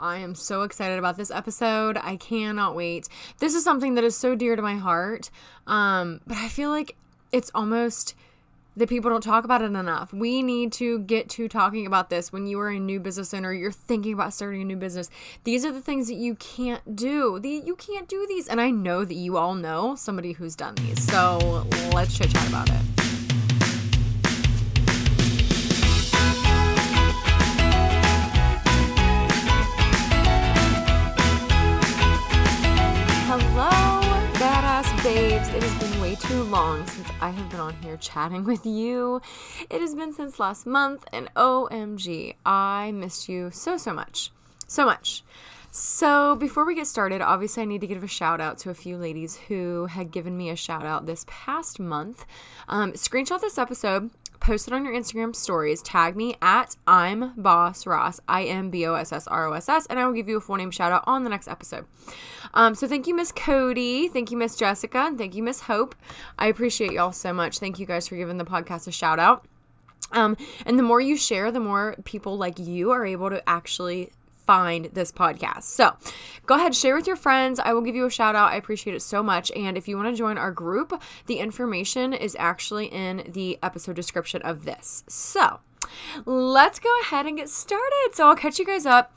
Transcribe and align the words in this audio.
I 0.00 0.18
am 0.18 0.34
so 0.34 0.62
excited 0.62 0.98
about 0.98 1.16
this 1.16 1.30
episode. 1.30 1.96
I 1.96 2.16
cannot 2.16 2.74
wait. 2.74 3.08
This 3.38 3.54
is 3.54 3.64
something 3.64 3.94
that 3.94 4.04
is 4.04 4.16
so 4.16 4.34
dear 4.34 4.56
to 4.56 4.62
my 4.62 4.76
heart. 4.76 5.30
Um, 5.66 6.20
but 6.26 6.36
I 6.36 6.48
feel 6.48 6.70
like 6.70 6.96
it's 7.32 7.50
almost 7.54 8.14
that 8.76 8.88
people 8.88 9.10
don't 9.10 9.22
talk 9.22 9.44
about 9.44 9.62
it 9.62 9.66
enough. 9.66 10.12
We 10.12 10.42
need 10.42 10.72
to 10.74 10.98
get 11.00 11.28
to 11.30 11.48
talking 11.48 11.86
about 11.86 12.10
this 12.10 12.32
when 12.32 12.46
you 12.46 12.58
are 12.60 12.70
a 12.70 12.78
new 12.78 12.98
business 12.98 13.32
owner, 13.32 13.52
you're 13.52 13.72
thinking 13.72 14.12
about 14.12 14.34
starting 14.34 14.62
a 14.62 14.64
new 14.64 14.76
business. 14.76 15.10
These 15.44 15.64
are 15.64 15.72
the 15.72 15.80
things 15.80 16.08
that 16.08 16.14
you 16.14 16.34
can't 16.34 16.96
do. 16.96 17.38
The, 17.38 17.62
you 17.64 17.76
can't 17.76 18.08
do 18.08 18.26
these. 18.28 18.48
And 18.48 18.60
I 18.60 18.70
know 18.70 19.04
that 19.04 19.14
you 19.14 19.36
all 19.36 19.54
know 19.54 19.94
somebody 19.94 20.32
who's 20.32 20.56
done 20.56 20.74
these. 20.76 21.02
So 21.04 21.66
let's 21.92 22.16
chit 22.16 22.30
chat 22.30 22.48
about 22.48 22.68
it. 22.68 23.03
Has 35.66 35.90
been 35.90 35.98
way 36.02 36.14
too 36.14 36.42
long 36.42 36.86
since 36.86 37.08
I 37.22 37.30
have 37.30 37.48
been 37.48 37.58
on 37.58 37.74
here 37.80 37.96
chatting 37.96 38.44
with 38.44 38.66
you. 38.66 39.22
It 39.70 39.80
has 39.80 39.94
been 39.94 40.12
since 40.12 40.38
last 40.38 40.66
month, 40.66 41.06
and 41.10 41.32
OMG, 41.36 42.34
I 42.44 42.92
missed 42.92 43.30
you 43.30 43.50
so, 43.50 43.78
so 43.78 43.94
much. 43.94 44.30
So 44.66 44.84
much. 44.84 45.24
So, 45.70 46.36
before 46.36 46.66
we 46.66 46.74
get 46.74 46.86
started, 46.86 47.22
obviously, 47.22 47.62
I 47.62 47.66
need 47.66 47.80
to 47.80 47.86
give 47.86 48.04
a 48.04 48.06
shout 48.06 48.42
out 48.42 48.58
to 48.58 48.70
a 48.70 48.74
few 48.74 48.98
ladies 48.98 49.36
who 49.48 49.86
had 49.86 50.10
given 50.10 50.36
me 50.36 50.50
a 50.50 50.56
shout 50.56 50.84
out 50.84 51.06
this 51.06 51.24
past 51.28 51.80
month. 51.80 52.26
Um, 52.68 52.92
screenshot 52.92 53.40
this 53.40 53.56
episode 53.56 54.10
post 54.44 54.68
it 54.68 54.74
on 54.74 54.84
your 54.84 54.92
Instagram 54.92 55.34
stories. 55.34 55.80
Tag 55.80 56.16
me 56.16 56.36
at 56.42 56.76
I'm 56.86 57.32
Boss 57.34 57.86
Ross, 57.86 58.20
I 58.28 58.44
M 58.44 58.68
B 58.68 58.86
O 58.86 58.92
S 58.92 59.10
S 59.10 59.26
R 59.26 59.46
O 59.46 59.54
S 59.54 59.70
S, 59.70 59.86
and 59.86 59.98
I 59.98 60.06
will 60.06 60.12
give 60.12 60.28
you 60.28 60.36
a 60.36 60.40
full 60.40 60.56
name 60.56 60.70
shout 60.70 60.92
out 60.92 61.02
on 61.06 61.24
the 61.24 61.30
next 61.30 61.48
episode. 61.48 61.86
Um, 62.52 62.74
so 62.74 62.86
thank 62.86 63.06
you, 63.06 63.14
Miss 63.14 63.32
Cody. 63.32 64.06
Thank 64.08 64.30
you, 64.30 64.36
Miss 64.36 64.54
Jessica. 64.54 64.98
And 64.98 65.16
thank 65.16 65.34
you, 65.34 65.42
Miss 65.42 65.62
Hope. 65.62 65.94
I 66.38 66.48
appreciate 66.48 66.92
y'all 66.92 67.12
so 67.12 67.32
much. 67.32 67.58
Thank 67.58 67.78
you 67.78 67.86
guys 67.86 68.06
for 68.06 68.16
giving 68.16 68.36
the 68.36 68.44
podcast 68.44 68.86
a 68.86 68.92
shout 68.92 69.18
out. 69.18 69.46
Um, 70.12 70.36
and 70.66 70.78
the 70.78 70.82
more 70.82 71.00
you 71.00 71.16
share, 71.16 71.50
the 71.50 71.58
more 71.58 71.96
people 72.04 72.36
like 72.36 72.58
you 72.58 72.90
are 72.90 73.06
able 73.06 73.30
to 73.30 73.42
actually 73.48 74.12
find 74.46 74.86
this 74.86 75.12
podcast. 75.12 75.62
So 75.64 75.96
go 76.46 76.54
ahead, 76.56 76.74
share 76.74 76.94
with 76.94 77.06
your 77.06 77.16
friends. 77.16 77.58
I 77.58 77.72
will 77.72 77.82
give 77.82 77.94
you 77.94 78.06
a 78.06 78.10
shout 78.10 78.34
out. 78.34 78.52
I 78.52 78.56
appreciate 78.56 78.94
it 78.94 79.02
so 79.02 79.22
much. 79.22 79.50
And 79.52 79.76
if 79.76 79.88
you 79.88 79.96
want 79.96 80.08
to 80.08 80.16
join 80.16 80.38
our 80.38 80.52
group, 80.52 81.00
the 81.26 81.38
information 81.38 82.12
is 82.12 82.36
actually 82.38 82.86
in 82.86 83.30
the 83.32 83.58
episode 83.62 83.96
description 83.96 84.42
of 84.42 84.64
this. 84.64 85.04
So 85.08 85.60
let's 86.24 86.78
go 86.78 86.90
ahead 87.02 87.26
and 87.26 87.36
get 87.36 87.48
started. 87.48 88.10
So 88.12 88.28
I'll 88.28 88.36
catch 88.36 88.58
you 88.58 88.66
guys 88.66 88.86
up 88.86 89.12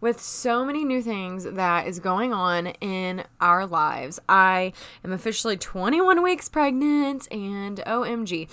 with 0.00 0.20
so 0.20 0.64
many 0.64 0.84
new 0.84 1.02
things 1.02 1.44
that 1.44 1.86
is 1.86 2.00
going 2.00 2.32
on 2.32 2.66
in 2.80 3.24
our 3.40 3.66
lives. 3.66 4.20
I 4.28 4.72
am 5.02 5.12
officially 5.12 5.56
21 5.56 6.22
weeks 6.22 6.48
pregnant 6.48 7.26
and 7.32 7.78
OMG. 7.78 8.48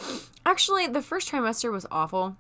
Actually, 0.45 0.88
the 0.88 1.01
first 1.01 1.29
trimester 1.29 1.71
was 1.71 1.85
awful. 1.91 2.38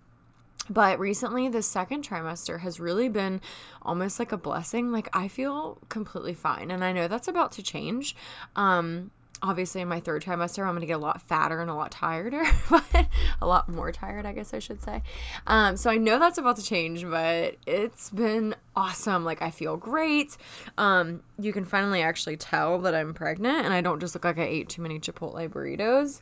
But 0.69 0.99
recently, 0.99 1.49
the 1.49 1.61
second 1.61 2.07
trimester 2.07 2.61
has 2.61 2.79
really 2.79 3.09
been 3.09 3.41
almost 3.81 4.17
like 4.17 4.31
a 4.31 4.37
blessing. 4.37 4.91
Like, 4.91 5.09
I 5.13 5.27
feel 5.27 5.77
completely 5.89 6.33
fine. 6.33 6.71
And 6.71 6.83
I 6.83 6.93
know 6.93 7.07
that's 7.07 7.27
about 7.27 7.51
to 7.53 7.63
change. 7.63 8.15
Um, 8.55 9.11
obviously 9.43 9.81
in 9.81 9.87
my 9.87 9.99
third 9.99 10.23
trimester 10.23 10.63
i'm 10.63 10.69
going 10.69 10.79
to 10.79 10.87
get 10.87 10.93
a 10.93 10.97
lot 10.97 11.21
fatter 11.21 11.59
and 11.59 11.69
a 11.69 11.73
lot 11.73 11.91
tireder 11.91 12.43
but 12.69 13.07
a 13.41 13.45
lot 13.45 13.67
more 13.67 13.91
tired 13.91 14.25
i 14.25 14.31
guess 14.31 14.53
i 14.53 14.59
should 14.59 14.81
say 14.81 15.03
um, 15.45 15.75
so 15.75 15.89
i 15.89 15.97
know 15.97 16.17
that's 16.17 16.37
about 16.37 16.55
to 16.55 16.63
change 16.63 17.05
but 17.07 17.55
it's 17.67 18.09
been 18.11 18.55
awesome 18.75 19.25
like 19.25 19.41
i 19.41 19.51
feel 19.51 19.75
great 19.75 20.37
um, 20.77 21.21
you 21.37 21.51
can 21.51 21.65
finally 21.65 22.01
actually 22.01 22.37
tell 22.37 22.79
that 22.79 22.95
i'm 22.95 23.13
pregnant 23.13 23.65
and 23.65 23.73
i 23.73 23.81
don't 23.81 23.99
just 23.99 24.15
look 24.15 24.23
like 24.23 24.39
i 24.39 24.43
ate 24.43 24.69
too 24.69 24.81
many 24.81 24.97
chipotle 24.97 25.47
burritos 25.49 26.21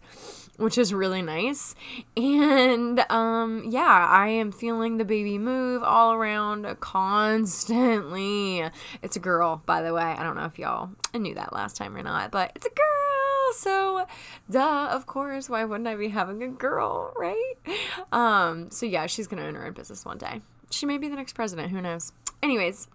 which 0.62 0.78
is 0.78 0.94
really 0.94 1.22
nice. 1.22 1.76
And 2.16 3.00
um, 3.10 3.66
yeah, 3.68 4.08
I 4.10 4.30
am 4.30 4.52
feeling 4.52 4.98
the 4.98 5.06
baby 5.06 5.38
move 5.38 5.84
all 5.84 6.14
around 6.14 6.80
constantly. 6.80 8.64
It's 9.02 9.16
a 9.16 9.20
girl, 9.20 9.62
by 9.66 9.82
the 9.82 9.94
way. 9.94 10.04
I 10.04 10.24
don't 10.24 10.36
know 10.36 10.46
if 10.46 10.60
y'all 10.60 10.92
knew 11.14 11.34
that 11.36 11.54
last 11.54 11.76
time 11.76 11.96
or 11.96 12.04
not, 12.04 12.32
but 12.32 12.52
it's 12.56 12.66
a 12.66 12.70
girl. 12.70 13.54
So, 13.54 14.06
duh, 14.50 14.90
of 14.92 15.06
course, 15.08 15.50
why 15.50 15.66
wouldn't 15.66 15.88
I 15.88 15.96
be 15.96 16.08
having 16.10 16.42
a 16.44 16.48
girl, 16.48 17.14
right? 17.18 17.54
Um, 18.12 18.72
so 18.72 18.86
yeah, 18.86 19.08
she's 19.08 19.28
gonna 19.28 19.44
own 19.44 19.56
her 19.56 19.66
own 19.66 19.74
business 19.74 20.06
one 20.06 20.18
day. 20.18 20.42
She 20.70 20.86
may 20.86 20.98
be 20.98 21.10
the 21.10 21.16
next 21.16 21.34
president, 21.34 21.72
who 21.72 21.82
knows? 21.82 22.14
Anyways, 22.42 22.88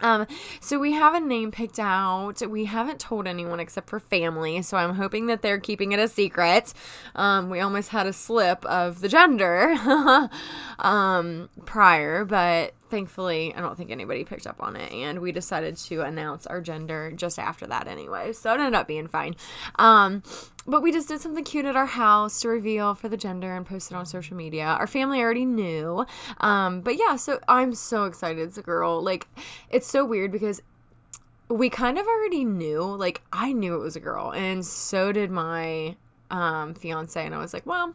um, 0.00 0.26
so 0.60 0.78
we 0.78 0.92
have 0.92 1.14
a 1.14 1.20
name 1.20 1.50
picked 1.50 1.78
out. 1.78 2.46
We 2.48 2.66
haven't 2.66 3.00
told 3.00 3.26
anyone 3.26 3.60
except 3.60 3.88
for 3.88 4.00
family, 4.00 4.62
so 4.62 4.76
I'm 4.76 4.94
hoping 4.94 5.26
that 5.26 5.42
they're 5.42 5.60
keeping 5.60 5.92
it 5.92 5.98
a 5.98 6.08
secret. 6.08 6.72
Um, 7.14 7.50
we 7.50 7.60
almost 7.60 7.90
had 7.90 8.06
a 8.06 8.12
slip 8.12 8.64
of 8.66 9.00
the 9.00 9.08
gender 9.08 9.74
um, 10.78 11.48
prior, 11.64 12.24
but 12.24 12.74
thankfully, 12.88 13.54
I 13.54 13.60
don't 13.60 13.76
think 13.76 13.90
anybody 13.90 14.24
picked 14.24 14.46
up 14.46 14.56
on 14.60 14.76
it, 14.76 14.92
and 14.92 15.20
we 15.20 15.32
decided 15.32 15.76
to 15.76 16.02
announce 16.02 16.46
our 16.46 16.60
gender 16.60 17.12
just 17.14 17.38
after 17.38 17.66
that 17.66 17.88
anyway. 17.88 18.32
So 18.32 18.50
it 18.50 18.60
ended 18.60 18.74
up 18.74 18.86
being 18.86 19.08
fine. 19.08 19.36
Um, 19.76 20.22
but 20.66 20.82
we 20.82 20.92
just 20.92 21.08
did 21.08 21.20
something 21.20 21.44
cute 21.44 21.64
at 21.64 21.76
our 21.76 21.86
house 21.86 22.40
to 22.40 22.48
reveal 22.48 22.94
for 22.94 23.08
the 23.08 23.16
gender 23.16 23.54
and 23.54 23.64
post 23.64 23.90
it 23.90 23.94
on 23.94 24.06
social 24.06 24.36
media. 24.36 24.64
Our 24.64 24.86
family 24.86 25.20
already 25.20 25.44
knew. 25.44 26.04
Um, 26.38 26.80
but 26.80 26.98
yeah, 26.98 27.16
so 27.16 27.38
I'm 27.46 27.74
so 27.74 28.04
excited. 28.04 28.40
It's 28.40 28.58
a 28.58 28.62
girl. 28.62 29.02
Like, 29.02 29.28
it's 29.70 29.86
so 29.86 30.04
weird 30.04 30.32
because 30.32 30.62
we 31.48 31.70
kind 31.70 31.98
of 31.98 32.06
already 32.06 32.44
knew. 32.44 32.82
Like, 32.82 33.22
I 33.32 33.52
knew 33.52 33.74
it 33.74 33.82
was 33.82 33.96
a 33.96 34.00
girl, 34.00 34.32
and 34.32 34.64
so 34.64 35.12
did 35.12 35.30
my 35.30 35.96
um, 36.30 36.74
fiance. 36.74 37.24
And 37.24 37.34
I 37.34 37.38
was 37.38 37.54
like, 37.54 37.66
well, 37.66 37.94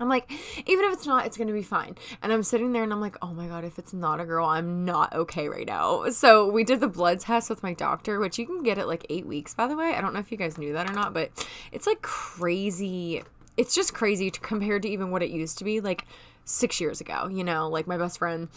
I'm 0.00 0.08
like, 0.08 0.30
even 0.66 0.84
if 0.86 0.92
it's 0.92 1.06
not, 1.06 1.24
it's 1.26 1.36
gonna 1.36 1.52
be 1.52 1.62
fine. 1.62 1.96
And 2.22 2.32
I'm 2.32 2.42
sitting 2.42 2.72
there 2.72 2.82
and 2.82 2.92
I'm 2.92 3.00
like, 3.00 3.16
oh 3.22 3.32
my 3.32 3.46
god, 3.46 3.64
if 3.64 3.78
it's 3.78 3.92
not 3.92 4.20
a 4.20 4.24
girl, 4.24 4.46
I'm 4.46 4.84
not 4.84 5.12
okay 5.14 5.48
right 5.48 5.66
now. 5.66 6.08
So 6.10 6.50
we 6.50 6.64
did 6.64 6.80
the 6.80 6.88
blood 6.88 7.20
test 7.20 7.48
with 7.48 7.62
my 7.62 7.74
doctor, 7.74 8.18
which 8.18 8.38
you 8.38 8.46
can 8.46 8.62
get 8.62 8.78
at 8.78 8.88
like 8.88 9.06
eight 9.08 9.26
weeks, 9.26 9.54
by 9.54 9.66
the 9.66 9.76
way. 9.76 9.94
I 9.94 10.00
don't 10.00 10.12
know 10.12 10.20
if 10.20 10.32
you 10.32 10.38
guys 10.38 10.58
knew 10.58 10.72
that 10.72 10.90
or 10.90 10.94
not, 10.94 11.14
but 11.14 11.30
it's 11.70 11.86
like 11.86 12.02
crazy. 12.02 13.22
It's 13.56 13.74
just 13.74 13.94
crazy 13.94 14.30
to, 14.30 14.40
compared 14.40 14.82
to 14.82 14.88
even 14.88 15.10
what 15.10 15.22
it 15.22 15.30
used 15.30 15.58
to 15.58 15.64
be 15.64 15.80
like 15.80 16.04
six 16.44 16.80
years 16.80 17.00
ago. 17.00 17.28
You 17.28 17.44
know, 17.44 17.68
like 17.68 17.86
my 17.86 17.96
best 17.96 18.18
friend, 18.18 18.48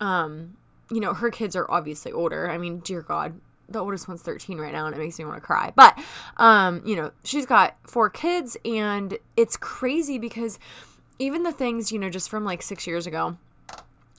um, 0.00 0.56
you 0.90 1.00
know, 1.00 1.12
her 1.12 1.30
kids 1.30 1.56
are 1.56 1.68
obviously 1.70 2.12
older. 2.12 2.48
I 2.48 2.56
mean, 2.56 2.78
dear 2.78 3.02
God, 3.02 3.40
the 3.68 3.80
oldest 3.80 4.08
one's 4.08 4.22
13 4.22 4.58
right 4.58 4.72
now 4.72 4.86
and 4.86 4.94
it 4.94 4.98
makes 4.98 5.18
me 5.18 5.24
want 5.24 5.36
to 5.36 5.40
cry. 5.40 5.72
But 5.74 5.98
um, 6.36 6.82
you 6.84 6.96
know, 6.96 7.12
she's 7.24 7.46
got 7.46 7.76
four 7.84 8.10
kids 8.10 8.56
and 8.64 9.18
it's 9.36 9.56
crazy 9.56 10.18
because 10.18 10.58
even 11.18 11.42
the 11.42 11.52
things, 11.52 11.92
you 11.92 11.98
know, 11.98 12.08
just 12.08 12.30
from 12.30 12.44
like 12.44 12.62
6 12.62 12.86
years 12.86 13.06
ago, 13.06 13.36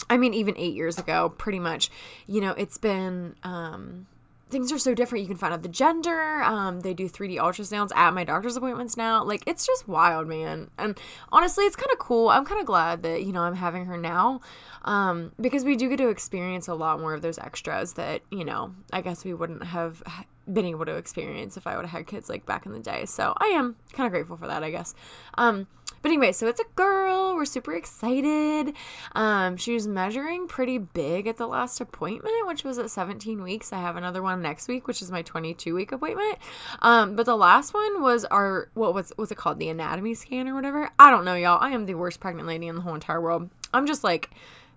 I 0.09 0.17
mean 0.17 0.33
even 0.33 0.55
8 0.57 0.73
years 0.73 0.97
ago, 0.97 1.29
pretty 1.37 1.59
much, 1.59 1.89
you 2.27 2.41
know, 2.41 2.51
it's 2.51 2.77
been 2.77 3.35
um 3.43 4.07
things 4.49 4.71
are 4.71 4.79
so 4.79 4.93
different. 4.93 5.21
You 5.21 5.27
can 5.27 5.37
find 5.37 5.53
out 5.53 5.61
the 5.61 5.69
gender. 5.69 6.41
Um, 6.41 6.81
they 6.81 6.93
do 6.93 7.07
3D 7.07 7.37
ultrasounds 7.37 7.95
at 7.95 8.13
my 8.13 8.23
doctor's 8.23 8.57
appointments 8.57 8.97
now. 8.97 9.23
Like 9.23 9.43
it's 9.45 9.65
just 9.65 9.87
wild, 9.87 10.27
man. 10.27 10.69
And 10.77 10.99
honestly, 11.31 11.65
it's 11.65 11.75
kind 11.75 11.91
of 11.91 11.99
cool. 11.99 12.29
I'm 12.29 12.45
kind 12.45 12.59
of 12.59 12.65
glad 12.65 13.03
that 13.03 13.23
you 13.23 13.31
know 13.31 13.41
I'm 13.41 13.55
having 13.55 13.85
her 13.85 13.97
now, 13.97 14.41
um, 14.85 15.31
because 15.39 15.63
we 15.63 15.75
do 15.75 15.89
get 15.89 15.97
to 15.97 16.09
experience 16.09 16.67
a 16.67 16.73
lot 16.73 16.99
more 16.99 17.13
of 17.13 17.21
those 17.21 17.37
extras 17.37 17.93
that 17.93 18.21
you 18.31 18.43
know 18.43 18.73
I 18.91 19.01
guess 19.01 19.23
we 19.23 19.33
wouldn't 19.33 19.63
have 19.63 20.03
been 20.51 20.65
able 20.65 20.85
to 20.85 20.95
experience 20.95 21.57
if 21.57 21.67
I 21.67 21.75
would 21.75 21.85
have 21.85 21.91
had 21.91 22.07
kids 22.07 22.29
like 22.29 22.45
back 22.45 22.65
in 22.65 22.73
the 22.73 22.79
day. 22.79 23.05
So 23.05 23.33
I 23.37 23.47
am 23.47 23.75
kind 23.93 24.07
of 24.07 24.11
grateful 24.11 24.37
for 24.37 24.47
that, 24.47 24.63
I 24.63 24.71
guess. 24.71 24.95
Um, 25.37 25.67
but 26.01 26.09
anyway, 26.09 26.31
so 26.31 26.47
it's 26.47 26.59
a 26.59 26.65
girl. 26.75 27.35
We're 27.35 27.45
super 27.45 27.73
excited. 27.73 28.73
Um, 29.13 29.57
she 29.57 29.73
was 29.73 29.87
measuring 29.87 30.47
pretty 30.47 30.77
big 30.77 31.27
at 31.27 31.37
the 31.37 31.47
last 31.47 31.79
appointment, 31.81 32.47
which 32.47 32.63
was 32.63 32.77
at 32.77 32.89
17 32.89 33.41
weeks. 33.41 33.73
I 33.73 33.79
have 33.79 33.95
another 33.95 34.21
one 34.21 34.41
next 34.41 34.67
week, 34.67 34.87
which 34.87 35.01
is 35.01 35.11
my 35.11 35.21
22 35.21 35.73
week 35.75 35.91
appointment. 35.91 36.37
Um, 36.81 37.15
but 37.15 37.25
the 37.25 37.35
last 37.35 37.73
one 37.73 38.01
was 38.01 38.25
our 38.25 38.69
what 38.73 38.93
was 38.93 39.11
what's 39.15 39.31
it 39.31 39.37
called, 39.37 39.59
the 39.59 39.69
anatomy 39.69 40.13
scan 40.13 40.47
or 40.47 40.55
whatever. 40.55 40.89
I 40.97 41.11
don't 41.11 41.25
know, 41.25 41.35
y'all. 41.35 41.59
I 41.61 41.71
am 41.71 41.85
the 41.85 41.95
worst 41.95 42.19
pregnant 42.19 42.47
lady 42.47 42.67
in 42.67 42.75
the 42.75 42.81
whole 42.81 42.95
entire 42.95 43.21
world. 43.21 43.49
I'm 43.73 43.85
just 43.85 44.03
like 44.03 44.29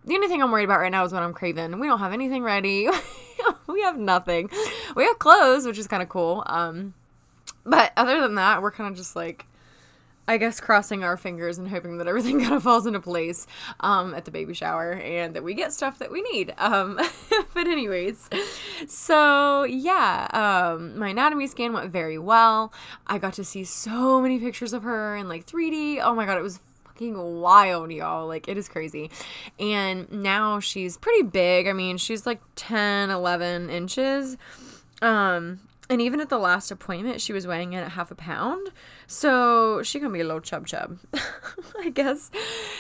the 0.05 0.15
only 0.15 0.29
thing 0.29 0.43
I'm 0.43 0.51
worried 0.51 0.65
about 0.65 0.81
right 0.81 0.91
now 0.91 1.05
is 1.05 1.13
what 1.13 1.23
I'm 1.23 1.33
craving. 1.33 1.79
We 1.79 1.87
don't 1.87 2.01
have 2.01 2.13
anything 2.13 2.43
ready. 2.43 2.89
we 3.69 3.83
have 3.83 3.99
nothing. 3.99 4.51
We 4.97 5.05
have 5.05 5.19
clothes, 5.19 5.67
which 5.67 5.79
is 5.79 5.87
kind 5.87 6.03
of 6.03 6.09
cool. 6.09 6.43
Um, 6.47 6.95
but 7.65 7.93
other 7.97 8.21
than 8.21 8.35
that, 8.35 8.63
we're 8.63 8.73
kind 8.73 8.91
of 8.91 8.97
just 8.97 9.15
like 9.15 9.47
I 10.29 10.37
guess 10.37 10.61
crossing 10.61 11.03
our 11.03 11.17
fingers 11.17 11.59
and 11.59 11.69
hoping 11.69 11.99
that 11.99 12.07
everything 12.07 12.41
kind 12.43 12.55
of 12.55 12.63
falls 12.63 12.87
into 12.87 13.01
place 13.01 13.47
um, 13.81 14.15
at 14.15 14.25
the 14.25 14.31
baby 14.31 14.55
shower 14.55 14.93
and 14.93 15.35
that 15.35 15.43
we 15.43 15.55
get 15.55 15.73
stuff 15.73 15.99
that 15.99 16.13
we 16.13 16.23
need. 16.23 16.55
Um, 16.59 16.99
but 17.55 17.67
anyways, 17.67 18.31
so 18.87 19.65
yeah, 19.65 20.29
um, 20.33 20.99
my 20.99 21.09
anatomy 21.09 21.47
scan 21.47 21.73
went 21.73 21.91
very 21.91 22.19
well. 22.19 22.73
I 23.07 23.19
got 23.19 23.35
to 23.35 23.45
see 23.45 23.65
so 23.65 24.21
many 24.21 24.39
pictures 24.39 24.73
of 24.73 24.83
her 24.85 25.17
in 25.17 25.29
like 25.29 25.47
3D. 25.47 26.01
Oh 26.03 26.15
my 26.15 26.27
god, 26.27 26.39
it 26.39 26.43
was 26.43 26.61
fucking 26.85 27.41
wild, 27.41 27.91
y'all. 27.91 28.27
Like, 28.27 28.49
it 28.49 28.57
is 28.57 28.69
crazy. 28.69 29.11
And 29.59 30.11
now 30.13 30.61
she's 30.61 30.97
pretty 30.97 31.23
big. 31.23 31.67
I 31.67 31.73
mean, 31.73 31.97
she's 31.97 32.27
like 32.27 32.41
10, 32.57 33.11
11 33.11 33.71
inches. 33.71 34.37
Um, 35.01 35.61
and 35.93 36.01
even 36.01 36.23
at 36.23 36.31
the 36.31 36.39
last 36.39 36.71
appointment, 36.71 37.21
she 37.21 37.35
was 37.35 37.47
weighing 37.47 37.75
in 37.75 37.81
at 37.81 37.93
half 37.93 38.11
a 38.11 38.15
pound. 38.15 38.71
So 39.07 39.83
she 39.83 39.99
gonna 39.99 40.11
be 40.11 40.23
a 40.23 40.25
little 40.25 40.41
chub 40.41 40.67
chub. 40.67 40.99
I 41.79 41.91
guess 41.91 42.31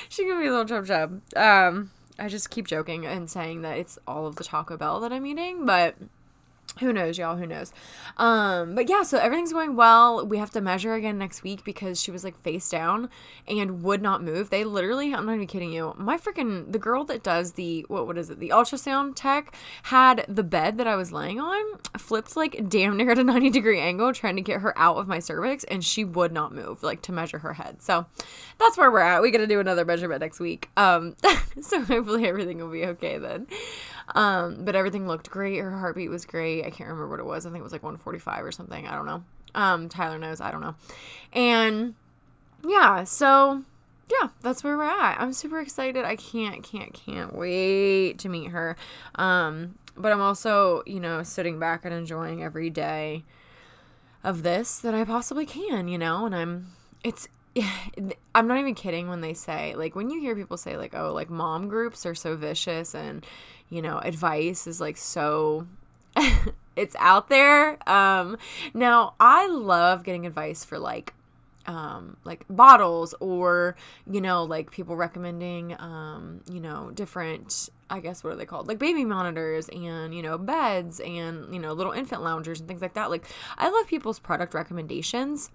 she 0.08 0.26
gonna 0.26 0.40
be 0.40 0.46
a 0.46 0.50
little 0.50 0.64
chub 0.64 0.86
chub. 0.86 1.20
Um, 1.36 1.90
I 2.18 2.28
just 2.28 2.48
keep 2.48 2.66
joking 2.66 3.04
and 3.04 3.28
saying 3.28 3.60
that 3.62 3.76
it's 3.76 3.98
all 4.06 4.26
of 4.26 4.36
the 4.36 4.44
Taco 4.44 4.78
Bell 4.78 4.98
that 5.00 5.12
I'm 5.12 5.26
eating, 5.26 5.66
but 5.66 5.94
who 6.80 6.92
knows 6.92 7.18
y'all? 7.18 7.36
Who 7.36 7.46
knows? 7.46 7.72
Um 8.16 8.74
but 8.74 8.88
yeah 8.88 9.02
so 9.02 9.18
everything's 9.18 9.52
going 9.52 9.76
well. 9.76 10.26
We 10.26 10.38
have 10.38 10.50
to 10.52 10.60
measure 10.60 10.94
again 10.94 11.18
next 11.18 11.42
week 11.42 11.64
because 11.64 12.00
she 12.00 12.10
was 12.10 12.24
like 12.24 12.40
face 12.42 12.68
down 12.68 13.10
and 13.46 13.82
would 13.82 14.02
not 14.02 14.22
move. 14.22 14.50
They 14.50 14.64
literally 14.64 15.14
i'm 15.14 15.26
not 15.26 15.34
even 15.34 15.46
kidding 15.46 15.72
you 15.72 15.94
my 15.98 16.16
freaking 16.16 16.70
the 16.72 16.78
girl 16.78 17.04
that 17.04 17.22
does 17.22 17.52
the 17.52 17.84
what 17.88 18.06
what 18.06 18.18
is 18.18 18.30
it 18.30 18.38
the 18.38 18.50
ultrasound 18.50 19.12
tech 19.14 19.54
had 19.84 20.24
the 20.28 20.42
bed 20.42 20.78
that 20.78 20.86
i 20.86 20.96
was 20.96 21.12
laying 21.12 21.40
on 21.40 21.78
flipped 21.98 22.36
like 22.36 22.68
damn 22.68 22.96
near 22.96 23.10
at 23.10 23.18
a 23.18 23.24
90 23.24 23.50
degree 23.50 23.78
angle 23.78 24.12
trying 24.12 24.36
to 24.36 24.42
get 24.42 24.60
her 24.60 24.76
out 24.78 24.96
of 24.96 25.08
my 25.08 25.18
cervix 25.18 25.64
and 25.64 25.84
she 25.84 26.04
would 26.04 26.32
not 26.32 26.54
move 26.54 26.82
like 26.82 27.02
to 27.02 27.12
measure 27.12 27.38
her 27.38 27.54
head. 27.54 27.82
So 27.82 28.06
that's 28.58 28.76
where 28.78 28.90
we're 28.90 29.00
at. 29.00 29.22
We 29.22 29.30
gotta 29.30 29.46
do 29.46 29.60
another 29.60 29.84
measurement 29.84 30.20
next 30.20 30.40
week. 30.40 30.70
Um 30.76 31.16
so 31.60 31.82
hopefully 31.82 32.26
everything 32.26 32.58
will 32.58 32.70
be 32.70 32.86
okay 32.86 33.18
then 33.18 33.46
um, 34.14 34.64
but 34.64 34.74
everything 34.74 35.06
looked 35.06 35.30
great. 35.30 35.58
Her 35.58 35.70
heartbeat 35.70 36.10
was 36.10 36.24
great. 36.24 36.64
I 36.64 36.70
can't 36.70 36.88
remember 36.88 37.08
what 37.08 37.20
it 37.20 37.26
was. 37.26 37.46
I 37.46 37.50
think 37.50 37.60
it 37.60 37.64
was 37.64 37.72
like 37.72 37.82
145 37.82 38.44
or 38.44 38.52
something. 38.52 38.86
I 38.86 38.94
don't 38.94 39.06
know. 39.06 39.24
Um, 39.54 39.88
Tyler 39.88 40.18
knows. 40.18 40.40
I 40.40 40.50
don't 40.50 40.60
know. 40.60 40.74
And 41.32 41.94
yeah, 42.64 43.04
so 43.04 43.64
yeah, 44.10 44.28
that's 44.42 44.62
where 44.62 44.76
we're 44.76 44.84
at. 44.84 45.20
I'm 45.20 45.32
super 45.32 45.60
excited. 45.60 46.04
I 46.04 46.16
can't, 46.16 46.62
can't, 46.62 46.92
can't 46.92 47.34
wait 47.34 48.18
to 48.20 48.28
meet 48.28 48.50
her. 48.50 48.76
Um, 49.14 49.78
but 49.96 50.12
I'm 50.12 50.20
also, 50.20 50.82
you 50.86 51.00
know, 51.00 51.22
sitting 51.22 51.58
back 51.58 51.84
and 51.84 51.94
enjoying 51.94 52.42
every 52.42 52.70
day 52.70 53.24
of 54.24 54.42
this 54.42 54.78
that 54.78 54.94
I 54.94 55.04
possibly 55.04 55.46
can, 55.46 55.88
you 55.88 55.98
know, 55.98 56.26
and 56.26 56.34
I'm, 56.34 56.68
it's, 57.04 57.28
I'm 58.34 58.46
not 58.46 58.58
even 58.58 58.74
kidding 58.74 59.08
when 59.08 59.20
they 59.20 59.34
say, 59.34 59.74
like, 59.74 59.94
when 59.94 60.10
you 60.10 60.20
hear 60.20 60.34
people 60.34 60.56
say, 60.56 60.76
like, 60.76 60.94
oh, 60.94 61.12
like, 61.12 61.30
mom 61.30 61.68
groups 61.68 62.06
are 62.06 62.14
so 62.14 62.36
vicious 62.36 62.94
and, 62.94 63.24
you 63.68 63.82
know, 63.82 63.98
advice 63.98 64.66
is 64.66 64.80
like 64.80 64.96
so 64.96 65.66
it's 66.76 66.94
out 66.98 67.28
there. 67.28 67.78
Um 67.88 68.36
now 68.74 69.14
I 69.18 69.48
love 69.48 70.04
getting 70.04 70.26
advice 70.26 70.64
for 70.64 70.78
like 70.78 71.14
um 71.66 72.16
like 72.24 72.44
bottles 72.50 73.14
or 73.20 73.76
you 74.10 74.20
know 74.20 74.42
like 74.42 74.72
people 74.72 74.96
recommending 74.96 75.76
um 75.78 76.40
you 76.50 76.58
know 76.58 76.90
different 76.92 77.70
I 77.88 78.00
guess 78.00 78.24
what 78.24 78.32
are 78.32 78.36
they 78.36 78.46
called? 78.46 78.68
Like 78.68 78.78
baby 78.78 79.04
monitors 79.04 79.68
and, 79.68 80.14
you 80.14 80.22
know, 80.22 80.38
beds 80.38 80.98
and, 80.98 81.52
you 81.52 81.60
know, 81.60 81.74
little 81.74 81.92
infant 81.92 82.22
loungers 82.22 82.58
and 82.58 82.66
things 82.66 82.80
like 82.80 82.94
that. 82.94 83.10
Like 83.10 83.26
I 83.58 83.68
love 83.68 83.86
people's 83.86 84.18
product 84.18 84.54
recommendations 84.54 85.50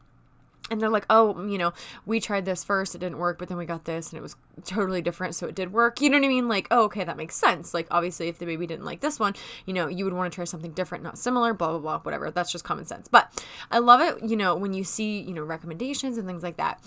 and 0.70 0.82
they're 0.82 0.90
like, 0.90 1.06
oh, 1.10 1.46
you 1.48 1.58
know, 1.58 1.74
we 2.06 2.20
tried 2.20 2.46
this 2.46 2.64
first, 2.64 2.94
it 2.94 3.00
didn't 3.00 3.20
work, 3.20 3.40
but 3.40 3.48
then 3.48 3.58
we 3.58 3.66
got 3.66 3.86
this 3.86 4.10
and 4.10 4.18
it 4.18 4.22
was 4.22 4.36
totally 4.66 5.02
different, 5.02 5.36
so 5.36 5.48
it 5.48 5.56
did 5.56 5.72
work. 5.72 6.02
You 6.02 6.10
know 6.10 6.18
what 6.18 6.26
I 6.26 6.30
mean? 6.30 6.48
Like, 6.48 6.68
oh, 6.72 6.84
okay, 6.86 7.04
that 7.04 7.16
makes 7.18 7.36
sense. 7.36 7.74
Like, 7.74 7.88
obviously, 7.90 8.28
if 8.28 8.38
the 8.38 8.46
baby 8.46 8.68
didn't 8.68 8.86
like 8.86 9.00
this 9.00 9.20
one, 9.20 9.34
you 9.66 9.74
know, 9.74 9.88
you 9.88 10.04
would 10.04 10.14
want 10.14 10.32
to 10.32 10.36
try 10.36 10.44
something 10.44 10.72
different, 10.72 11.04
not 11.04 11.18
similar, 11.18 11.54
blah, 11.54 11.70
blah, 11.70 11.80
blah, 11.80 12.00
whatever. 12.00 12.32
That's 12.32 12.52
just 12.52 12.64
common 12.64 12.86
sense. 12.86 13.08
But 13.08 13.46
I 13.72 13.80
love 13.80 14.02
it, 14.02 14.30
you 14.30 14.36
know, 14.36 14.56
when 14.56 14.74
you 14.74 14.84
see, 14.84 15.22
you 15.22 15.34
know, 15.34 15.44
recommendations 15.44 16.18
and 16.18 16.28
things 16.28 16.44
like 16.44 16.58
that. 16.58 16.82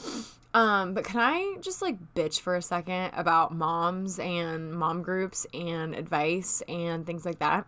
Um, 0.53 0.95
but 0.95 1.05
can 1.05 1.21
I 1.21 1.57
just 1.61 1.81
like 1.81 1.97
bitch 2.15 2.41
for 2.41 2.57
a 2.57 2.63
second 2.63 3.13
about 3.15 3.55
moms 3.55 4.19
and 4.19 4.73
mom 4.73 5.03
groups 5.03 5.47
and 5.55 5.95
advice 5.95 6.61
and 6.69 7.07
things 7.07 7.25
like 7.25 7.39
that? 7.39 7.67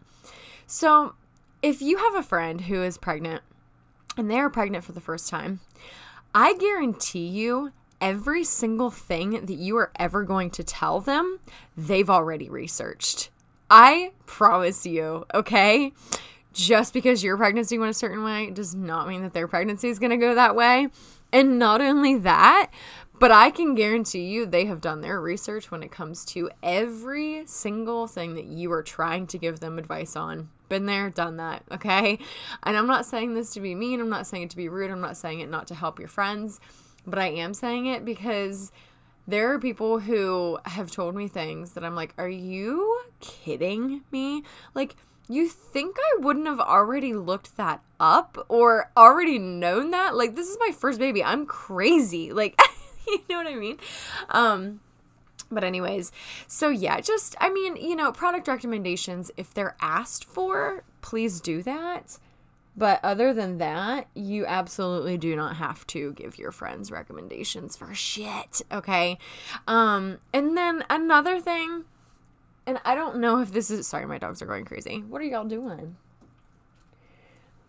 So, 0.66 1.14
if 1.62 1.80
you 1.80 1.98
have 1.98 2.16
a 2.16 2.24
friend 2.24 2.62
who 2.62 2.82
is 2.82 2.98
pregnant 2.98 3.42
and 4.16 4.28
they 4.28 4.38
are 4.38 4.50
pregnant 4.50 4.84
for 4.84 4.92
the 4.92 5.00
first 5.00 5.28
time, 5.28 5.60
I 6.34 6.54
guarantee 6.54 7.26
you 7.26 7.72
every 8.00 8.42
single 8.44 8.90
thing 8.90 9.44
that 9.46 9.54
you 9.54 9.76
are 9.76 9.92
ever 9.98 10.24
going 10.24 10.50
to 10.50 10.64
tell 10.64 11.00
them, 11.00 11.38
they've 11.76 12.08
already 12.08 12.48
researched. 12.48 13.30
I 13.70 14.12
promise 14.26 14.84
you, 14.86 15.24
okay? 15.34 15.92
Just 16.52 16.92
because 16.92 17.22
your 17.22 17.36
pregnancy 17.36 17.78
went 17.78 17.90
a 17.90 17.94
certain 17.94 18.24
way 18.24 18.50
does 18.50 18.74
not 18.74 19.08
mean 19.08 19.22
that 19.22 19.32
their 19.32 19.48
pregnancy 19.48 19.88
is 19.88 19.98
going 19.98 20.10
to 20.10 20.16
go 20.16 20.34
that 20.34 20.56
way. 20.56 20.88
And 21.32 21.58
not 21.58 21.80
only 21.80 22.16
that, 22.18 22.70
but 23.18 23.30
I 23.30 23.50
can 23.50 23.74
guarantee 23.74 24.24
you 24.24 24.44
they 24.44 24.66
have 24.66 24.80
done 24.80 25.00
their 25.00 25.20
research 25.20 25.70
when 25.70 25.82
it 25.82 25.90
comes 25.90 26.24
to 26.26 26.50
every 26.62 27.46
single 27.46 28.06
thing 28.06 28.34
that 28.34 28.44
you 28.44 28.72
are 28.72 28.82
trying 28.82 29.26
to 29.28 29.38
give 29.38 29.60
them 29.60 29.78
advice 29.78 30.16
on. 30.16 30.50
Been 30.72 30.86
there, 30.86 31.10
done 31.10 31.36
that, 31.36 31.64
okay? 31.70 32.18
And 32.62 32.78
I'm 32.78 32.86
not 32.86 33.04
saying 33.04 33.34
this 33.34 33.52
to 33.52 33.60
be 33.60 33.74
mean, 33.74 34.00
I'm 34.00 34.08
not 34.08 34.26
saying 34.26 34.44
it 34.44 34.50
to 34.52 34.56
be 34.56 34.70
rude, 34.70 34.90
I'm 34.90 35.02
not 35.02 35.18
saying 35.18 35.40
it 35.40 35.50
not 35.50 35.66
to 35.66 35.74
help 35.74 35.98
your 35.98 36.08
friends, 36.08 36.60
but 37.06 37.18
I 37.18 37.26
am 37.26 37.52
saying 37.52 37.84
it 37.84 38.06
because 38.06 38.72
there 39.28 39.52
are 39.52 39.58
people 39.58 39.98
who 39.98 40.58
have 40.64 40.90
told 40.90 41.14
me 41.14 41.28
things 41.28 41.72
that 41.72 41.84
I'm 41.84 41.94
like, 41.94 42.14
are 42.16 42.26
you 42.26 43.02
kidding 43.20 44.00
me? 44.10 44.44
Like, 44.74 44.96
you 45.28 45.46
think 45.46 45.96
I 45.98 46.20
wouldn't 46.20 46.46
have 46.46 46.60
already 46.60 47.12
looked 47.12 47.58
that 47.58 47.82
up 48.00 48.46
or 48.48 48.90
already 48.96 49.38
known 49.38 49.90
that? 49.90 50.16
Like, 50.16 50.36
this 50.36 50.48
is 50.48 50.56
my 50.58 50.70
first 50.72 50.98
baby. 50.98 51.22
I'm 51.22 51.44
crazy. 51.44 52.32
Like, 52.32 52.58
you 53.06 53.20
know 53.28 53.36
what 53.36 53.46
I 53.46 53.56
mean? 53.56 53.76
Um, 54.30 54.80
but, 55.52 55.64
anyways, 55.64 56.12
so 56.46 56.68
yeah, 56.68 57.00
just, 57.00 57.36
I 57.40 57.50
mean, 57.50 57.76
you 57.76 57.94
know, 57.94 58.12
product 58.12 58.48
recommendations, 58.48 59.30
if 59.36 59.52
they're 59.54 59.76
asked 59.80 60.24
for, 60.24 60.84
please 61.00 61.40
do 61.40 61.62
that. 61.62 62.18
But 62.74 63.00
other 63.02 63.34
than 63.34 63.58
that, 63.58 64.08
you 64.14 64.46
absolutely 64.46 65.18
do 65.18 65.36
not 65.36 65.56
have 65.56 65.86
to 65.88 66.12
give 66.14 66.38
your 66.38 66.52
friends 66.52 66.90
recommendations 66.90 67.76
for 67.76 67.92
shit, 67.92 68.62
okay? 68.72 69.18
Um, 69.68 70.18
and 70.32 70.56
then 70.56 70.82
another 70.88 71.38
thing, 71.38 71.84
and 72.66 72.80
I 72.84 72.94
don't 72.94 73.18
know 73.18 73.40
if 73.40 73.52
this 73.52 73.70
is 73.70 73.86
sorry, 73.86 74.06
my 74.06 74.16
dogs 74.16 74.40
are 74.40 74.46
going 74.46 74.64
crazy. 74.64 75.00
What 75.00 75.20
are 75.20 75.26
y'all 75.26 75.44
doing? 75.44 75.96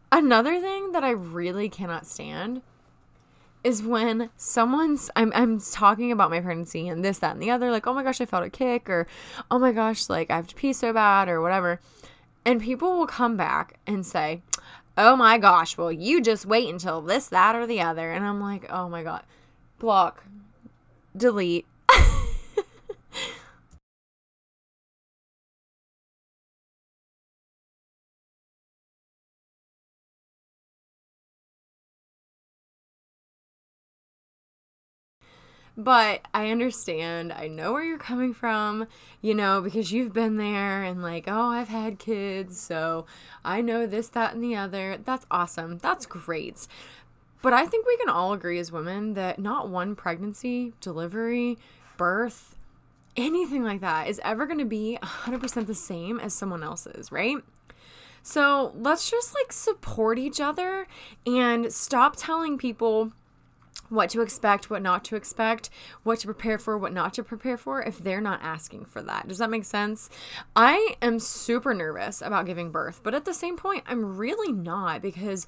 Another 0.10 0.62
thing 0.62 0.94
that 0.94 1.04
I 1.04 1.10
really 1.10 1.68
cannot 1.68 2.06
stand 2.06 2.62
is 3.64 3.82
when 3.82 4.30
someone's 4.38 5.10
I'm 5.16 5.32
I'm 5.36 5.60
talking 5.60 6.12
about 6.12 6.30
my 6.30 6.40
pregnancy 6.40 6.88
and 6.88 7.04
this, 7.04 7.20
that, 7.20 7.34
and 7.34 7.42
the 7.42 7.52
other, 7.52 7.72
like, 7.72 7.88
oh 7.88 7.94
my 7.94 8.04
gosh, 8.04 8.22
I 8.22 8.26
felt 8.26 8.46
a 8.46 8.50
kick, 8.50 8.90
or 8.90 9.08
oh 9.50 9.60
my 9.60 9.72
gosh, 9.72 10.10
like 10.10 10.30
I 10.30 10.36
have 10.36 10.48
to 10.48 10.56
pee 10.56 10.74
so 10.74 10.94
bad, 10.94 11.30
or 11.30 11.42
whatever. 11.42 11.80
And 12.46 12.62
people 12.62 12.98
will 12.98 13.08
come 13.08 13.38
back 13.38 13.80
and 13.88 14.06
say, 14.06 14.42
Oh 14.96 15.16
my 15.16 15.40
gosh, 15.40 15.76
well, 15.76 15.92
you 15.92 16.22
just 16.22 16.46
wait 16.46 16.70
until 16.70 17.02
this, 17.02 17.28
that, 17.28 17.56
or 17.56 17.66
the 17.66 17.82
other. 17.82 18.12
And 18.12 18.24
I'm 18.24 18.40
like, 18.40 18.72
oh 18.72 18.88
my 18.88 19.02
God. 19.02 19.24
Block. 19.80 20.24
Delete. 21.18 21.66
But 35.76 36.22
I 36.34 36.50
understand. 36.50 37.34
I 37.34 37.48
know 37.48 37.74
where 37.74 37.84
you're 37.84 37.98
coming 37.98 38.34
from, 38.34 38.88
you 39.22 39.34
know, 39.34 39.60
because 39.62 39.92
you've 39.92 40.14
been 40.14 40.38
there 40.38 40.84
and 40.84 41.02
like, 41.02 41.26
oh, 41.28 41.50
I've 41.50 41.70
had 41.70 41.98
kids, 41.98 42.60
so 42.60 43.06
I 43.44 43.62
know 43.62 43.88
this, 43.88 44.10
that, 44.10 44.36
and 44.36 44.44
the 44.44 44.56
other. 44.56 45.00
That's 45.04 45.26
awesome. 45.32 45.80
That's 45.80 46.06
great. 46.06 46.68
But 47.42 47.54
I 47.54 47.66
think 47.66 47.88
we 47.88 47.98
can 47.98 48.10
all 48.10 48.34
agree 48.34 48.60
as 48.60 48.72
women 48.72 49.16
that 49.16 49.40
not 49.40 49.68
one 49.68 49.96
pregnancy, 49.96 50.74
delivery, 50.80 51.58
birth, 51.98 52.56
anything 53.18 53.64
like 53.64 53.82
that 53.82 54.08
is 54.08 54.22
ever 54.24 54.46
going 54.46 54.60
to 54.60 54.66
be 54.66 54.98
100% 55.02 55.68
the 55.68 55.76
same 55.76 56.20
as 56.20 56.34
someone 56.34 56.64
else's, 56.64 57.12
right? 57.12 57.38
So 58.22 58.74
let's 58.78 59.12
just 59.12 59.36
like 59.36 59.52
support 59.52 60.18
each 60.18 60.40
other 60.40 60.88
and 61.26 61.72
stop 61.74 62.16
telling 62.16 62.58
people 62.58 63.12
what 63.90 64.10
to 64.12 64.22
expect, 64.22 64.70
what 64.70 64.82
not 64.82 65.04
to 65.06 65.16
expect, 65.16 65.70
what 66.04 66.20
to 66.20 66.28
prepare 66.28 66.58
for, 66.58 66.78
what 66.78 66.94
not 66.94 67.14
to 67.14 67.24
prepare 67.24 67.58
for 67.58 67.82
if 67.82 68.00
they're 68.00 68.22
not 68.22 68.42
asking 68.42 68.86
for 68.86 69.02
that. 69.02 69.28
Does 69.28 69.38
that 69.38 69.50
make 69.50 69.66
sense? 69.66 70.10
I 70.56 70.96
am 71.02 71.20
super 71.20 71.74
nervous 71.74 72.22
about 72.22 72.46
giving 72.46 72.72
birth, 72.72 73.02
but 73.04 73.14
at 73.14 73.26
the 73.26 73.34
same 73.34 73.58
point, 73.58 73.84
I'm 73.88 74.18
really 74.18 74.52
not 74.52 75.02
because 75.02 75.46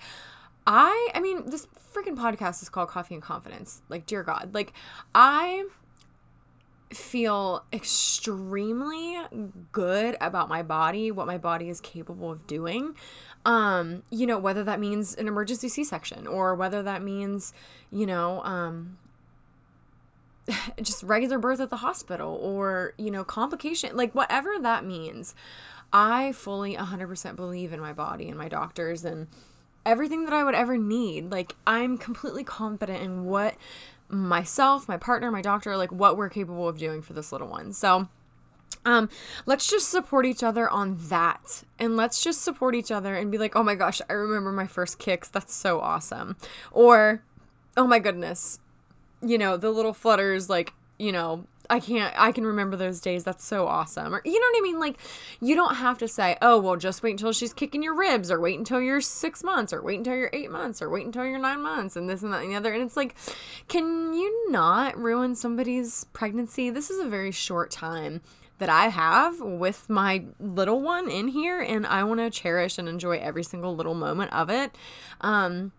I 0.68 1.10
I 1.14 1.20
mean, 1.20 1.50
this 1.50 1.68
freaking 1.94 2.18
podcast 2.18 2.62
is 2.62 2.70
called 2.70 2.90
Coffee 2.90 3.16
and 3.16 3.24
Confidence. 3.24 3.82
Like, 3.90 4.06
dear 4.06 4.24
God. 4.24 4.54
Like, 4.54 4.74
I 5.14 5.66
feel 6.92 7.66
extremely 7.74 9.18
good 9.72 10.18
about 10.22 10.50
my 10.50 10.64
body, 10.64 11.12
what 11.12 11.28
my 11.28 11.38
body 11.38 11.70
is 11.70 11.82
capable 11.82 12.32
of 12.32 12.48
doing. 12.48 12.96
Um, 13.46 14.02
you 14.10 14.26
know, 14.26 14.40
whether 14.40 14.64
that 14.64 14.80
means 14.80 15.14
an 15.16 15.28
emergency 15.28 15.70
C-section 15.70 16.26
or 16.26 16.56
whether 16.56 16.82
that 16.82 17.04
means, 17.04 17.54
you 17.92 18.06
know, 18.08 18.42
um 18.44 18.98
just 20.82 21.04
regular 21.04 21.38
birth 21.38 21.60
at 21.60 21.70
the 21.70 21.78
hospital 21.78 22.40
or, 22.42 22.94
you 22.98 23.12
know, 23.12 23.24
complication, 23.24 23.96
like 23.96 24.14
whatever 24.14 24.58
that 24.60 24.86
means. 24.86 25.36
I 25.94 26.34
fully 26.34 26.76
100% 26.76 27.36
believe 27.36 27.72
in 27.72 27.80
my 27.80 27.94
body 27.94 28.28
and 28.28 28.38
my 28.38 28.50
doctors 28.50 29.06
and 29.06 29.28
everything 29.86 30.26
that 30.26 30.34
I 30.34 30.44
would 30.44 30.56
ever 30.56 30.78
need. 30.78 31.32
Like, 31.32 31.56
I'm 31.66 31.98
completely 31.98 32.44
confident 32.44 33.02
in 33.02 33.26
what 33.26 33.56
myself, 34.10 34.88
my 34.88 34.98
partner, 34.98 35.32
my 35.32 35.42
doctor, 35.42 35.78
like 35.78 35.92
what 35.92 36.18
we're 36.18 36.30
capable 36.30 36.68
of 36.68 36.78
doing 36.78 37.02
for 37.02 37.14
this 37.14 37.32
little 37.32 37.48
one. 37.48 37.72
So, 37.74 38.10
um, 38.86 39.10
let's 39.46 39.68
just 39.68 39.90
support 39.90 40.26
each 40.26 40.44
other 40.44 40.70
on 40.70 40.98
that. 41.10 41.64
And 41.80 41.98
let's 41.98 42.24
just 42.24 42.42
support 42.42 42.76
each 42.76 42.92
other 42.92 43.16
and 43.16 43.32
be 43.32 43.38
like, 43.38 43.56
oh 43.56 43.64
my 43.64 43.76
gosh, 43.76 44.02
I 44.10 44.14
remember 44.14 44.52
my 44.52 44.68
first 44.68 45.00
kicks. 45.00 45.28
That's 45.28 45.54
so 45.54 45.80
awesome. 45.80 46.38
Or, 46.72 47.24
oh 47.76 47.88
my 47.88 48.00
goodness, 48.00 48.60
you 49.22 49.38
know, 49.38 49.58
the 49.58 49.72
little 49.72 49.94
flutters, 49.94 50.50
like, 50.50 50.74
you 50.98 51.12
know, 51.12 51.46
I 51.70 51.80
can't 51.80 52.14
I 52.16 52.32
can 52.32 52.46
remember 52.46 52.78
those 52.78 53.02
days. 53.02 53.24
That's 53.24 53.44
so 53.44 53.66
awesome. 53.68 54.14
Or 54.14 54.22
you 54.24 54.34
know 54.34 54.48
what 54.52 54.60
I 54.60 54.62
mean? 54.62 54.80
Like 54.80 55.00
you 55.42 55.56
don't 55.56 55.76
have 55.76 55.98
to 55.98 56.08
say, 56.08 56.38
"Oh, 56.42 56.60
well, 56.60 56.76
just 56.76 57.02
wait 57.02 57.12
until 57.12 57.34
she's 57.34 57.54
kicking 57.54 57.82
your 57.82 57.96
ribs 57.96 58.30
or 58.30 58.40
wait 58.40 58.58
until 58.58 58.82
you're 58.82 59.02
6 59.02 59.44
months 59.44 59.74
or 59.74 59.82
wait 59.82 59.98
until 59.98 60.16
you're 60.16 60.30
8 60.32 60.52
months 60.52 60.82
or 60.82 60.90
wait 60.90 61.06
until 61.06 61.26
you're 61.26 61.40
9 61.40 61.62
months 61.62 61.96
and 61.96 62.10
this 62.10 62.22
and 62.22 62.34
that 62.34 62.44
and 62.44 62.52
the 62.52 62.56
other." 62.56 62.74
And 62.74 62.84
it's 62.84 62.96
like, 62.96 63.16
can 63.68 64.14
you 64.14 64.52
not 64.52 64.98
ruin 64.98 65.36
somebody's 65.36 66.06
pregnancy? 66.14 66.70
This 66.70 66.90
is 66.90 67.00
a 67.00 67.10
very 67.10 67.32
short 67.32 67.72
time 67.72 68.22
that 68.58 68.70
I 68.70 68.88
have 68.88 69.40
with 69.42 69.90
my 69.90 70.24
little 70.40 70.82
one 70.82 71.10
in 71.10 71.28
here 71.28 71.60
and 71.60 71.86
I 71.86 72.04
want 72.04 72.20
to 72.22 72.30
cherish 72.30 72.78
and 72.78 72.88
enjoy 72.88 73.18
every 73.18 73.44
single 73.44 73.76
little 73.76 73.96
moment 73.96 74.32
of 74.34 74.50
it. 74.50 74.76
Um 75.22 75.72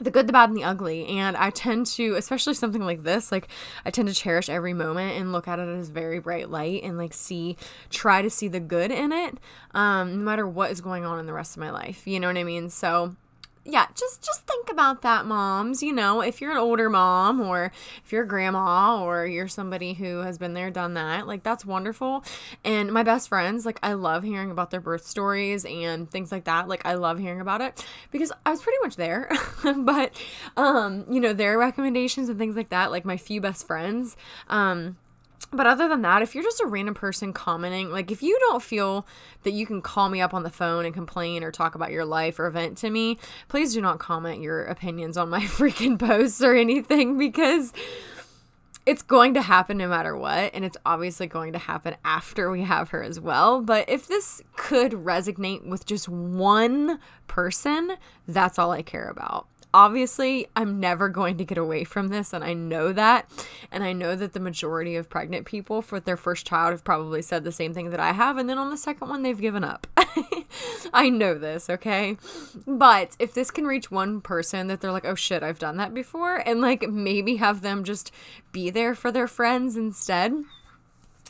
the 0.00 0.10
good, 0.10 0.26
the 0.26 0.32
bad, 0.32 0.48
and 0.48 0.56
the 0.56 0.64
ugly. 0.64 1.06
And 1.06 1.36
I 1.36 1.50
tend 1.50 1.86
to, 1.86 2.14
especially 2.14 2.54
something 2.54 2.82
like 2.82 3.02
this, 3.02 3.30
like 3.30 3.48
I 3.84 3.90
tend 3.90 4.08
to 4.08 4.14
cherish 4.14 4.48
every 4.48 4.72
moment 4.72 5.18
and 5.18 5.32
look 5.32 5.46
at 5.46 5.58
it 5.58 5.68
as 5.68 5.90
very 5.90 6.18
bright 6.18 6.50
light 6.50 6.82
and 6.82 6.96
like 6.96 7.12
see, 7.12 7.56
try 7.90 8.22
to 8.22 8.30
see 8.30 8.48
the 8.48 8.60
good 8.60 8.90
in 8.90 9.12
it, 9.12 9.38
um, 9.72 10.18
no 10.18 10.24
matter 10.24 10.46
what 10.46 10.70
is 10.70 10.80
going 10.80 11.04
on 11.04 11.18
in 11.18 11.26
the 11.26 11.32
rest 11.32 11.56
of 11.56 11.60
my 11.60 11.70
life. 11.70 12.06
You 12.06 12.18
know 12.18 12.28
what 12.28 12.38
I 12.38 12.44
mean? 12.44 12.70
So 12.70 13.14
yeah, 13.64 13.86
just 13.94 14.24
just 14.24 14.46
think 14.46 14.70
about 14.70 15.02
that, 15.02 15.26
moms. 15.26 15.82
You 15.82 15.92
know, 15.92 16.22
if 16.22 16.40
you're 16.40 16.50
an 16.50 16.56
older 16.56 16.88
mom 16.88 17.40
or 17.40 17.72
if 18.02 18.10
you're 18.10 18.22
a 18.22 18.28
grandma 18.28 19.02
or 19.04 19.26
you're 19.26 19.48
somebody 19.48 19.92
who 19.92 20.18
has 20.20 20.38
been 20.38 20.54
there, 20.54 20.70
done 20.70 20.94
that, 20.94 21.26
like 21.26 21.42
that's 21.42 21.64
wonderful. 21.64 22.24
And 22.64 22.90
my 22.90 23.02
best 23.02 23.28
friends, 23.28 23.66
like 23.66 23.78
I 23.82 23.92
love 23.92 24.22
hearing 24.22 24.50
about 24.50 24.70
their 24.70 24.80
birth 24.80 25.06
stories 25.06 25.66
and 25.66 26.10
things 26.10 26.32
like 26.32 26.44
that. 26.44 26.68
Like 26.68 26.86
I 26.86 26.94
love 26.94 27.18
hearing 27.18 27.40
about 27.40 27.60
it 27.60 27.84
because 28.10 28.32
I 28.46 28.50
was 28.50 28.62
pretty 28.62 28.78
much 28.82 28.96
there. 28.96 29.30
but 29.76 30.14
um, 30.56 31.04
you 31.10 31.20
know, 31.20 31.34
their 31.34 31.58
recommendations 31.58 32.30
and 32.30 32.38
things 32.38 32.56
like 32.56 32.70
that, 32.70 32.90
like 32.90 33.04
my 33.04 33.18
few 33.18 33.42
best 33.42 33.66
friends, 33.66 34.16
um, 34.48 34.96
but 35.52 35.66
other 35.66 35.88
than 35.88 36.02
that, 36.02 36.22
if 36.22 36.34
you're 36.34 36.44
just 36.44 36.60
a 36.60 36.66
random 36.66 36.94
person 36.94 37.32
commenting, 37.32 37.90
like 37.90 38.10
if 38.10 38.22
you 38.22 38.38
don't 38.40 38.62
feel 38.62 39.06
that 39.42 39.52
you 39.52 39.66
can 39.66 39.82
call 39.82 40.08
me 40.08 40.20
up 40.20 40.32
on 40.32 40.42
the 40.42 40.50
phone 40.50 40.84
and 40.84 40.94
complain 40.94 41.42
or 41.42 41.50
talk 41.50 41.74
about 41.74 41.90
your 41.90 42.04
life 42.04 42.38
or 42.38 42.46
event 42.46 42.78
to 42.78 42.90
me, 42.90 43.18
please 43.48 43.74
do 43.74 43.80
not 43.80 43.98
comment 43.98 44.42
your 44.42 44.64
opinions 44.64 45.16
on 45.16 45.28
my 45.28 45.40
freaking 45.40 45.98
posts 45.98 46.42
or 46.42 46.54
anything 46.54 47.18
because 47.18 47.72
it's 48.86 49.02
going 49.02 49.34
to 49.34 49.42
happen 49.42 49.76
no 49.76 49.88
matter 49.88 50.16
what. 50.16 50.54
And 50.54 50.64
it's 50.64 50.76
obviously 50.86 51.26
going 51.26 51.52
to 51.52 51.58
happen 51.58 51.96
after 52.04 52.50
we 52.50 52.62
have 52.62 52.90
her 52.90 53.02
as 53.02 53.18
well. 53.18 53.60
But 53.60 53.88
if 53.88 54.06
this 54.06 54.42
could 54.56 54.92
resonate 54.92 55.66
with 55.66 55.84
just 55.84 56.08
one 56.08 57.00
person, 57.26 57.96
that's 58.28 58.58
all 58.58 58.70
I 58.70 58.82
care 58.82 59.08
about 59.08 59.49
obviously 59.72 60.46
I'm 60.56 60.80
never 60.80 61.08
going 61.08 61.38
to 61.38 61.44
get 61.44 61.58
away 61.58 61.84
from 61.84 62.08
this 62.08 62.32
and 62.32 62.44
I 62.44 62.54
know 62.54 62.92
that 62.92 63.30
and 63.70 63.84
I 63.84 63.92
know 63.92 64.16
that 64.16 64.32
the 64.32 64.40
majority 64.40 64.96
of 64.96 65.08
pregnant 65.08 65.46
people 65.46 65.82
for 65.82 66.00
their 66.00 66.16
first 66.16 66.46
child 66.46 66.72
have 66.72 66.84
probably 66.84 67.22
said 67.22 67.44
the 67.44 67.52
same 67.52 67.72
thing 67.72 67.90
that 67.90 68.00
I 68.00 68.12
have 68.12 68.36
and 68.36 68.48
then 68.48 68.58
on 68.58 68.70
the 68.70 68.76
second 68.76 69.08
one 69.08 69.22
they've 69.22 69.40
given 69.40 69.64
up. 69.64 69.86
I 70.92 71.08
know 71.08 71.38
this, 71.38 71.70
okay? 71.70 72.16
But 72.66 73.16
if 73.18 73.34
this 73.34 73.50
can 73.50 73.66
reach 73.66 73.90
one 73.90 74.20
person 74.20 74.66
that 74.66 74.80
they're 74.80 74.92
like, 74.92 75.04
"Oh 75.04 75.14
shit, 75.14 75.42
I've 75.42 75.58
done 75.58 75.76
that 75.76 75.94
before." 75.94 76.40
and 76.50 76.60
like 76.60 76.88
maybe 76.88 77.36
have 77.36 77.62
them 77.62 77.84
just 77.84 78.12
be 78.52 78.70
there 78.70 78.94
for 78.94 79.12
their 79.12 79.28
friends 79.28 79.76
instead, 79.76 80.34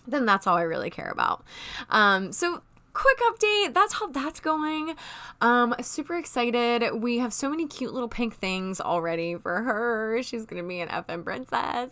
then 0.07 0.25
that's 0.25 0.47
all 0.47 0.57
I 0.57 0.63
really 0.63 0.91
care 0.91 1.11
about. 1.11 1.45
Um, 1.91 2.33
so 2.33 2.63
quick 2.93 3.19
update 3.19 3.75
that's 3.75 3.95
how 3.95 4.09
that's 4.09 4.41
going. 4.41 4.95
Um 5.41 5.75
super 5.81 6.17
excited. 6.17 6.95
We 6.95 7.19
have 7.19 7.33
so 7.33 7.49
many 7.51 7.67
cute 7.67 7.93
little 7.93 8.09
pink 8.09 8.37
things 8.37 8.81
already 8.81 9.37
for 9.37 9.63
her. 9.63 10.23
She's 10.23 10.45
gonna 10.45 10.63
be 10.63 10.81
an 10.81 10.89
fm 10.89 11.25
princess. 11.25 11.91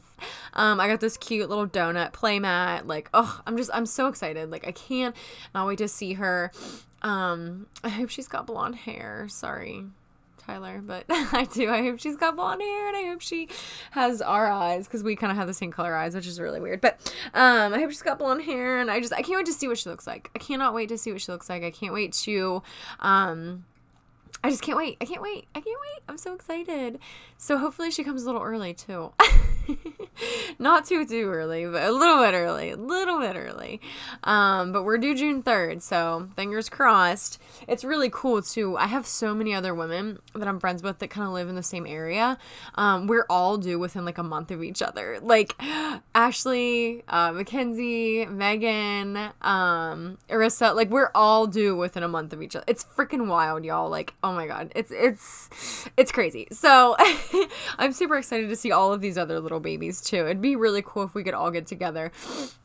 Um 0.55 0.81
i 0.81 0.89
got 0.89 1.01
this 1.01 1.17
cute 1.17 1.49
little 1.49 1.67
donut 1.67 2.13
playmat 2.13 2.87
like 2.87 3.09
oh 3.15 3.41
i'm 3.47 3.57
just 3.57 3.71
i'm 3.73 3.87
so 3.87 4.09
excited. 4.09 4.51
Like 4.51 4.67
i 4.67 4.73
can't 4.73 5.15
not 5.55 5.67
wait 5.67 5.79
to 5.79 5.89
see 5.89 6.15
her. 6.15 6.53
Um 7.03 7.67
i 7.85 7.89
hope 7.89 8.11
she's 8.11 8.29
got 8.29 8.47
blonde 8.47 8.77
hair. 8.77 9.27
Sorry 9.29 9.87
Tyler, 10.49 10.81
but 10.83 11.05
I 11.11 11.47
do. 11.53 11.71
I 11.71 11.83
hope 11.83 12.01
she's 12.01 12.17
got 12.17 12.35
blonde 12.35 12.63
hair 12.63 12.89
and 12.89 12.97
I 12.97 13.11
hope 13.11 13.21
she 13.21 13.49
has 13.91 14.23
our 14.23 14.51
eyes 14.51 14.87
because 14.87 15.03
we 15.03 15.15
kind 15.15 15.31
of 15.31 15.37
have 15.37 15.47
the 15.47 15.53
same 15.53 15.71
color 15.71 15.95
eyes, 15.95 16.15
which 16.15 16.27
is 16.27 16.41
really 16.41 16.59
weird. 16.59 16.81
But 16.81 17.13
um, 17.35 17.75
I 17.75 17.79
hope 17.79 17.91
she's 17.91 18.03
got 18.03 18.19
blonde 18.19 18.43
hair 18.43 18.81
and 18.81 18.91
I 18.91 18.99
just 19.01 19.13
I 19.13 19.21
can't 19.21 19.39
wait 19.39 19.47
to 19.47 19.53
see 19.53 19.69
what 19.69 19.77
she 19.77 19.91
looks 19.91 20.07
like. 20.07 20.31
I 20.35 20.39
cannot 20.39 20.73
wait 20.73 20.89
to 20.89 20.97
see 20.97 21.13
what 21.13 21.21
she 21.21 21.31
looks 21.31 21.51
like. 21.51 21.63
I 21.63 21.71
can't 21.71 21.93
wait 21.93 22.15
to 22.25 22.63
um 23.01 23.65
I 24.43 24.51
just 24.51 24.63
can't 24.63 24.79
wait. 24.79 24.97
I 25.01 25.05
can't 25.05 25.21
wait. 25.21 25.47
I 25.55 25.61
can't 25.61 25.81
wait. 25.81 26.03
I'm 26.09 26.17
so 26.17 26.35
excited. 26.35 26.99
So 27.37 27.59
hopefully 27.59 27.91
she 27.91 28.03
comes 28.03 28.23
a 28.23 28.27
little 28.27 28.43
early 28.43 28.73
too. 28.73 29.13
Not 30.59 30.87
too 30.87 31.07
too 31.07 31.31
early, 31.31 31.65
but 31.67 31.83
a 31.83 31.93
little 31.93 32.23
bit 32.23 32.35
early. 32.35 32.71
A 32.71 32.77
little 32.77 33.21
bit 33.21 33.37
early. 33.37 33.81
Um, 34.25 34.73
but 34.73 34.85
we're 34.85 34.99
due 34.99 35.15
June 35.15 35.43
3rd, 35.43 35.83
so 35.83 36.29
fingers 36.37 36.69
crossed. 36.69 37.41
It's 37.67 37.85
really 37.85 38.11
cool 38.13 38.43
too. 38.43 38.77
I 38.77 38.87
have 38.87 39.07
so 39.07 39.35
many 39.35 39.55
other 39.55 39.75
women 39.75 40.19
that 40.35 40.49
I'm 40.49 40.59
friends 40.59 40.83
with 40.83 40.99
that 40.99 41.09
kind 41.09 41.27
of 41.27 41.33
live 41.33 41.49
in 41.49 41.55
the 41.55 41.63
same 41.63 41.87
area. 41.87 42.39
Um, 42.75 43.07
we're 43.07 43.27
all 43.31 43.57
due 43.59 43.79
within 43.79 44.05
like 44.05 44.19
a 44.19 44.23
month 44.23 44.51
of 44.51 44.63
each 44.63 44.83
other. 44.83 45.19
Like 45.23 45.55
Ashley, 46.15 47.05
uh, 47.09 47.33
Mackenzie, 47.33 48.27
Megan, 48.27 49.17
um, 49.43 50.19
Arissa, 50.29 50.75
like 50.75 50.91
we're 50.91 51.11
all 51.15 51.47
due 51.47 51.77
within 51.77 52.03
a 52.03 52.09
month 52.09 52.33
of 52.33 52.43
each 52.43 52.57
other. 52.57 52.65
It's 52.67 52.85
freaking 52.85 53.29
wild, 53.29 53.65
y'all. 53.65 53.89
Like, 53.89 54.15
oh 54.23 54.33
my 54.33 54.47
god, 54.47 54.73
it's 54.75 54.91
it's 54.91 55.89
it's 55.97 56.11
crazy. 56.11 56.49
So 56.51 56.97
I'm 57.79 57.93
super 57.93 58.17
excited 58.17 58.49
to 58.49 58.57
see 58.57 58.73
all 58.73 58.93
of 58.93 59.01
these 59.01 59.17
other 59.17 59.41
little 59.41 59.58
babies 59.61 60.01
too. 60.01 60.25
It'd 60.25 60.41
be 60.41 60.57
really 60.57 60.83
cool 60.85 61.05
if 61.05 61.15
we 61.15 61.25
could 61.25 61.35
all 61.35 61.51
get 61.51 61.67
together 61.67 62.13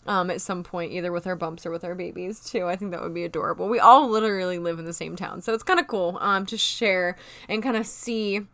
um, 0.06 0.30
at 0.30 0.42
some 0.42 0.64
point, 0.64 0.92
either 0.92 1.12
with 1.12 1.28
our 1.28 1.36
bumps 1.36 1.66
or 1.66 1.72
with 1.72 1.84
our 1.84 1.96
babies 1.96 2.40
too. 2.40 2.66
I 2.66 2.76
think 2.76 2.92
that 2.92 3.02
would 3.02 3.14
be 3.14 3.24
adorable. 3.24 3.68
We 3.68 3.80
all 3.80 4.10
literally 4.10 4.60
live 4.60 4.80
in 4.80 4.86
the 4.86 4.94
same 4.94 5.16
town, 5.16 5.42
so 5.42 5.54
it's 5.54 5.64
kind 5.64 5.80
of 5.80 5.88
cool 5.88 6.18
um, 6.22 6.46
to 6.48 6.58
share 6.58 7.16
and 7.48 7.62
kind 7.64 7.78
of 7.78 7.86
see 7.86 8.48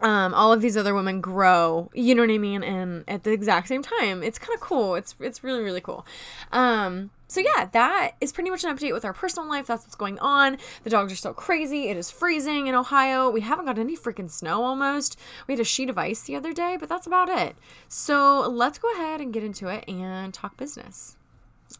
um, 0.00 0.34
all 0.34 0.52
of 0.52 0.60
these 0.60 0.76
other 0.76 0.94
women 0.94 1.20
grow, 1.20 1.90
you 1.94 2.14
know 2.14 2.22
what 2.22 2.30
I 2.30 2.38
mean, 2.38 2.62
and 2.62 3.04
at 3.08 3.24
the 3.24 3.32
exact 3.32 3.68
same 3.68 3.82
time. 3.82 4.22
It's 4.22 4.38
kind 4.38 4.54
of 4.54 4.60
cool. 4.60 4.94
It's 4.94 5.14
it's 5.20 5.44
really 5.44 5.62
really 5.62 5.80
cool. 5.80 6.06
Um, 6.52 7.10
so 7.30 7.38
yeah, 7.38 7.66
that 7.70 8.16
is 8.20 8.32
pretty 8.32 8.50
much 8.50 8.64
an 8.64 8.76
update 8.76 8.92
with 8.92 9.04
our 9.04 9.12
personal 9.12 9.48
life. 9.48 9.68
That's 9.68 9.84
what's 9.84 9.94
going 9.94 10.18
on. 10.18 10.58
The 10.82 10.90
dogs 10.90 11.12
are 11.12 11.16
still 11.16 11.32
crazy. 11.32 11.88
It 11.88 11.96
is 11.96 12.10
freezing 12.10 12.66
in 12.66 12.74
Ohio. 12.74 13.30
We 13.30 13.42
haven't 13.42 13.66
got 13.66 13.78
any 13.78 13.96
freaking 13.96 14.28
snow 14.28 14.64
almost. 14.64 15.16
We 15.46 15.54
had 15.54 15.60
a 15.60 15.64
sheet 15.64 15.88
of 15.88 15.96
ice 15.96 16.22
the 16.22 16.34
other 16.34 16.52
day, 16.52 16.76
but 16.76 16.88
that's 16.88 17.06
about 17.06 17.28
it. 17.28 17.54
So 17.86 18.40
let's 18.50 18.80
go 18.80 18.92
ahead 18.94 19.20
and 19.20 19.32
get 19.32 19.44
into 19.44 19.68
it 19.68 19.84
and 19.86 20.34
talk 20.34 20.56
business. 20.56 21.16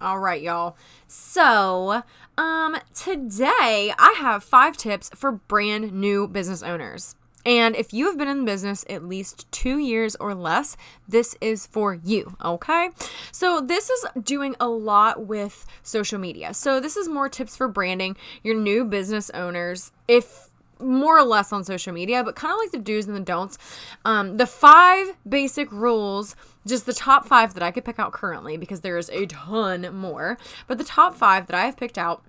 All 0.00 0.20
right, 0.20 0.40
y'all. 0.40 0.76
So, 1.08 2.04
um, 2.38 2.76
today 2.94 3.92
I 3.98 4.14
have 4.18 4.44
five 4.44 4.76
tips 4.76 5.10
for 5.16 5.32
brand 5.32 5.92
new 5.92 6.28
business 6.28 6.62
owners. 6.62 7.16
And 7.44 7.74
if 7.74 7.92
you 7.92 8.06
have 8.06 8.18
been 8.18 8.28
in 8.28 8.44
business 8.44 8.84
at 8.88 9.04
least 9.04 9.50
two 9.50 9.78
years 9.78 10.14
or 10.16 10.34
less, 10.34 10.76
this 11.08 11.36
is 11.40 11.66
for 11.66 11.94
you, 11.94 12.36
okay? 12.44 12.90
So, 13.32 13.60
this 13.60 13.88
is 13.88 14.06
doing 14.22 14.54
a 14.60 14.68
lot 14.68 15.26
with 15.26 15.66
social 15.82 16.18
media. 16.18 16.52
So, 16.54 16.80
this 16.80 16.96
is 16.96 17.08
more 17.08 17.28
tips 17.28 17.56
for 17.56 17.68
branding 17.68 18.16
your 18.42 18.54
new 18.54 18.84
business 18.84 19.30
owners. 19.30 19.92
If 20.06 20.50
more 20.80 21.18
or 21.18 21.24
less 21.24 21.52
on 21.52 21.64
social 21.64 21.92
media, 21.92 22.24
but 22.24 22.34
kind 22.34 22.52
of 22.52 22.58
like 22.58 22.70
the 22.70 22.78
do's 22.78 23.06
and 23.06 23.16
the 23.16 23.20
don'ts. 23.20 23.58
Um, 24.04 24.36
the 24.38 24.46
five 24.46 25.14
basic 25.28 25.70
rules, 25.70 26.34
just 26.66 26.86
the 26.86 26.94
top 26.94 27.26
five 27.26 27.54
that 27.54 27.62
I 27.62 27.70
could 27.70 27.84
pick 27.84 27.98
out 27.98 28.12
currently, 28.12 28.56
because 28.56 28.80
there 28.80 28.96
is 28.96 29.10
a 29.10 29.26
ton 29.26 29.94
more, 29.94 30.38
but 30.66 30.78
the 30.78 30.84
top 30.84 31.14
five 31.14 31.46
that 31.46 31.56
I 31.56 31.66
have 31.66 31.76
picked 31.76 31.98
out 31.98 32.22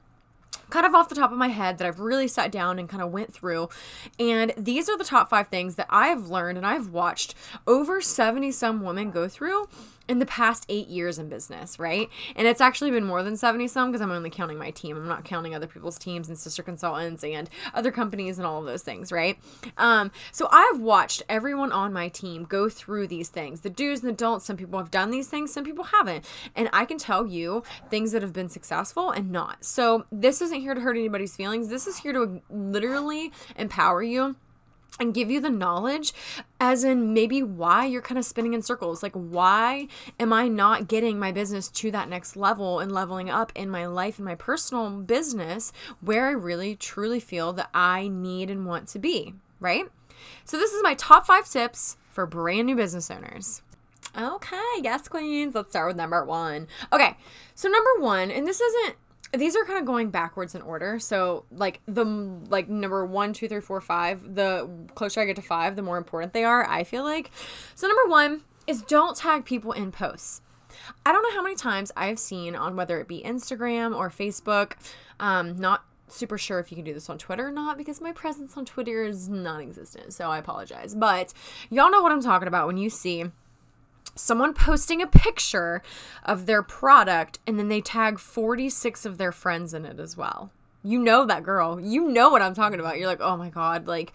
kind 0.72 0.86
of 0.86 0.96
off 0.96 1.10
the 1.10 1.16
top 1.16 1.32
of 1.32 1.38
my 1.38 1.50
head 1.50 1.78
that 1.78 1.88
I've 1.88 2.00
really 2.00 2.28
sat 2.28 2.52
down 2.52 2.80
and 2.80 2.90
kind 2.90 3.04
of 3.04 3.12
went 3.12 3.34
through. 3.34 3.70
And 4.20 4.54
these 4.58 4.90
are 4.90 4.98
the 4.98 5.04
top 5.04 5.30
five 5.30 5.50
things 5.50 5.76
that 5.76 5.88
I've 5.90 6.28
learned 6.28 6.58
and 6.58 6.66
I've 6.66 6.90
watched 6.90 7.36
over 7.68 8.02
70 8.02 8.52
some 8.52 8.82
women 8.82 9.12
go 9.12 9.28
through 9.28 9.68
in 10.12 10.20
the 10.20 10.26
past 10.26 10.66
eight 10.68 10.90
years 10.90 11.18
in 11.18 11.30
business, 11.30 11.80
right? 11.80 12.10
And 12.36 12.46
it's 12.46 12.60
actually 12.60 12.92
been 12.92 13.06
more 13.06 13.24
than 13.24 13.38
70 13.38 13.70
some 13.70 13.92
because 13.92 14.02
I'm 14.02 14.12
only 14.12 14.30
counting 14.30 14.58
my 14.58 14.70
team. 14.72 14.98
I'm 14.98 15.08
not 15.08 15.24
counting 15.24 15.56
other 15.56 15.68
people's 15.68 15.98
teams 15.98 16.28
and 16.28 16.38
sister 16.38 16.62
consultants 16.62 17.24
and 17.24 17.50
other 17.74 17.92
companies 17.92 18.38
and 18.38 18.46
all 18.46 18.60
of 18.60 18.66
those 18.66 18.84
things, 18.84 19.14
right? 19.14 19.40
Um, 19.78 20.12
so 20.34 20.50
I've 20.52 20.82
watched 20.82 21.24
everyone 21.30 21.72
on 21.72 21.94
my 21.94 22.10
team 22.10 22.44
go 22.44 22.68
through 22.68 23.08
these 23.08 23.30
things 23.30 23.62
the 23.62 23.70
do's 23.70 24.02
and 24.02 24.10
the 24.10 24.14
don'ts. 24.14 24.44
Some 24.44 24.58
people 24.58 24.78
have 24.80 24.92
done 24.92 25.12
these 25.12 25.30
things, 25.30 25.54
some 25.54 25.64
people 25.64 25.86
haven't. 25.86 26.26
And 26.58 26.70
I 26.74 26.84
can 26.84 26.98
tell 26.98 27.26
you 27.26 27.64
things 27.90 28.12
that 28.12 28.22
have 28.22 28.34
been 28.34 28.50
successful 28.50 29.12
and 29.12 29.32
not. 29.32 29.64
So 29.64 30.06
this 30.12 30.42
isn't 30.42 30.60
here 30.60 30.74
to 30.74 30.82
hurt 30.82 30.98
anybody's 30.98 31.38
feelings. 31.38 31.70
This 31.70 31.88
is 31.88 32.00
here 32.00 32.12
to 32.12 32.42
literally 32.50 33.32
empower 33.56 34.04
you 34.04 34.36
and 35.00 35.14
give 35.14 35.32
you 35.32 35.40
the 35.40 35.50
knowledge 35.50 36.14
as 36.60 36.84
in 36.84 37.14
maybe 37.14 37.42
why 37.42 37.86
you're 37.86 38.02
kind 38.02 38.20
of 38.20 38.26
spinning 38.26 38.54
in 38.54 38.62
circles. 38.62 39.02
Like 39.02 39.14
why 39.14 39.88
am 40.20 40.32
i 40.34 40.48
not 40.48 40.88
getting 40.88 41.18
my 41.18 41.32
business 41.32 41.70
to 41.70 41.92
that 41.92 42.10
next 42.10 42.36
level 42.36 42.80
and 42.80 42.92
leveling 42.92 43.30
up 43.30 43.52
in 43.56 43.70
my 43.70 43.86
life 43.86 44.18
and 44.18 44.26
my 44.26 44.36
personal 44.36 44.90
business 44.90 45.72
where 46.02 46.28
i 46.28 46.32
really 46.32 46.76
truly 46.76 47.20
feel 47.20 47.54
that 47.54 47.70
i 47.74 48.08
need 48.08 48.50
and 48.50 48.66
want 48.66 48.88
to 48.90 49.00
be 49.00 49.34
right? 49.62 49.86
So 50.44 50.58
this 50.58 50.74
is 50.74 50.84
my 50.84 50.96
top 50.96 51.26
five 51.26 51.48
tips 51.48 51.96
for 52.10 52.26
brand 52.26 52.66
new 52.66 52.76
business 52.76 53.10
owners. 53.10 53.62
Okay 54.18 54.58
yes 54.82 55.08
queens. 55.08 55.56
Let's 55.56 55.70
start 55.70 55.88
with 55.88 55.96
number 55.96 56.26
one. 56.26 56.68
Okay 56.92 57.16
so 57.56 57.70
number 57.70 57.92
one 58.00 58.30
and 58.30 58.46
this 58.46 58.60
isn't 58.60 58.96
these 59.34 59.56
are 59.56 59.64
kind 59.66 59.80
of 59.80 59.86
going 59.86 60.10
backwards 60.10 60.56
in 60.56 60.62
order. 60.62 61.00
So 61.00 61.46
like 61.52 61.82
the 61.86 62.06
like 62.06 62.70
number 62.70 63.06
one, 63.06 63.34
two, 63.34 63.48
three, 63.48 63.62
four, 63.62 63.82
five. 63.82 64.36
The 64.36 64.70
closer 64.96 65.22
I 65.22 65.26
get 65.26 65.36
to 65.38 65.42
five, 65.42 65.76
the 65.76 65.82
more 65.82 65.98
important 65.98 66.34
they 66.34 66.44
are. 66.44 66.68
I 66.68 66.84
feel 66.84 67.04
like. 67.04 67.32
So 67.76 67.88
number 67.88 68.10
one 68.10 68.42
is 68.68 68.82
don't 68.82 69.16
tag 69.16 69.46
people 69.46 69.72
in 69.72 69.92
posts. 69.92 70.42
I 71.06 71.12
don't 71.12 71.24
know 71.24 71.36
how 71.36 71.44
many 71.44 71.56
times 71.56 71.92
I've 71.96 72.20
seen 72.20 72.56
on 72.56 72.76
whether 72.76 73.00
it 73.00 73.08
be 73.08 73.22
Instagram 73.24 73.96
or 73.96 74.10
Facebook. 74.10 74.74
Um, 75.20 75.58
not 75.58 75.84
super 76.08 76.38
sure 76.38 76.60
if 76.60 76.72
you 76.72 76.76
can 76.76 76.84
do 76.84 76.94
this 76.94 77.10
on 77.10 77.18
Twitter 77.18 77.48
or 77.48 77.52
not 77.52 77.78
because 77.78 78.02
my 78.02 78.12
presence 78.12 78.58
on 78.58 78.66
Twitter 78.66 79.04
is 79.04 79.30
non-existent. 79.30 80.14
So 80.14 80.30
I 80.30 80.38
apologize. 80.38 80.94
But 80.96 81.34
y'all 81.70 81.92
know 81.92 82.02
what 82.02 82.12
I'm 82.12 82.22
talking 82.22 82.48
about 82.48 82.68
when 82.68 82.78
you 82.78 82.90
see 82.90 83.26
someone 84.16 84.54
posting 84.54 85.02
a 85.02 85.08
picture 85.08 85.82
of 86.24 86.46
their 86.46 86.64
product 86.64 87.40
and 87.48 87.58
then 87.58 87.70
they 87.70 87.82
tag 87.82 88.20
46 88.20 89.06
of 89.06 89.18
their 89.18 89.32
friends 89.32 89.74
in 89.74 89.86
it 89.86 90.00
as 90.00 90.18
well. 90.18 90.52
You 90.84 91.00
know 91.00 91.26
that 91.26 91.44
girl. 91.44 91.80
You 91.80 92.10
know 92.10 92.30
what 92.30 92.42
I'm 92.42 92.56
talking 92.56 92.80
about. 92.80 92.98
You're 92.98 93.08
like, 93.08 93.22
"Oh 93.22 93.38
my 93.38 93.50
god, 93.50 93.88
like 93.88 94.14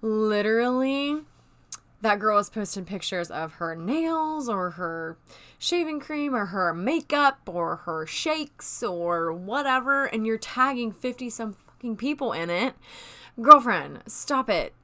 literally 0.00 1.22
that 2.02 2.18
girl 2.18 2.38
is 2.38 2.50
posting 2.50 2.84
pictures 2.84 3.30
of 3.30 3.54
her 3.54 3.74
nails 3.74 4.48
or 4.48 4.70
her 4.72 5.16
shaving 5.58 5.98
cream 5.98 6.34
or 6.34 6.46
her 6.46 6.72
makeup 6.74 7.40
or 7.46 7.76
her 7.76 8.06
shakes 8.06 8.82
or 8.82 9.32
whatever 9.32 10.04
and 10.04 10.26
you're 10.26 10.38
tagging 10.38 10.92
50 10.92 11.30
some 11.30 11.54
fucking 11.54 11.96
people 11.96 12.32
in 12.32 12.50
it. 12.50 12.74
Girlfriend, 13.40 14.02
stop 14.06 14.48
it. 14.48 14.74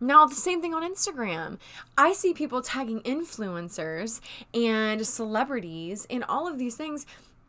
Now, 0.00 0.24
the 0.26 0.34
same 0.34 0.62
thing 0.62 0.72
on 0.72 0.82
Instagram. 0.82 1.58
I 1.98 2.14
see 2.14 2.32
people 2.32 2.62
tagging 2.62 3.00
influencers 3.02 4.20
and 4.54 5.06
celebrities 5.06 6.06
and 6.08 6.24
all 6.24 6.48
of 6.48 6.58
these 6.58 6.74
things, 6.74 7.04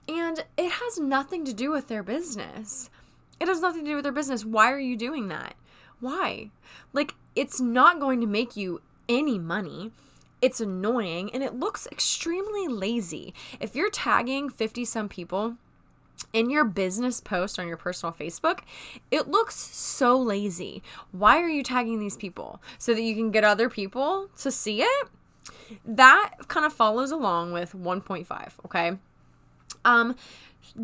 and 0.08 0.44
it 0.58 0.72
has 0.72 1.00
nothing 1.00 1.46
to 1.46 1.54
do 1.54 1.72
with 1.72 1.88
their 1.88 2.04
business. 2.04 2.90
It 3.40 3.48
has 3.48 3.62
nothing 3.62 3.86
to 3.86 3.92
do 3.92 3.96
with 3.96 4.04
their 4.04 4.12
business. 4.12 4.44
Why 4.44 4.72
are 4.72 4.80
you 4.80 4.98
doing 4.98 5.30
that? 5.30 5.56
Why? 6.02 6.50
Like, 6.92 7.16
it's 7.36 7.62
not 7.62 8.00
going 8.00 8.20
to 8.20 8.28
make 8.28 8.58
you 8.58 8.82
any 9.08 9.40
money. 9.40 9.92
It's 10.42 10.60
annoying 10.60 11.32
and 11.34 11.44
it 11.44 11.56
looks 11.56 11.88
extremely 11.92 12.68
lazy. 12.68 13.34
If 13.60 13.76
you're 13.76 13.92
tagging 13.92 14.50
50 14.50 14.86
some 14.86 15.08
people, 15.08 15.56
in 16.34 16.50
your 16.50 16.64
business 16.64 17.20
post 17.20 17.60
on 17.60 17.68
your 17.68 17.78
personal 17.78 18.14
Facebook, 18.14 18.60
it 19.10 19.28
looks 19.28 19.56
so 19.56 20.18
lazy. 20.18 20.82
Why 21.12 21.40
are 21.42 21.50
you 21.50 21.64
tagging 21.64 22.00
these 22.00 22.18
people? 22.18 22.62
So 22.78 22.94
that 22.94 23.02
you 23.02 23.16
can 23.16 23.32
get 23.32 23.44
other 23.44 23.70
people 23.70 24.30
to 24.38 24.52
see 24.52 24.82
it? 24.82 25.08
That 25.86 26.34
kind 26.48 26.66
of 26.66 26.74
follows 26.74 27.12
along 27.12 27.54
with 27.54 27.74
1.5, 27.74 28.52
okay? 28.66 28.98
Um 29.86 30.16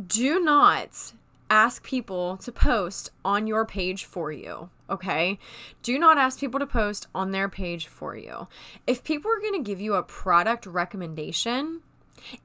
do 0.08 0.39
not 0.39 1.13
ask 1.50 1.84
people 1.84 2.38
to 2.38 2.51
post 2.51 3.12
on 3.24 3.48
your 3.48 3.65
page 3.65 4.06
for 4.06 4.32
you, 4.32 4.70
okay? 4.89 5.39
Do 5.84 5.98
not 5.98 6.17
ask 6.17 6.39
people 6.39 6.59
to 6.59 6.66
post 6.66 7.07
on 7.16 7.31
their 7.31 7.48
page 7.48 7.88
for 7.88 8.16
you. 8.16 8.48
If 8.85 9.03
people 9.03 9.31
are 9.31 9.40
going 9.40 9.53
to 9.53 9.68
give 9.68 9.79
you 9.79 9.94
a 9.94 10.03
product 10.03 10.66
recommendation, 10.66 11.81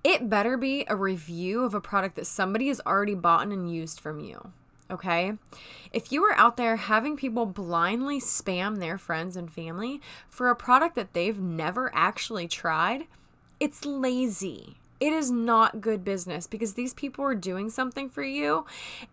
it 0.04 0.28
better 0.28 0.56
be 0.56 0.84
a 0.88 0.96
review 0.96 1.64
of 1.64 1.74
a 1.74 1.80
product 1.80 2.16
that 2.16 2.26
somebody 2.26 2.68
has 2.68 2.80
already 2.86 3.14
bought 3.14 3.48
and 3.48 3.72
used 3.74 4.00
from 4.00 4.20
you. 4.20 4.52
Okay? 4.90 5.32
If 5.92 6.12
you 6.12 6.22
are 6.24 6.34
out 6.34 6.56
there 6.56 6.76
having 6.76 7.16
people 7.16 7.46
blindly 7.46 8.20
spam 8.20 8.78
their 8.78 8.98
friends 8.98 9.36
and 9.36 9.50
family 9.50 10.00
for 10.28 10.50
a 10.50 10.56
product 10.56 10.96
that 10.96 11.14
they've 11.14 11.38
never 11.38 11.90
actually 11.94 12.46
tried, 12.46 13.06
it's 13.58 13.84
lazy. 13.84 14.76
It 15.00 15.12
is 15.12 15.32
not 15.32 15.80
good 15.80 16.04
business 16.04 16.46
because 16.46 16.74
these 16.74 16.94
people 16.94 17.24
are 17.24 17.34
doing 17.34 17.70
something 17.70 18.08
for 18.08 18.22
you. 18.22 18.66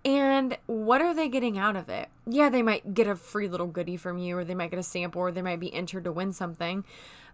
And 0.05 0.57
what 0.67 1.01
are 1.01 1.15
they 1.15 1.27
getting 1.27 1.57
out 1.57 1.75
of 1.75 1.89
it? 1.89 2.09
Yeah, 2.27 2.49
they 2.49 2.61
might 2.61 2.93
get 2.93 3.07
a 3.07 3.15
free 3.15 3.47
little 3.47 3.65
goodie 3.65 3.97
from 3.97 4.19
you, 4.19 4.37
or 4.37 4.43
they 4.43 4.53
might 4.53 4.69
get 4.69 4.79
a 4.79 4.83
sample, 4.83 5.21
or 5.21 5.31
they 5.31 5.41
might 5.41 5.59
be 5.59 5.73
entered 5.73 6.03
to 6.03 6.11
win 6.11 6.31
something. 6.31 6.83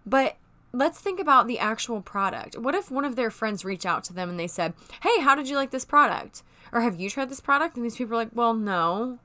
But 0.06 0.38
let's 0.76 1.00
think 1.00 1.20
about 1.20 1.48
the 1.48 1.60
actual 1.60 2.02
product. 2.02 2.58
What 2.58 2.76
if 2.76 2.92
one 2.92 3.06
of 3.06 3.16
their 3.16 3.32
friends 3.32 3.66
reached 3.66 3.86
out 3.86 4.04
to 4.06 4.14
them 4.14 4.30
and 4.30 4.40
they 4.40 4.48
said, 4.48 4.74
Hey, 5.02 5.22
how 5.22 5.36
did 5.36 5.48
you 5.48 5.56
like 5.56 5.72
this 5.72 5.86
product? 5.86 6.44
Or 6.72 6.82
have 6.82 7.00
you 7.00 7.10
tried 7.10 7.30
this 7.30 7.40
product? 7.40 7.76
And 7.76 7.86
these 7.86 7.96
people 7.96 8.16
are 8.16 8.18
like, 8.18 8.30
Well, 8.34 8.54
no. 8.54 9.20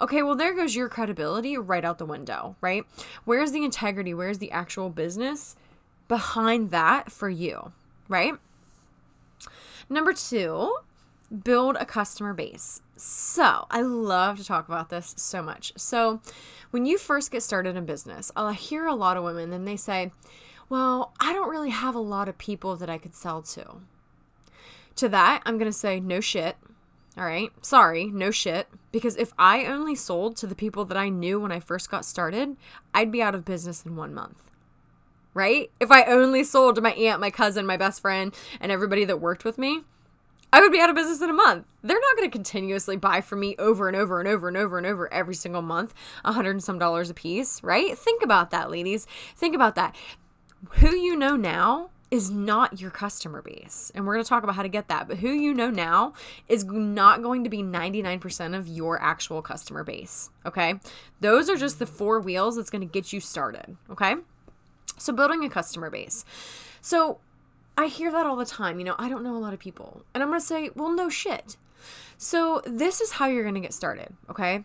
Okay, 0.00 0.22
well, 0.22 0.36
there 0.36 0.54
goes 0.54 0.76
your 0.76 0.88
credibility 0.88 1.58
right 1.58 1.84
out 1.84 1.98
the 1.98 2.06
window, 2.06 2.56
right? 2.60 2.84
Where's 3.24 3.50
the 3.50 3.64
integrity? 3.64 4.14
Where's 4.14 4.38
the 4.38 4.52
actual 4.52 4.90
business 4.90 5.56
behind 6.06 6.70
that 6.70 7.10
for 7.10 7.28
you, 7.28 7.72
right? 8.08 8.34
Number 9.90 10.12
two, 10.12 10.76
build 11.42 11.76
a 11.76 11.84
customer 11.84 12.32
base. 12.32 12.80
So, 12.96 13.66
I 13.70 13.80
love 13.82 14.38
to 14.38 14.44
talk 14.44 14.68
about 14.68 14.88
this 14.88 15.14
so 15.16 15.42
much. 15.42 15.72
So, 15.76 16.20
when 16.70 16.86
you 16.86 16.96
first 16.96 17.32
get 17.32 17.42
started 17.42 17.76
in 17.76 17.84
business, 17.84 18.30
I'll 18.36 18.50
hear 18.50 18.86
a 18.86 18.94
lot 18.94 19.16
of 19.16 19.24
women 19.24 19.52
and 19.52 19.66
they 19.66 19.76
say, 19.76 20.12
well, 20.68 21.14
I 21.18 21.32
don't 21.32 21.50
really 21.50 21.70
have 21.70 21.94
a 21.94 22.00
lot 22.00 22.28
of 22.28 22.38
people 22.38 22.76
that 22.76 22.90
I 22.90 22.98
could 22.98 23.14
sell 23.14 23.42
to. 23.42 23.76
To 24.96 25.08
that, 25.08 25.42
I'm 25.46 25.58
going 25.58 25.70
to 25.70 25.76
say, 25.76 26.00
no 26.00 26.20
shit. 26.20 26.56
All 27.16 27.24
right. 27.24 27.50
Sorry, 27.62 28.06
no 28.06 28.30
shit. 28.30 28.68
Because 28.92 29.16
if 29.16 29.32
I 29.38 29.64
only 29.64 29.94
sold 29.94 30.36
to 30.36 30.46
the 30.46 30.54
people 30.54 30.84
that 30.84 30.96
I 30.96 31.08
knew 31.08 31.40
when 31.40 31.52
I 31.52 31.60
first 31.60 31.90
got 31.90 32.04
started, 32.04 32.56
I'd 32.92 33.10
be 33.10 33.22
out 33.22 33.34
of 33.34 33.44
business 33.44 33.84
in 33.84 33.96
one 33.96 34.14
month. 34.14 34.42
Right? 35.34 35.70
If 35.80 35.90
I 35.90 36.04
only 36.04 36.44
sold 36.44 36.74
to 36.76 36.80
my 36.80 36.92
aunt, 36.92 37.20
my 37.20 37.30
cousin, 37.30 37.66
my 37.66 37.76
best 37.76 38.00
friend, 38.00 38.34
and 38.60 38.70
everybody 38.72 39.04
that 39.04 39.20
worked 39.20 39.44
with 39.44 39.58
me, 39.58 39.82
I 40.52 40.60
would 40.60 40.72
be 40.72 40.80
out 40.80 40.90
of 40.90 40.96
business 40.96 41.20
in 41.20 41.30
a 41.30 41.34
month. 41.34 41.66
They're 41.82 42.00
not 42.00 42.16
going 42.16 42.28
to 42.28 42.32
continuously 42.32 42.96
buy 42.96 43.20
from 43.20 43.40
me 43.40 43.54
over 43.58 43.86
and 43.86 43.96
over 43.96 44.18
and 44.18 44.28
over 44.28 44.48
and 44.48 44.56
over 44.56 44.78
and 44.78 44.86
over 44.86 45.12
every 45.12 45.34
single 45.34 45.62
month, 45.62 45.94
a 46.24 46.32
hundred 46.32 46.52
and 46.52 46.64
some 46.64 46.78
dollars 46.78 47.10
a 47.10 47.14
piece, 47.14 47.62
right? 47.62 47.96
Think 47.98 48.22
about 48.22 48.50
that, 48.50 48.70
ladies. 48.70 49.06
Think 49.36 49.54
about 49.54 49.74
that 49.74 49.94
who 50.72 50.90
you 50.90 51.16
know 51.16 51.36
now 51.36 51.90
is 52.10 52.30
not 52.30 52.80
your 52.80 52.90
customer 52.90 53.42
base. 53.42 53.92
And 53.94 54.06
we're 54.06 54.14
going 54.14 54.24
to 54.24 54.28
talk 54.28 54.42
about 54.42 54.56
how 54.56 54.62
to 54.62 54.68
get 54.68 54.88
that. 54.88 55.08
But 55.08 55.18
who 55.18 55.28
you 55.28 55.52
know 55.52 55.70
now 55.70 56.14
is 56.48 56.64
not 56.64 57.22
going 57.22 57.44
to 57.44 57.50
be 57.50 57.58
99% 57.58 58.56
of 58.56 58.66
your 58.66 59.00
actual 59.02 59.42
customer 59.42 59.84
base. 59.84 60.30
Okay. 60.46 60.80
Those 61.20 61.50
are 61.50 61.56
just 61.56 61.78
the 61.78 61.86
four 61.86 62.20
wheels 62.20 62.56
that's 62.56 62.70
going 62.70 62.80
to 62.80 62.86
get 62.86 63.12
you 63.12 63.20
started. 63.20 63.76
Okay. 63.90 64.14
So 64.96 65.12
building 65.12 65.44
a 65.44 65.50
customer 65.50 65.90
base. 65.90 66.24
So 66.80 67.18
I 67.76 67.86
hear 67.86 68.10
that 68.10 68.26
all 68.26 68.36
the 68.36 68.46
time. 68.46 68.78
You 68.78 68.86
know, 68.86 68.96
I 68.98 69.08
don't 69.08 69.22
know 69.22 69.36
a 69.36 69.38
lot 69.38 69.52
of 69.52 69.58
people. 69.58 70.02
And 70.14 70.22
I'm 70.22 70.30
going 70.30 70.40
to 70.40 70.46
say, 70.46 70.70
well, 70.74 70.90
no 70.90 71.10
shit. 71.10 71.56
So 72.16 72.62
this 72.64 73.00
is 73.00 73.12
how 73.12 73.26
you're 73.26 73.44
going 73.44 73.54
to 73.54 73.60
get 73.60 73.74
started. 73.74 74.14
Okay. 74.30 74.64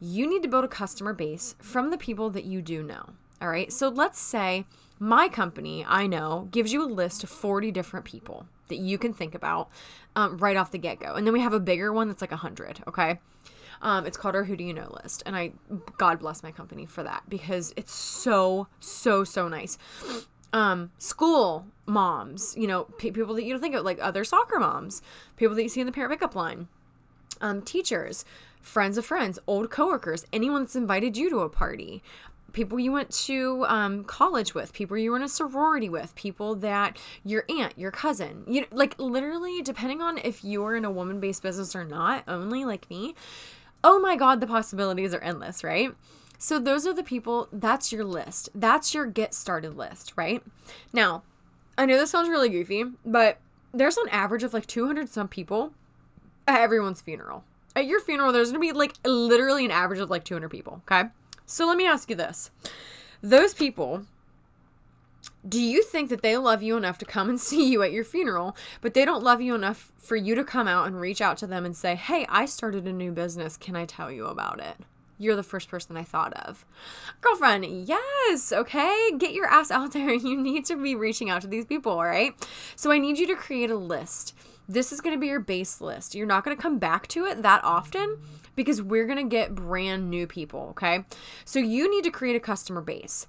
You 0.00 0.28
need 0.28 0.42
to 0.42 0.48
build 0.48 0.64
a 0.64 0.68
customer 0.68 1.12
base 1.12 1.54
from 1.60 1.90
the 1.90 1.96
people 1.96 2.28
that 2.30 2.44
you 2.44 2.60
do 2.60 2.82
know. 2.82 3.10
All 3.40 3.48
right. 3.48 3.72
So 3.72 3.88
let's 3.88 4.18
say, 4.18 4.66
my 5.02 5.28
company, 5.28 5.84
I 5.84 6.06
know, 6.06 6.46
gives 6.52 6.72
you 6.72 6.84
a 6.84 6.86
list 6.86 7.24
of 7.24 7.28
40 7.28 7.72
different 7.72 8.06
people 8.06 8.46
that 8.68 8.76
you 8.76 8.98
can 8.98 9.12
think 9.12 9.34
about 9.34 9.68
um, 10.14 10.38
right 10.38 10.56
off 10.56 10.70
the 10.70 10.78
get 10.78 11.00
go. 11.00 11.14
And 11.14 11.26
then 11.26 11.34
we 11.34 11.40
have 11.40 11.52
a 11.52 11.58
bigger 11.58 11.92
one 11.92 12.06
that's 12.06 12.20
like 12.20 12.30
100, 12.30 12.84
okay? 12.86 13.18
Um, 13.82 14.06
it's 14.06 14.16
called 14.16 14.36
our 14.36 14.44
Who 14.44 14.54
Do 14.54 14.62
You 14.62 14.72
Know 14.72 14.96
list. 15.02 15.24
And 15.26 15.34
I, 15.34 15.54
God 15.98 16.20
bless 16.20 16.44
my 16.44 16.52
company 16.52 16.86
for 16.86 17.02
that 17.02 17.24
because 17.28 17.74
it's 17.76 17.92
so, 17.92 18.68
so, 18.78 19.24
so 19.24 19.48
nice. 19.48 19.76
Um, 20.52 20.92
school 20.98 21.66
moms, 21.84 22.54
you 22.56 22.68
know, 22.68 22.84
p- 22.84 23.10
people 23.10 23.34
that 23.34 23.42
you 23.42 23.52
don't 23.52 23.60
think 23.60 23.74
of, 23.74 23.84
like 23.84 23.98
other 24.00 24.22
soccer 24.22 24.60
moms, 24.60 25.02
people 25.36 25.56
that 25.56 25.64
you 25.64 25.68
see 25.68 25.80
in 25.80 25.86
the 25.86 25.92
parent 25.92 26.12
pickup 26.12 26.36
line, 26.36 26.68
um, 27.40 27.60
teachers, 27.60 28.24
friends 28.60 28.96
of 28.96 29.04
friends, 29.04 29.40
old 29.48 29.68
coworkers, 29.68 30.24
anyone 30.32 30.62
that's 30.62 30.76
invited 30.76 31.16
you 31.16 31.28
to 31.28 31.40
a 31.40 31.48
party, 31.48 32.04
people 32.52 32.78
you 32.78 32.92
went 32.92 33.10
to 33.10 33.64
um, 33.68 34.04
college 34.04 34.54
with, 34.54 34.72
people 34.72 34.96
you 34.96 35.10
were 35.10 35.16
in 35.16 35.22
a 35.22 35.28
sorority 35.28 35.88
with, 35.88 36.14
people 36.14 36.54
that 36.56 36.98
your 37.24 37.44
aunt, 37.48 37.78
your 37.78 37.90
cousin, 37.90 38.44
you 38.46 38.66
like 38.70 38.98
literally 38.98 39.62
depending 39.62 40.00
on 40.02 40.18
if 40.18 40.44
you're 40.44 40.76
in 40.76 40.84
a 40.84 40.90
woman 40.90 41.20
based 41.20 41.42
business 41.42 41.74
or 41.74 41.84
not, 41.84 42.24
only 42.28 42.64
like 42.64 42.88
me. 42.90 43.14
Oh 43.84 43.98
my 43.98 44.16
God, 44.16 44.40
the 44.40 44.46
possibilities 44.46 45.12
are 45.12 45.20
endless, 45.20 45.64
right? 45.64 45.94
So 46.38 46.58
those 46.58 46.86
are 46.86 46.94
the 46.94 47.04
people, 47.04 47.48
that's 47.52 47.92
your 47.92 48.04
list. 48.04 48.48
That's 48.54 48.94
your 48.94 49.06
get 49.06 49.34
started 49.34 49.76
list, 49.76 50.12
right? 50.16 50.42
Now, 50.92 51.22
I 51.78 51.86
know 51.86 51.96
this 51.96 52.10
sounds 52.10 52.28
really 52.28 52.48
goofy, 52.48 52.84
but 53.04 53.38
there's 53.72 53.96
an 53.96 54.08
average 54.10 54.42
of 54.42 54.52
like 54.52 54.66
200 54.66 55.08
some 55.08 55.28
people 55.28 55.72
at 56.46 56.60
everyone's 56.60 57.00
funeral. 57.00 57.44
At 57.74 57.86
your 57.86 58.00
funeral, 58.00 58.32
there's 58.32 58.50
gonna 58.50 58.60
be 58.60 58.72
like 58.72 58.94
literally 59.04 59.64
an 59.64 59.70
average 59.70 60.00
of 60.00 60.10
like 60.10 60.24
200 60.24 60.48
people, 60.48 60.82
okay? 60.90 61.08
So 61.46 61.66
let 61.66 61.76
me 61.76 61.86
ask 61.86 62.08
you 62.10 62.16
this. 62.16 62.50
Those 63.22 63.54
people, 63.54 64.06
do 65.48 65.60
you 65.60 65.82
think 65.82 66.08
that 66.10 66.22
they 66.22 66.36
love 66.36 66.62
you 66.62 66.76
enough 66.76 66.98
to 66.98 67.04
come 67.04 67.28
and 67.28 67.40
see 67.48 67.70
you 67.70 67.82
at 67.82 67.92
your 67.92 68.04
funeral, 68.04 68.56
but 68.80 68.94
they 68.94 69.04
don't 69.04 69.22
love 69.22 69.40
you 69.40 69.54
enough 69.54 69.92
for 69.98 70.16
you 70.16 70.34
to 70.34 70.44
come 70.44 70.68
out 70.68 70.86
and 70.86 71.00
reach 71.00 71.20
out 71.20 71.36
to 71.38 71.46
them 71.46 71.64
and 71.64 71.76
say, 71.76 71.94
hey, 71.94 72.26
I 72.28 72.46
started 72.46 72.86
a 72.86 72.92
new 72.92 73.12
business. 73.12 73.56
Can 73.56 73.76
I 73.76 73.84
tell 73.84 74.10
you 74.10 74.26
about 74.26 74.60
it? 74.60 74.76
You're 75.18 75.36
the 75.36 75.44
first 75.44 75.68
person 75.68 75.96
I 75.96 76.02
thought 76.02 76.32
of. 76.32 76.64
Girlfriend, 77.20 77.64
yes, 77.86 78.52
okay, 78.52 79.10
get 79.18 79.32
your 79.32 79.46
ass 79.46 79.70
out 79.70 79.92
there. 79.92 80.12
You 80.12 80.40
need 80.40 80.64
to 80.66 80.76
be 80.76 80.94
reaching 80.94 81.30
out 81.30 81.42
to 81.42 81.48
these 81.48 81.64
people, 81.64 81.92
all 81.92 82.04
right? 82.04 82.34
So 82.74 82.90
I 82.90 82.98
need 82.98 83.18
you 83.18 83.26
to 83.28 83.36
create 83.36 83.70
a 83.70 83.76
list. 83.76 84.34
This 84.68 84.92
is 84.92 85.00
going 85.00 85.14
to 85.14 85.20
be 85.20 85.28
your 85.28 85.40
base 85.40 85.80
list. 85.80 86.14
You're 86.14 86.26
not 86.26 86.44
going 86.44 86.56
to 86.56 86.62
come 86.62 86.78
back 86.78 87.06
to 87.08 87.24
it 87.26 87.42
that 87.42 87.62
often 87.62 88.18
because 88.54 88.82
we're 88.82 89.06
going 89.06 89.18
to 89.18 89.30
get 89.30 89.54
brand 89.54 90.10
new 90.10 90.26
people, 90.26 90.68
okay? 90.70 91.04
So 91.44 91.58
you 91.58 91.90
need 91.90 92.04
to 92.04 92.10
create 92.10 92.36
a 92.36 92.40
customer 92.40 92.80
base. 92.80 93.26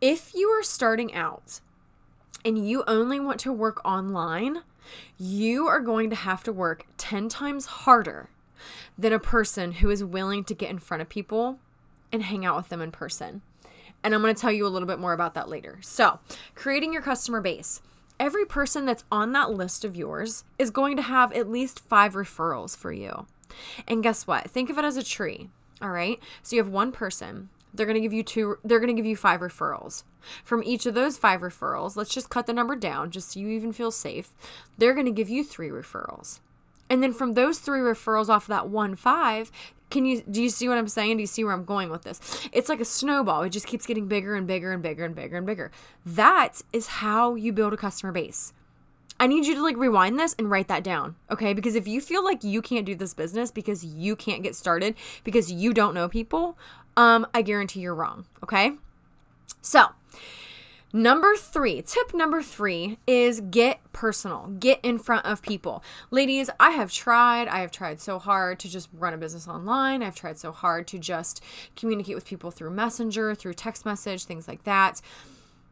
If 0.00 0.34
you 0.34 0.48
are 0.48 0.62
starting 0.62 1.14
out 1.14 1.60
and 2.44 2.66
you 2.66 2.84
only 2.86 3.20
want 3.20 3.40
to 3.40 3.52
work 3.52 3.84
online, 3.84 4.62
you 5.18 5.66
are 5.66 5.80
going 5.80 6.10
to 6.10 6.16
have 6.16 6.42
to 6.44 6.52
work 6.52 6.86
10 6.96 7.28
times 7.28 7.66
harder 7.66 8.30
than 8.98 9.12
a 9.12 9.18
person 9.18 9.72
who 9.72 9.90
is 9.90 10.04
willing 10.04 10.44
to 10.44 10.54
get 10.54 10.70
in 10.70 10.78
front 10.78 11.00
of 11.00 11.08
people 11.08 11.58
and 12.12 12.24
hang 12.24 12.44
out 12.44 12.56
with 12.56 12.68
them 12.68 12.80
in 12.80 12.90
person. 12.90 13.42
And 14.02 14.14
I'm 14.14 14.22
going 14.22 14.34
to 14.34 14.40
tell 14.40 14.52
you 14.52 14.66
a 14.66 14.68
little 14.68 14.88
bit 14.88 14.98
more 14.98 15.12
about 15.12 15.34
that 15.34 15.48
later. 15.48 15.78
So, 15.82 16.20
creating 16.54 16.92
your 16.92 17.02
customer 17.02 17.40
base. 17.40 17.82
Every 18.18 18.44
person 18.44 18.84
that's 18.84 19.04
on 19.10 19.32
that 19.32 19.50
list 19.50 19.84
of 19.84 19.96
yours 19.96 20.44
is 20.58 20.70
going 20.70 20.96
to 20.96 21.02
have 21.02 21.32
at 21.32 21.50
least 21.50 21.80
five 21.80 22.14
referrals 22.14 22.76
for 22.76 22.92
you. 22.92 23.26
And 23.86 24.02
guess 24.02 24.26
what? 24.26 24.50
Think 24.50 24.70
of 24.70 24.78
it 24.78 24.84
as 24.84 24.96
a 24.96 25.04
tree. 25.04 25.50
All 25.82 25.90
right. 25.90 26.18
So 26.42 26.56
you 26.56 26.62
have 26.62 26.72
one 26.72 26.92
person. 26.92 27.48
They're 27.72 27.86
going 27.86 27.94
to 27.94 28.00
give 28.00 28.12
you 28.12 28.22
two, 28.22 28.58
they're 28.64 28.80
going 28.80 28.94
to 28.94 29.00
give 29.00 29.06
you 29.06 29.16
five 29.16 29.40
referrals. 29.40 30.02
From 30.44 30.62
each 30.64 30.86
of 30.86 30.94
those 30.94 31.16
five 31.16 31.40
referrals, 31.40 31.96
let's 31.96 32.12
just 32.12 32.28
cut 32.28 32.46
the 32.46 32.52
number 32.52 32.74
down 32.74 33.10
just 33.10 33.32
so 33.32 33.40
you 33.40 33.48
even 33.48 33.72
feel 33.72 33.90
safe. 33.90 34.34
They're 34.76 34.94
going 34.94 35.06
to 35.06 35.12
give 35.12 35.28
you 35.28 35.44
three 35.44 35.68
referrals. 35.68 36.40
And 36.88 37.02
then 37.02 37.12
from 37.12 37.34
those 37.34 37.60
three 37.60 37.78
referrals 37.78 38.28
off 38.28 38.44
of 38.44 38.48
that 38.48 38.68
one 38.68 38.96
five, 38.96 39.52
can 39.90 40.04
you 40.04 40.22
do 40.22 40.42
you 40.42 40.50
see 40.50 40.68
what 40.68 40.78
I'm 40.78 40.88
saying? 40.88 41.16
Do 41.16 41.22
you 41.22 41.26
see 41.26 41.44
where 41.44 41.52
I'm 41.52 41.64
going 41.64 41.90
with 41.90 42.02
this? 42.02 42.48
It's 42.52 42.68
like 42.68 42.80
a 42.80 42.84
snowball. 42.84 43.42
It 43.42 43.50
just 43.50 43.66
keeps 43.66 43.86
getting 43.86 44.08
bigger 44.08 44.34
and 44.34 44.46
bigger 44.46 44.72
and 44.72 44.82
bigger 44.82 45.04
and 45.04 45.14
bigger 45.14 45.36
and 45.36 45.46
bigger. 45.46 45.70
That 46.04 46.62
is 46.72 46.86
how 46.88 47.36
you 47.36 47.52
build 47.52 47.72
a 47.72 47.76
customer 47.76 48.12
base. 48.12 48.52
I 49.20 49.26
need 49.26 49.46
you 49.46 49.54
to 49.54 49.62
like 49.62 49.76
rewind 49.76 50.18
this 50.18 50.34
and 50.38 50.50
write 50.50 50.68
that 50.68 50.82
down, 50.82 51.14
okay? 51.30 51.52
Because 51.52 51.74
if 51.74 51.86
you 51.86 52.00
feel 52.00 52.24
like 52.24 52.42
you 52.42 52.62
can't 52.62 52.86
do 52.86 52.96
this 52.96 53.14
business 53.14 53.50
because 53.50 53.84
you 53.84 54.16
can't 54.16 54.42
get 54.42 54.56
started 54.56 54.94
because 55.22 55.52
you 55.52 55.72
don't 55.72 55.94
know 55.94 56.08
people, 56.08 56.58
um 56.96 57.26
I 57.32 57.42
guarantee 57.42 57.80
you're 57.80 57.94
wrong, 57.94 58.26
okay? 58.42 58.72
So, 59.62 59.90
Number 60.92 61.36
three, 61.36 61.82
tip 61.82 62.12
number 62.12 62.42
three 62.42 62.98
is 63.06 63.40
get 63.42 63.78
personal, 63.92 64.48
get 64.58 64.80
in 64.82 64.98
front 64.98 65.24
of 65.24 65.40
people. 65.40 65.84
Ladies, 66.10 66.50
I 66.58 66.70
have 66.70 66.90
tried, 66.92 67.46
I 67.46 67.60
have 67.60 67.70
tried 67.70 68.00
so 68.00 68.18
hard 68.18 68.58
to 68.58 68.68
just 68.68 68.88
run 68.92 69.14
a 69.14 69.16
business 69.16 69.46
online. 69.46 70.02
I've 70.02 70.16
tried 70.16 70.36
so 70.36 70.50
hard 70.50 70.88
to 70.88 70.98
just 70.98 71.44
communicate 71.76 72.16
with 72.16 72.26
people 72.26 72.50
through 72.50 72.70
Messenger, 72.70 73.36
through 73.36 73.54
text 73.54 73.86
message, 73.86 74.24
things 74.24 74.48
like 74.48 74.64
that. 74.64 75.00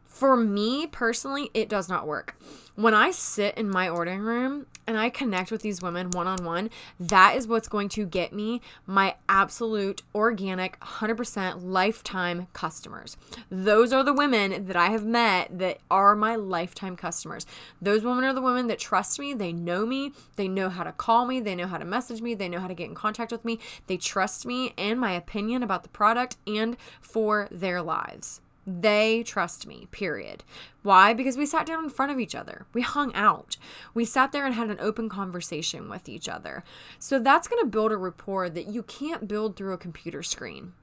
For 0.09 0.35
me 0.35 0.85
personally, 0.85 1.49
it 1.53 1.69
does 1.69 1.87
not 1.87 2.05
work. 2.05 2.35
When 2.75 2.93
I 2.93 3.11
sit 3.11 3.57
in 3.57 3.69
my 3.69 3.87
ordering 3.87 4.21
room 4.21 4.65
and 4.87 4.97
I 4.97 5.09
connect 5.09 5.51
with 5.51 5.61
these 5.61 5.81
women 5.81 6.09
one 6.11 6.27
on 6.27 6.43
one, 6.43 6.69
that 6.99 7.35
is 7.35 7.47
what's 7.47 7.67
going 7.67 7.89
to 7.89 8.05
get 8.05 8.33
me 8.33 8.59
my 8.85 9.15
absolute 9.29 10.01
organic 10.15 10.79
100% 10.79 11.63
lifetime 11.63 12.47
customers. 12.53 13.17
Those 13.49 13.93
are 13.93 14.03
the 14.03 14.13
women 14.13 14.65
that 14.65 14.75
I 14.75 14.87
have 14.87 15.05
met 15.05 15.57
that 15.57 15.77
are 15.91 16.15
my 16.15 16.35
lifetime 16.35 16.95
customers. 16.95 17.45
Those 17.81 18.03
women 18.03 18.23
are 18.23 18.33
the 18.33 18.41
women 18.41 18.67
that 18.67 18.79
trust 18.79 19.19
me, 19.19 19.33
they 19.33 19.53
know 19.53 19.85
me, 19.85 20.11
they 20.37 20.47
know 20.47 20.69
how 20.69 20.83
to 20.83 20.91
call 20.91 21.25
me, 21.25 21.39
they 21.39 21.55
know 21.55 21.67
how 21.67 21.77
to 21.77 21.85
message 21.85 22.21
me, 22.21 22.33
they 22.33 22.49
know 22.49 22.59
how 22.59 22.67
to 22.67 22.73
get 22.73 22.89
in 22.89 22.95
contact 22.95 23.31
with 23.31 23.45
me, 23.45 23.59
they 23.87 23.97
trust 23.97 24.45
me 24.45 24.73
and 24.77 24.99
my 24.99 25.11
opinion 25.11 25.63
about 25.63 25.83
the 25.83 25.89
product 25.89 26.37
and 26.47 26.75
for 26.99 27.47
their 27.51 27.81
lives. 27.81 28.41
They 28.69 29.23
trust 29.23 29.65
me, 29.65 29.87
period. 29.89 30.43
Why? 30.83 31.13
Because 31.13 31.37
we 31.37 31.47
sat 31.47 31.65
down 31.65 31.83
in 31.83 31.89
front 31.89 32.11
of 32.11 32.19
each 32.19 32.35
other. 32.35 32.67
We 32.71 32.81
hung 32.81 33.13
out. 33.15 33.57
We 33.95 34.05
sat 34.05 34.31
there 34.31 34.45
and 34.45 34.53
had 34.53 34.69
an 34.69 34.79
open 34.79 35.09
conversation 35.09 35.89
with 35.89 36.07
each 36.07 36.29
other. 36.29 36.63
So 36.99 37.17
that's 37.17 37.47
going 37.47 37.63
to 37.63 37.69
build 37.69 37.91
a 37.91 37.97
rapport 37.97 38.47
that 38.49 38.67
you 38.67 38.83
can't 38.83 39.27
build 39.27 39.55
through 39.55 39.73
a 39.73 39.77
computer 39.77 40.21
screen. 40.21 40.73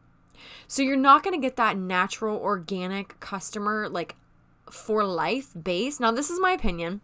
So 0.66 0.83
you're 0.83 0.96
not 0.96 1.22
going 1.22 1.35
to 1.35 1.46
get 1.46 1.57
that 1.57 1.77
natural, 1.77 2.38
organic 2.38 3.20
customer, 3.20 3.88
like 3.88 4.16
for 4.68 5.05
life 5.05 5.53
base. 5.61 6.01
Now, 6.01 6.11
this 6.11 6.29
is 6.29 6.40
my 6.40 6.51
opinion 6.51 7.03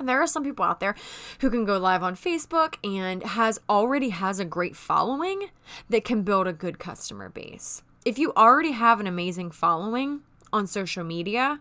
there 0.00 0.22
are 0.22 0.26
some 0.26 0.42
people 0.42 0.64
out 0.64 0.80
there 0.80 0.94
who 1.40 1.50
can 1.50 1.66
go 1.66 1.76
live 1.76 2.02
on 2.02 2.16
Facebook 2.16 2.76
and 2.82 3.22
has 3.22 3.60
already 3.68 4.08
has 4.08 4.40
a 4.40 4.44
great 4.44 4.74
following 4.74 5.50
that 5.90 6.02
can 6.04 6.22
build 6.22 6.46
a 6.46 6.52
good 6.52 6.78
customer 6.78 7.28
base 7.28 7.82
if 8.04 8.18
you 8.18 8.32
already 8.36 8.72
have 8.72 9.00
an 9.00 9.06
amazing 9.06 9.50
following 9.50 10.20
on 10.52 10.66
social 10.66 11.04
media 11.04 11.60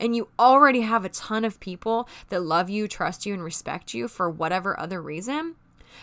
and 0.00 0.16
you 0.16 0.28
already 0.38 0.80
have 0.80 1.04
a 1.04 1.10
ton 1.10 1.44
of 1.44 1.60
people 1.60 2.08
that 2.30 2.42
love 2.42 2.68
you, 2.68 2.88
trust 2.88 3.26
you, 3.26 3.32
and 3.32 3.44
respect 3.44 3.94
you 3.94 4.08
for 4.08 4.28
whatever 4.28 4.78
other 4.78 5.00
reason, 5.00 5.54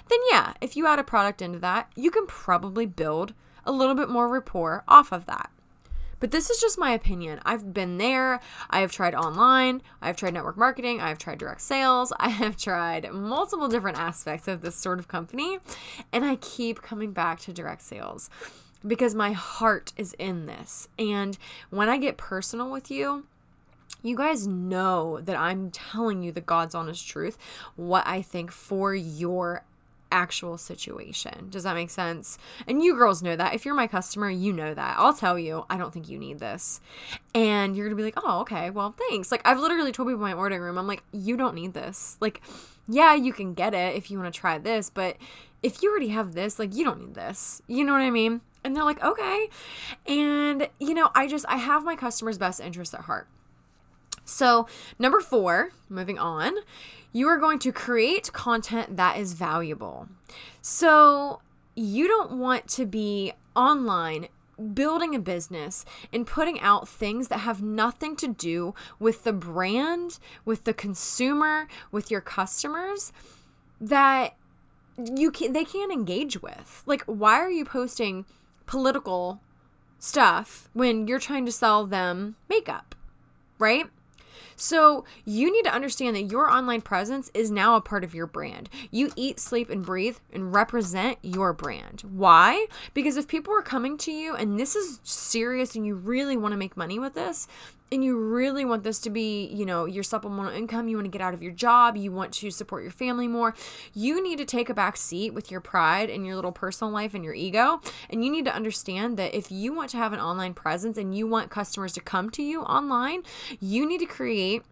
then 0.10 0.20
yeah, 0.30 0.54
if 0.62 0.76
you 0.76 0.88
add 0.88 1.00
a 1.00 1.04
product 1.04 1.42
into 1.42 1.60
that, 1.60 1.92
you 1.96 2.10
can 2.10 2.26
probably 2.26 2.86
build 2.86 3.34
a 3.66 3.72
little 3.72 3.96
bit 3.96 4.10
more 4.10 4.28
rapport 4.28 4.84
off 4.88 5.12
of 5.12 5.26
that. 5.26 5.50
But 6.22 6.32
this 6.32 6.50
is 6.50 6.60
just 6.62 6.80
my 6.80 6.92
opinion. 6.92 7.40
I've 7.46 7.74
been 7.74 7.98
there. 7.98 8.40
I 8.70 8.80
have 8.80 8.92
tried 8.92 9.14
online. 9.14 9.82
I've 10.02 10.16
tried 10.16 10.34
network 10.34 10.58
marketing. 10.58 11.02
I've 11.02 11.18
tried 11.18 11.40
direct 11.40 11.62
sales. 11.62 12.14
I 12.20 12.30
have 12.30 12.56
tried 12.56 13.12
multiple 13.12 13.68
different 13.68 14.00
aspects 14.00 14.48
of 14.48 14.62
this 14.62 14.76
sort 14.76 15.00
of 15.00 15.08
company. 15.08 15.60
And 16.14 16.24
I 16.24 16.38
keep 16.38 16.82
coming 16.82 17.12
back 17.12 17.42
to 17.42 17.54
direct 17.54 17.82
sales 17.82 18.30
because 18.86 19.16
my 19.16 19.32
heart 19.32 19.94
is 19.98 20.14
in 20.14 20.46
this. 20.46 20.88
And 20.98 21.38
when 21.70 21.90
I 21.90 21.98
get 21.98 22.18
personal 22.18 22.70
with 22.72 22.90
you, 22.92 23.26
you 24.02 24.16
guys 24.16 24.46
know 24.46 25.20
that 25.22 25.36
I'm 25.36 25.72
telling 25.72 26.22
you 26.22 26.32
the 26.32 26.42
God's 26.42 26.76
honest 26.76 27.08
truth, 27.08 27.38
what 27.76 28.06
I 28.06 28.22
think 28.22 28.52
for 28.52 28.94
your 28.94 29.64
actual 30.12 30.58
situation. 30.58 31.50
Does 31.50 31.64
that 31.64 31.74
make 31.74 31.90
sense? 31.90 32.38
And 32.68 32.84
you 32.84 32.96
girls 32.96 33.24
know 33.24 33.36
that. 33.36 33.54
If 33.54 33.66
you're 33.66 33.76
my 33.76 33.88
customer, 33.88 34.30
you 34.30 34.54
know 34.54 34.74
that. 34.74 34.96
I'll 34.98 35.14
tell 35.14 35.38
you, 35.38 35.66
I 35.70 35.78
don't 35.78 35.92
think 35.92 36.08
you 36.08 36.18
need 36.18 36.40
this. 36.40 36.80
And 37.34 37.76
you're 37.76 37.88
going 37.88 37.98
to 37.98 38.02
be 38.02 38.06
like, 38.06 38.24
oh, 38.24 38.42
okay, 38.42 38.70
well, 38.70 38.96
thanks. 39.10 39.32
Like, 39.32 39.42
I've 39.46 39.60
literally 39.60 39.92
told 39.92 40.08
people 40.08 40.24
in 40.24 40.32
my 40.32 40.34
ordering 40.34 40.62
room, 40.62 40.78
I'm 40.78 40.88
like, 40.88 41.04
you 41.12 41.36
don't 41.36 41.56
need 41.56 41.74
this. 41.74 42.18
Like, 42.22 42.42
yeah, 42.88 43.16
you 43.16 43.34
can 43.34 43.54
get 43.54 43.74
it 43.74 43.96
if 43.96 44.10
you 44.10 44.20
want 44.20 44.34
to 44.34 44.40
try 44.40 44.58
this, 44.58 44.90
but 44.90 45.18
if 45.64 45.82
you 45.82 45.90
already 45.90 46.10
have 46.10 46.34
this, 46.34 46.60
like, 46.60 46.76
you 46.76 46.86
don't 46.86 47.00
need 47.00 47.16
this. 47.16 47.62
You 47.68 47.84
know 47.84 47.94
what 47.94 48.02
I 48.02 48.12
mean? 48.12 48.42
And 48.66 48.76
they're 48.76 48.84
like, 48.84 49.02
okay. 49.04 49.48
And, 50.08 50.68
you 50.80 50.96
know, 50.96 51.12
I 51.14 51.28
just, 51.28 51.46
I 51.48 51.58
have 51.58 51.84
my 51.84 51.96
customer's 51.96 52.38
best 52.40 52.60
interest 52.60 52.96
at 52.96 53.02
heart. 53.02 53.28
So, 54.26 54.68
number 54.98 55.20
four, 55.20 55.70
moving 55.88 56.18
on, 56.18 56.56
you 57.14 57.28
are 57.28 57.38
going 57.38 57.60
to 57.60 57.72
create 57.72 58.34
content 58.34 58.98
that 58.98 59.20
is 59.20 59.34
valuable. 59.34 60.10
So, 60.62 61.42
you 61.76 62.08
don't 62.08 62.40
want 62.40 62.68
to 62.70 62.88
be 62.88 63.34
online 63.56 64.30
building 64.74 65.14
a 65.14 65.20
business 65.20 65.86
and 66.12 66.26
putting 66.26 66.60
out 66.60 66.88
things 66.88 67.28
that 67.28 67.40
have 67.40 67.62
nothing 67.62 68.16
to 68.16 68.28
do 68.28 68.74
with 69.00 69.26
the 69.26 69.34
brand, 69.34 70.18
with 70.44 70.64
the 70.64 70.74
consumer, 70.74 71.68
with 71.92 72.10
your 72.10 72.22
customers 72.22 73.12
that 73.80 74.36
you 74.98 75.30
can 75.30 75.52
they 75.54 75.66
can't 75.66 75.92
engage 75.92 76.42
with. 76.42 76.84
Like 76.86 77.04
why 77.04 77.36
are 77.36 77.52
you 77.52 77.66
posting 77.66 78.26
political 78.66 79.42
stuff 80.00 80.70
when 80.74 81.08
you're 81.08 81.20
trying 81.20 81.46
to 81.46 81.52
sell 81.52 81.86
them 81.86 82.36
makeup, 82.50 82.96
right? 83.60 83.86
So 84.56 85.04
you 85.26 85.52
need 85.52 85.64
to 85.64 85.74
understand 85.74 86.16
that 86.16 86.32
your 86.32 86.50
online 86.50 86.82
presence 86.82 87.30
is 87.34 87.52
now 87.52 87.76
a 87.76 87.82
part 87.82 88.04
of 88.04 88.16
your 88.16 88.28
brand. 88.28 88.70
You 88.90 89.12
eat, 89.16 89.40
sleep, 89.40 89.70
and 89.70 89.86
breathe 89.86 90.18
and 90.32 90.54
represent 90.54 91.18
your 91.22 91.52
brand. 91.52 92.02
Why? 92.02 92.68
Because 92.94 93.18
if 93.18 93.28
people 93.28 93.54
are 93.54 93.62
coming 93.62 93.98
to 94.00 94.12
you 94.12 94.36
and 94.36 94.60
this 94.60 94.76
is 94.76 95.00
serious 95.04 95.76
and 95.76 95.86
you 95.86 95.96
really 95.96 96.38
want 96.38 96.54
to 96.54 96.58
make 96.58 96.78
money 96.78 97.00
with 97.00 97.16
this, 97.16 97.48
and 97.92 98.04
you 98.04 98.18
really 98.18 98.66
want 98.66 98.84
this 98.84 99.00
to 99.00 99.10
be, 99.10 99.46
you 99.48 99.66
know, 99.66 99.86
your 99.86 100.04
supplemental 100.04 100.54
income, 100.54 100.88
you 100.88 100.98
want 100.98 101.06
to 101.06 101.12
get 101.12 101.22
out 101.22 101.34
of 101.34 101.44
your 101.44 101.52
job, 101.52 101.96
you 101.96 102.12
want 102.12 102.34
to 102.34 102.50
support 102.50 102.84
your 102.84 102.92
family 102.92 103.28
more, 103.28 103.54
you 103.94 104.24
need 104.24 104.38
to 104.38 104.46
take 104.46 104.70
a 104.70 104.74
back 104.74 104.98
seat 104.98 105.34
with 105.34 105.52
your 105.52 105.62
pride 105.62 106.10
and 106.10 106.26
your 106.26 106.36
little 106.36 106.52
personal 106.52 106.92
life 106.92 107.14
and 107.14 107.24
your 107.24 107.34
ego. 107.34 107.82
And 108.10 108.26
you 108.26 108.32
need 108.32 108.46
to 108.46 108.56
understand 108.56 109.18
that 109.18 109.36
if 109.36 109.52
you 109.52 109.74
want 109.74 109.90
to 109.92 109.98
have 109.98 110.14
an 110.14 110.20
online 110.20 110.54
presence 110.54 110.98
and 110.98 111.16
you 111.16 111.28
want 111.28 111.52
customers 111.52 111.94
to 111.94 112.02
come 112.02 112.30
to 112.32 112.44
you 112.44 112.62
online, 112.64 113.24
you 113.60 113.88
need 113.88 114.00
to 114.00 114.06
create 114.06 114.64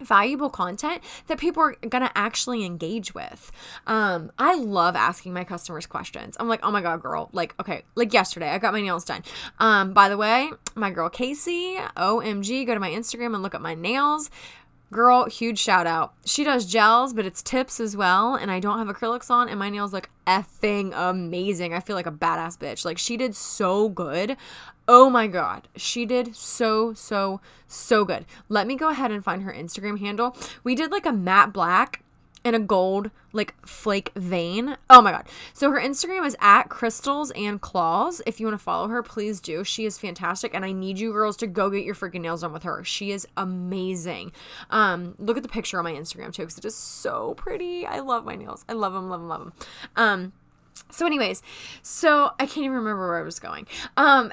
valuable 0.00 0.50
content 0.50 1.02
that 1.26 1.38
people 1.38 1.62
are 1.62 1.74
gonna 1.88 2.10
actually 2.14 2.64
engage 2.64 3.14
with. 3.14 3.50
Um, 3.86 4.30
I 4.38 4.54
love 4.56 4.96
asking 4.96 5.32
my 5.32 5.44
customers 5.44 5.86
questions. 5.86 6.36
I'm 6.38 6.48
like, 6.48 6.60
oh 6.62 6.70
my 6.70 6.82
god, 6.82 7.02
girl, 7.02 7.30
like, 7.32 7.54
okay, 7.60 7.82
like 7.94 8.12
yesterday, 8.12 8.50
I 8.50 8.58
got 8.58 8.72
my 8.72 8.80
nails 8.80 9.04
done. 9.04 9.22
Um, 9.58 9.92
by 9.92 10.08
the 10.08 10.16
way, 10.16 10.50
my 10.74 10.90
girl 10.90 11.08
Casey, 11.08 11.76
OMG, 11.96 12.66
go 12.66 12.74
to 12.74 12.80
my 12.80 12.90
Instagram 12.90 13.34
and 13.34 13.42
look 13.42 13.54
at 13.54 13.62
my 13.62 13.74
nails. 13.74 14.30
Girl, 14.94 15.24
huge 15.24 15.58
shout 15.58 15.88
out. 15.88 16.14
She 16.24 16.44
does 16.44 16.66
gels, 16.66 17.12
but 17.14 17.26
it's 17.26 17.42
tips 17.42 17.80
as 17.80 17.96
well. 17.96 18.36
And 18.36 18.48
I 18.48 18.60
don't 18.60 18.78
have 18.78 18.86
acrylics 18.86 19.28
on, 19.28 19.48
and 19.48 19.58
my 19.58 19.68
nails 19.68 19.92
look 19.92 20.08
effing 20.24 20.92
amazing. 20.94 21.74
I 21.74 21.80
feel 21.80 21.96
like 21.96 22.06
a 22.06 22.12
badass 22.12 22.56
bitch. 22.56 22.84
Like, 22.84 22.96
she 22.96 23.16
did 23.16 23.34
so 23.34 23.88
good. 23.88 24.36
Oh 24.86 25.10
my 25.10 25.26
God. 25.26 25.66
She 25.74 26.06
did 26.06 26.36
so, 26.36 26.94
so, 26.94 27.40
so 27.66 28.04
good. 28.04 28.24
Let 28.48 28.68
me 28.68 28.76
go 28.76 28.88
ahead 28.88 29.10
and 29.10 29.24
find 29.24 29.42
her 29.42 29.52
Instagram 29.52 29.98
handle. 29.98 30.36
We 30.62 30.76
did 30.76 30.92
like 30.92 31.06
a 31.06 31.12
matte 31.12 31.52
black 31.52 32.03
and 32.44 32.54
a 32.54 32.58
gold 32.58 33.10
like 33.32 33.54
flake 33.66 34.12
vein. 34.14 34.76
Oh 34.88 35.02
my 35.02 35.10
god. 35.10 35.26
So 35.52 35.70
her 35.70 35.80
Instagram 35.80 36.26
is 36.26 36.36
at 36.40 36.64
crystals 36.64 37.32
and 37.32 37.60
claws. 37.60 38.22
If 38.26 38.38
you 38.38 38.46
want 38.46 38.58
to 38.58 38.62
follow 38.62 38.88
her, 38.88 39.02
please 39.02 39.40
do. 39.40 39.64
She 39.64 39.86
is 39.86 39.98
fantastic 39.98 40.54
and 40.54 40.64
I 40.64 40.72
need 40.72 40.98
you 40.98 41.12
girls 41.12 41.36
to 41.38 41.46
go 41.46 41.70
get 41.70 41.84
your 41.84 41.94
freaking 41.94 42.20
nails 42.20 42.42
done 42.42 42.52
with 42.52 42.62
her. 42.62 42.84
She 42.84 43.10
is 43.10 43.26
amazing. 43.36 44.32
Um 44.70 45.14
look 45.18 45.36
at 45.36 45.42
the 45.42 45.48
picture 45.48 45.78
on 45.78 45.84
my 45.84 45.92
Instagram 45.92 46.32
too 46.32 46.44
cuz 46.44 46.58
it 46.58 46.64
is 46.64 46.76
so 46.76 47.34
pretty. 47.34 47.86
I 47.86 48.00
love 48.00 48.24
my 48.24 48.36
nails. 48.36 48.64
I 48.68 48.74
love 48.74 48.92
them, 48.92 49.08
love 49.08 49.20
them, 49.20 49.28
love 49.28 49.40
them. 49.40 49.52
Um 49.96 50.32
so, 50.90 51.06
anyways, 51.06 51.42
so 51.82 52.32
I 52.38 52.46
can't 52.46 52.58
even 52.58 52.72
remember 52.72 53.08
where 53.08 53.18
I 53.18 53.22
was 53.22 53.38
going. 53.38 53.66
Um, 53.96 54.30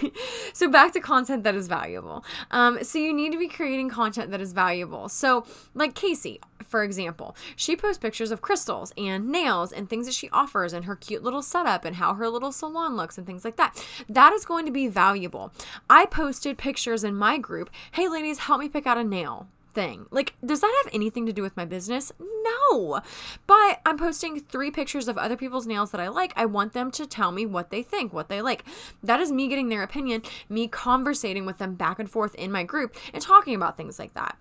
so 0.52 0.70
back 0.70 0.92
to 0.92 1.00
content 1.00 1.44
that 1.44 1.54
is 1.54 1.68
valuable. 1.68 2.24
Um, 2.50 2.82
so 2.82 2.98
you 2.98 3.12
need 3.12 3.32
to 3.32 3.38
be 3.38 3.48
creating 3.48 3.90
content 3.90 4.30
that 4.30 4.40
is 4.40 4.52
valuable. 4.52 5.08
So, 5.08 5.46
like 5.74 5.94
Casey, 5.94 6.40
for 6.66 6.82
example, 6.82 7.36
she 7.56 7.76
posts 7.76 7.98
pictures 7.98 8.30
of 8.30 8.40
crystals 8.40 8.92
and 8.96 9.28
nails 9.28 9.72
and 9.72 9.88
things 9.88 10.06
that 10.06 10.14
she 10.14 10.30
offers 10.30 10.72
and 10.72 10.84
her 10.84 10.96
cute 10.96 11.22
little 11.22 11.42
setup 11.42 11.84
and 11.84 11.96
how 11.96 12.14
her 12.14 12.28
little 12.28 12.52
salon 12.52 12.96
looks 12.96 13.18
and 13.18 13.26
things 13.26 13.44
like 13.44 13.56
that. 13.56 13.82
That 14.08 14.32
is 14.32 14.44
going 14.44 14.66
to 14.66 14.72
be 14.72 14.88
valuable. 14.88 15.52
I 15.88 16.06
posted 16.06 16.58
pictures 16.58 17.04
in 17.04 17.14
my 17.14 17.38
group. 17.38 17.70
Hey, 17.92 18.08
ladies, 18.08 18.40
help 18.40 18.60
me 18.60 18.68
pick 18.68 18.86
out 18.86 18.98
a 18.98 19.04
nail 19.04 19.48
thing. 19.78 20.06
Like, 20.10 20.34
does 20.44 20.60
that 20.60 20.82
have 20.82 20.92
anything 20.92 21.24
to 21.26 21.32
do 21.32 21.40
with 21.40 21.56
my 21.56 21.64
business? 21.64 22.10
No. 22.18 23.00
But 23.46 23.80
I'm 23.86 23.96
posting 23.96 24.40
three 24.40 24.72
pictures 24.72 25.06
of 25.06 25.16
other 25.16 25.36
people's 25.36 25.68
nails 25.68 25.92
that 25.92 26.00
I 26.00 26.08
like. 26.08 26.32
I 26.34 26.46
want 26.46 26.72
them 26.72 26.90
to 26.90 27.06
tell 27.06 27.30
me 27.30 27.46
what 27.46 27.70
they 27.70 27.84
think, 27.84 28.12
what 28.12 28.28
they 28.28 28.42
like. 28.42 28.64
That 29.04 29.20
is 29.20 29.30
me 29.30 29.46
getting 29.46 29.68
their 29.68 29.84
opinion, 29.84 30.22
me 30.48 30.66
conversating 30.66 31.46
with 31.46 31.58
them 31.58 31.76
back 31.76 32.00
and 32.00 32.10
forth 32.10 32.34
in 32.34 32.50
my 32.50 32.64
group 32.64 32.96
and 33.14 33.22
talking 33.22 33.54
about 33.54 33.76
things 33.76 34.00
like 34.00 34.14
that. 34.14 34.36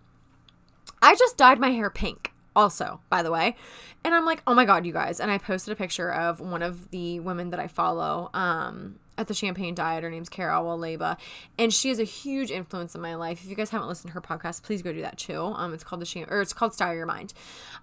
I 1.03 1.13
just 1.13 1.37
dyed 1.37 1.59
my 1.59 1.69
hair 1.69 1.91
pink 1.91 2.33
also, 2.55 3.01
by 3.11 3.21
the 3.21 3.29
way. 3.29 3.55
And 4.03 4.15
I'm 4.15 4.25
like, 4.25 4.41
oh 4.47 4.55
my 4.55 4.65
God, 4.65 4.87
you 4.87 4.91
guys. 4.91 5.19
And 5.19 5.29
I 5.29 5.37
posted 5.37 5.71
a 5.71 5.75
picture 5.75 6.11
of 6.11 6.39
one 6.39 6.63
of 6.63 6.89
the 6.89 7.19
women 7.19 7.51
that 7.51 7.59
I 7.59 7.67
follow. 7.67 8.31
Um, 8.33 8.97
at 9.17 9.27
the 9.27 9.33
Champagne 9.33 9.75
Diet. 9.75 10.03
Her 10.03 10.09
name's 10.09 10.29
Carol 10.29 10.63
Waleba, 10.63 11.17
and 11.57 11.73
she 11.73 11.89
is 11.89 11.99
a 11.99 12.03
huge 12.03 12.51
influence 12.51 12.95
in 12.95 13.01
my 13.01 13.15
life. 13.15 13.43
If 13.43 13.49
you 13.49 13.55
guys 13.55 13.69
haven't 13.69 13.87
listened 13.87 14.09
to 14.09 14.13
her 14.13 14.21
podcast, 14.21 14.63
please 14.63 14.81
go 14.81 14.93
do 14.93 15.01
that 15.01 15.17
too. 15.17 15.41
Um, 15.41 15.73
it's 15.73 15.83
called 15.83 16.01
the 16.01 16.05
Sham- 16.05 16.27
or 16.29 16.41
it's 16.41 16.53
called 16.53 16.73
Style 16.73 16.93
Your 16.93 17.05
Mind. 17.05 17.33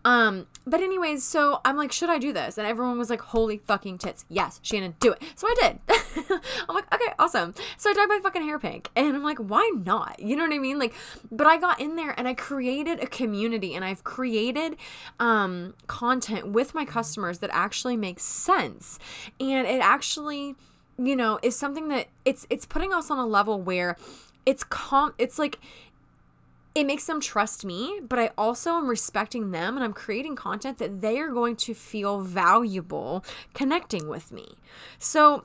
Um, 0.04 0.46
but 0.66 0.80
anyways, 0.80 1.24
so 1.24 1.60
I'm 1.64 1.76
like, 1.76 1.92
should 1.92 2.10
I 2.10 2.18
do 2.18 2.32
this? 2.32 2.58
And 2.58 2.66
everyone 2.66 2.98
was 2.98 3.10
like, 3.10 3.20
holy 3.20 3.58
fucking 3.58 3.98
tits, 3.98 4.24
yes, 4.28 4.60
Shannon, 4.62 4.94
do 5.00 5.12
it. 5.12 5.22
So 5.34 5.46
I 5.46 5.54
did. 5.60 5.78
I'm 6.68 6.74
like, 6.74 6.92
okay, 6.94 7.12
awesome. 7.18 7.54
So 7.76 7.90
I 7.90 7.92
dyed 7.92 8.08
my 8.08 8.20
fucking 8.22 8.42
hair 8.42 8.58
pink, 8.58 8.90
and 8.96 9.14
I'm 9.14 9.24
like, 9.24 9.38
why 9.38 9.70
not? 9.84 10.20
You 10.20 10.36
know 10.36 10.44
what 10.44 10.54
I 10.54 10.58
mean? 10.58 10.78
Like, 10.78 10.94
but 11.30 11.46
I 11.46 11.56
got 11.56 11.80
in 11.80 11.96
there 11.96 12.14
and 12.18 12.28
I 12.28 12.34
created 12.34 13.00
a 13.02 13.06
community, 13.06 13.74
and 13.74 13.84
I've 13.84 14.04
created 14.04 14.76
um 15.20 15.74
content 15.86 16.48
with 16.48 16.74
my 16.74 16.84
customers 16.84 17.38
that 17.38 17.50
actually 17.52 17.96
makes 17.96 18.22
sense, 18.24 18.98
and 19.40 19.66
it 19.66 19.80
actually 19.80 20.54
you 20.98 21.16
know 21.16 21.38
is 21.42 21.56
something 21.56 21.88
that 21.88 22.08
it's 22.24 22.46
it's 22.50 22.66
putting 22.66 22.92
us 22.92 23.10
on 23.10 23.18
a 23.18 23.26
level 23.26 23.60
where 23.60 23.96
it's 24.46 24.64
com 24.64 25.14
it's 25.18 25.38
like 25.38 25.58
it 26.74 26.86
makes 26.86 27.06
them 27.06 27.20
trust 27.20 27.64
me, 27.64 28.00
but 28.02 28.18
I 28.18 28.32
also 28.36 28.72
am 28.72 28.88
respecting 28.88 29.52
them 29.52 29.76
and 29.76 29.84
I'm 29.84 29.92
creating 29.92 30.34
content 30.34 30.78
that 30.78 31.00
they 31.00 31.20
are 31.20 31.28
going 31.28 31.54
to 31.56 31.74
feel 31.74 32.20
valuable 32.20 33.24
connecting 33.54 34.08
with 34.08 34.32
me. 34.32 34.56
So 34.98 35.44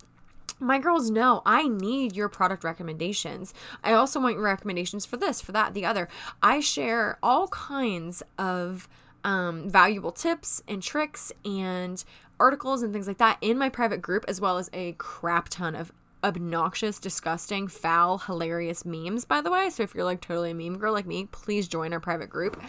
my 0.60 0.80
girls 0.80 1.12
know 1.12 1.44
I 1.46 1.68
need 1.68 2.16
your 2.16 2.30
product 2.30 2.64
recommendations. 2.64 3.54
I 3.84 3.94
also 3.94 4.20
want 4.20 4.36
your 4.36 4.44
recommendations 4.44 5.06
for 5.06 5.18
this, 5.18 5.40
for 5.40 5.52
that, 5.52 5.76
the 5.76 5.86
other. 5.86 6.10
I 6.42 6.62
share 6.62 7.20
all 7.22 7.48
kinds 7.50 8.24
of 8.38 8.90
um, 9.24 9.70
valuable 9.70 10.12
tips 10.12 10.64
and 10.68 10.82
tricks 10.82 11.32
and 11.46 12.04
articles 12.40 12.82
and 12.82 12.94
things 12.94 13.08
like 13.08 13.18
that 13.18 13.38
in 13.42 13.58
my 13.58 13.70
private 13.70 14.02
group, 14.02 14.26
as 14.28 14.40
well 14.40 14.58
as 14.58 14.70
a 14.74 14.94
crap 14.94 15.50
ton 15.50 15.76
of 15.76 15.92
obnoxious, 16.24 17.00
disgusting, 17.00 17.68
foul, 17.68 18.18
hilarious 18.18 18.86
memes, 18.86 19.26
by 19.26 19.42
the 19.42 19.52
way. 19.52 19.70
So 19.70 19.84
if 19.84 19.94
you're 19.96 20.04
like 20.04 20.22
totally 20.22 20.52
a 20.52 20.56
meme 20.56 20.78
girl 20.78 20.94
like 20.94 21.06
me, 21.06 21.28
please 21.32 21.68
join 21.68 21.94
our 21.94 22.00
private 22.00 22.30
group. 22.30 22.62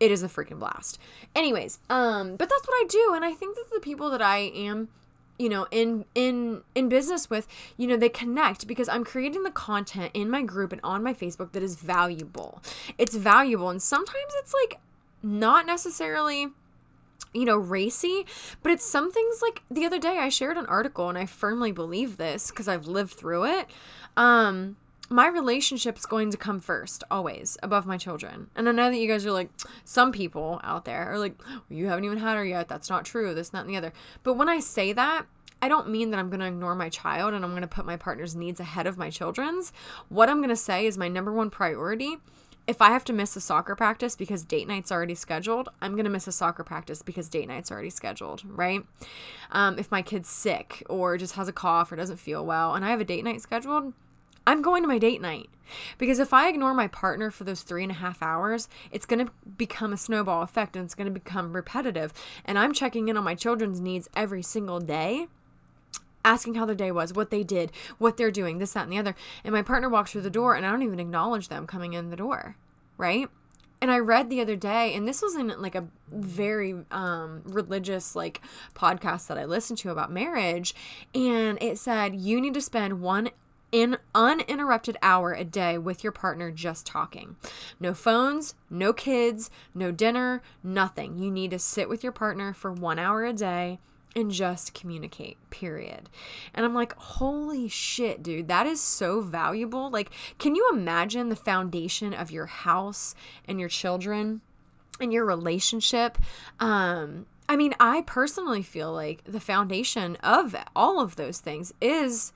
It 0.00 0.10
is 0.10 0.22
a 0.22 0.28
freaking 0.28 0.58
blast. 0.58 0.98
Anyways, 1.34 1.78
um, 1.88 2.36
but 2.36 2.48
that's 2.48 2.66
what 2.66 2.74
I 2.74 2.86
do, 2.88 3.12
and 3.14 3.24
I 3.24 3.32
think 3.32 3.56
that 3.56 3.70
the 3.72 3.80
people 3.80 4.10
that 4.10 4.22
I 4.22 4.38
am 4.38 4.88
you 5.38 5.48
know 5.48 5.66
in 5.70 6.04
in 6.14 6.62
in 6.74 6.88
business 6.88 7.28
with 7.28 7.46
you 7.76 7.86
know 7.86 7.96
they 7.96 8.08
connect 8.08 8.66
because 8.66 8.88
i'm 8.88 9.04
creating 9.04 9.42
the 9.42 9.50
content 9.50 10.10
in 10.14 10.30
my 10.30 10.42
group 10.42 10.72
and 10.72 10.80
on 10.82 11.02
my 11.02 11.12
facebook 11.12 11.52
that 11.52 11.62
is 11.62 11.76
valuable 11.76 12.62
it's 12.96 13.14
valuable 13.14 13.68
and 13.68 13.82
sometimes 13.82 14.32
it's 14.38 14.54
like 14.62 14.80
not 15.22 15.66
necessarily 15.66 16.48
you 17.32 17.44
know, 17.44 17.56
racy, 17.56 18.24
but 18.62 18.72
it's 18.72 18.84
some 18.84 19.12
things 19.12 19.42
like 19.42 19.62
the 19.70 19.84
other 19.84 19.98
day 19.98 20.18
I 20.18 20.28
shared 20.28 20.56
an 20.56 20.66
article 20.66 21.08
and 21.08 21.18
I 21.18 21.26
firmly 21.26 21.70
believe 21.70 22.16
this 22.16 22.50
because 22.50 22.66
I've 22.66 22.86
lived 22.86 23.12
through 23.12 23.44
it. 23.44 23.66
Um, 24.16 24.76
my 25.08 25.28
relationship's 25.28 26.06
going 26.06 26.30
to 26.30 26.36
come 26.36 26.58
first, 26.60 27.04
always, 27.10 27.56
above 27.62 27.86
my 27.86 27.96
children. 27.96 28.48
And 28.56 28.68
I 28.68 28.72
know 28.72 28.90
that 28.90 28.96
you 28.96 29.06
guys 29.06 29.24
are 29.24 29.32
like, 29.32 29.50
some 29.84 30.10
people 30.10 30.60
out 30.64 30.84
there 30.84 31.12
are 31.12 31.18
like, 31.18 31.40
well, 31.46 31.62
you 31.68 31.86
haven't 31.86 32.04
even 32.04 32.18
had 32.18 32.36
her 32.36 32.44
yet. 32.44 32.68
That's 32.68 32.90
not 32.90 33.04
true. 33.04 33.34
This, 33.34 33.52
not, 33.52 33.66
and 33.66 33.70
the 33.70 33.76
other. 33.76 33.92
But 34.22 34.34
when 34.34 34.48
I 34.48 34.58
say 34.58 34.92
that, 34.94 35.26
I 35.62 35.68
don't 35.68 35.90
mean 35.90 36.10
that 36.10 36.18
I'm 36.18 36.28
going 36.28 36.40
to 36.40 36.46
ignore 36.46 36.74
my 36.74 36.88
child 36.88 37.34
and 37.34 37.44
I'm 37.44 37.52
going 37.52 37.62
to 37.62 37.68
put 37.68 37.86
my 37.86 37.96
partner's 37.96 38.34
needs 38.34 38.60
ahead 38.60 38.86
of 38.86 38.98
my 38.98 39.10
children's. 39.10 39.72
What 40.08 40.28
I'm 40.28 40.38
going 40.38 40.48
to 40.50 40.56
say 40.56 40.86
is 40.86 40.98
my 40.98 41.08
number 41.08 41.32
one 41.32 41.50
priority 41.50 42.16
if 42.66 42.82
I 42.82 42.90
have 42.90 43.04
to 43.04 43.12
miss 43.12 43.36
a 43.36 43.40
soccer 43.40 43.74
practice 43.76 44.16
because 44.16 44.44
date 44.44 44.66
night's 44.66 44.90
already 44.90 45.14
scheduled, 45.14 45.68
I'm 45.80 45.92
going 45.92 46.04
to 46.04 46.10
miss 46.10 46.26
a 46.26 46.32
soccer 46.32 46.64
practice 46.64 47.02
because 47.02 47.28
date 47.28 47.48
night's 47.48 47.70
already 47.70 47.90
scheduled, 47.90 48.42
right? 48.44 48.82
Um, 49.52 49.78
if 49.78 49.90
my 49.90 50.02
kid's 50.02 50.28
sick 50.28 50.82
or 50.88 51.16
just 51.16 51.34
has 51.34 51.48
a 51.48 51.52
cough 51.52 51.92
or 51.92 51.96
doesn't 51.96 52.18
feel 52.18 52.44
well 52.44 52.74
and 52.74 52.84
I 52.84 52.90
have 52.90 53.00
a 53.00 53.04
date 53.04 53.24
night 53.24 53.40
scheduled, 53.40 53.92
I'm 54.46 54.62
going 54.62 54.82
to 54.82 54.88
my 54.88 54.98
date 54.98 55.20
night. 55.20 55.48
Because 55.98 56.20
if 56.20 56.32
I 56.32 56.48
ignore 56.48 56.74
my 56.74 56.86
partner 56.86 57.32
for 57.32 57.42
those 57.42 57.62
three 57.62 57.82
and 57.82 57.90
a 57.90 57.96
half 57.96 58.22
hours, 58.22 58.68
it's 58.92 59.06
going 59.06 59.26
to 59.26 59.32
become 59.56 59.92
a 59.92 59.96
snowball 59.96 60.42
effect 60.42 60.76
and 60.76 60.84
it's 60.84 60.94
going 60.94 61.12
to 61.12 61.12
become 61.12 61.54
repetitive. 61.54 62.12
And 62.44 62.56
I'm 62.56 62.72
checking 62.72 63.08
in 63.08 63.16
on 63.16 63.24
my 63.24 63.34
children's 63.34 63.80
needs 63.80 64.08
every 64.14 64.42
single 64.42 64.78
day 64.78 65.26
asking 66.26 66.56
how 66.56 66.66
their 66.66 66.74
day 66.74 66.90
was, 66.90 67.14
what 67.14 67.30
they 67.30 67.44
did, 67.44 67.72
what 67.98 68.16
they're 68.16 68.30
doing, 68.30 68.58
this, 68.58 68.72
that, 68.72 68.82
and 68.82 68.92
the 68.92 68.98
other. 68.98 69.14
And 69.44 69.54
my 69.54 69.62
partner 69.62 69.88
walks 69.88 70.12
through 70.12 70.22
the 70.22 70.30
door 70.30 70.54
and 70.54 70.66
I 70.66 70.70
don't 70.70 70.82
even 70.82 71.00
acknowledge 71.00 71.48
them 71.48 71.66
coming 71.66 71.94
in 71.94 72.10
the 72.10 72.16
door, 72.16 72.56
right? 72.98 73.28
And 73.80 73.90
I 73.90 73.98
read 73.98 74.30
the 74.30 74.40
other 74.40 74.56
day, 74.56 74.94
and 74.94 75.06
this 75.06 75.20
was 75.20 75.36
in 75.36 75.48
like 75.60 75.74
a 75.74 75.86
very 76.10 76.74
um, 76.90 77.42
religious 77.44 78.16
like 78.16 78.40
podcast 78.74 79.26
that 79.26 79.36
I 79.36 79.44
listened 79.44 79.78
to 79.80 79.90
about 79.90 80.10
marriage, 80.10 80.74
and 81.14 81.58
it 81.60 81.78
said 81.78 82.14
you 82.14 82.40
need 82.40 82.54
to 82.54 82.62
spend 82.62 83.02
one 83.02 83.28
in 83.72 83.98
uninterrupted 84.14 84.96
hour 85.02 85.34
a 85.34 85.44
day 85.44 85.76
with 85.76 86.02
your 86.02 86.12
partner 86.12 86.50
just 86.50 86.86
talking. 86.86 87.36
No 87.78 87.92
phones, 87.92 88.54
no 88.70 88.94
kids, 88.94 89.50
no 89.74 89.92
dinner, 89.92 90.40
nothing. 90.62 91.18
You 91.18 91.30
need 91.30 91.50
to 91.50 91.58
sit 91.58 91.86
with 91.86 92.02
your 92.02 92.12
partner 92.12 92.54
for 92.54 92.72
1 92.72 92.98
hour 92.98 93.24
a 93.24 93.34
day 93.34 93.78
and 94.16 94.30
just 94.30 94.72
communicate, 94.72 95.36
period. 95.50 96.08
And 96.54 96.64
I'm 96.64 96.74
like, 96.74 96.96
holy 96.96 97.68
shit, 97.68 98.22
dude, 98.22 98.48
that 98.48 98.66
is 98.66 98.80
so 98.80 99.20
valuable. 99.20 99.90
Like, 99.90 100.10
can 100.38 100.56
you 100.56 100.68
imagine 100.72 101.28
the 101.28 101.36
foundation 101.36 102.14
of 102.14 102.30
your 102.30 102.46
house 102.46 103.14
and 103.46 103.60
your 103.60 103.68
children 103.68 104.40
and 104.98 105.12
your 105.12 105.26
relationship? 105.26 106.16
Um, 106.58 107.26
I 107.46 107.56
mean, 107.56 107.74
I 107.78 108.02
personally 108.06 108.62
feel 108.62 108.90
like 108.90 109.22
the 109.24 109.38
foundation 109.38 110.16
of 110.16 110.56
all 110.74 110.98
of 110.98 111.16
those 111.16 111.38
things 111.38 111.74
is 111.82 112.32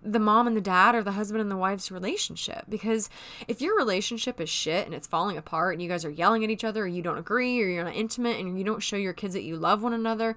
the 0.00 0.20
mom 0.20 0.46
and 0.46 0.56
the 0.56 0.60
dad 0.60 0.94
or 0.94 1.02
the 1.02 1.12
husband 1.12 1.40
and 1.40 1.50
the 1.50 1.56
wife's 1.56 1.90
relationship 1.90 2.64
because 2.68 3.10
if 3.48 3.60
your 3.60 3.76
relationship 3.76 4.40
is 4.40 4.48
shit 4.48 4.86
and 4.86 4.94
it's 4.94 5.08
falling 5.08 5.36
apart 5.36 5.74
and 5.74 5.82
you 5.82 5.88
guys 5.88 6.04
are 6.04 6.10
yelling 6.10 6.44
at 6.44 6.50
each 6.50 6.62
other 6.62 6.84
or 6.84 6.86
you 6.86 7.02
don't 7.02 7.18
agree 7.18 7.60
or 7.60 7.66
you're 7.66 7.82
not 7.82 7.96
intimate 7.96 8.38
and 8.38 8.56
you 8.56 8.64
don't 8.64 8.82
show 8.82 8.96
your 8.96 9.12
kids 9.12 9.34
that 9.34 9.42
you 9.42 9.56
love 9.56 9.82
one 9.82 9.92
another 9.92 10.36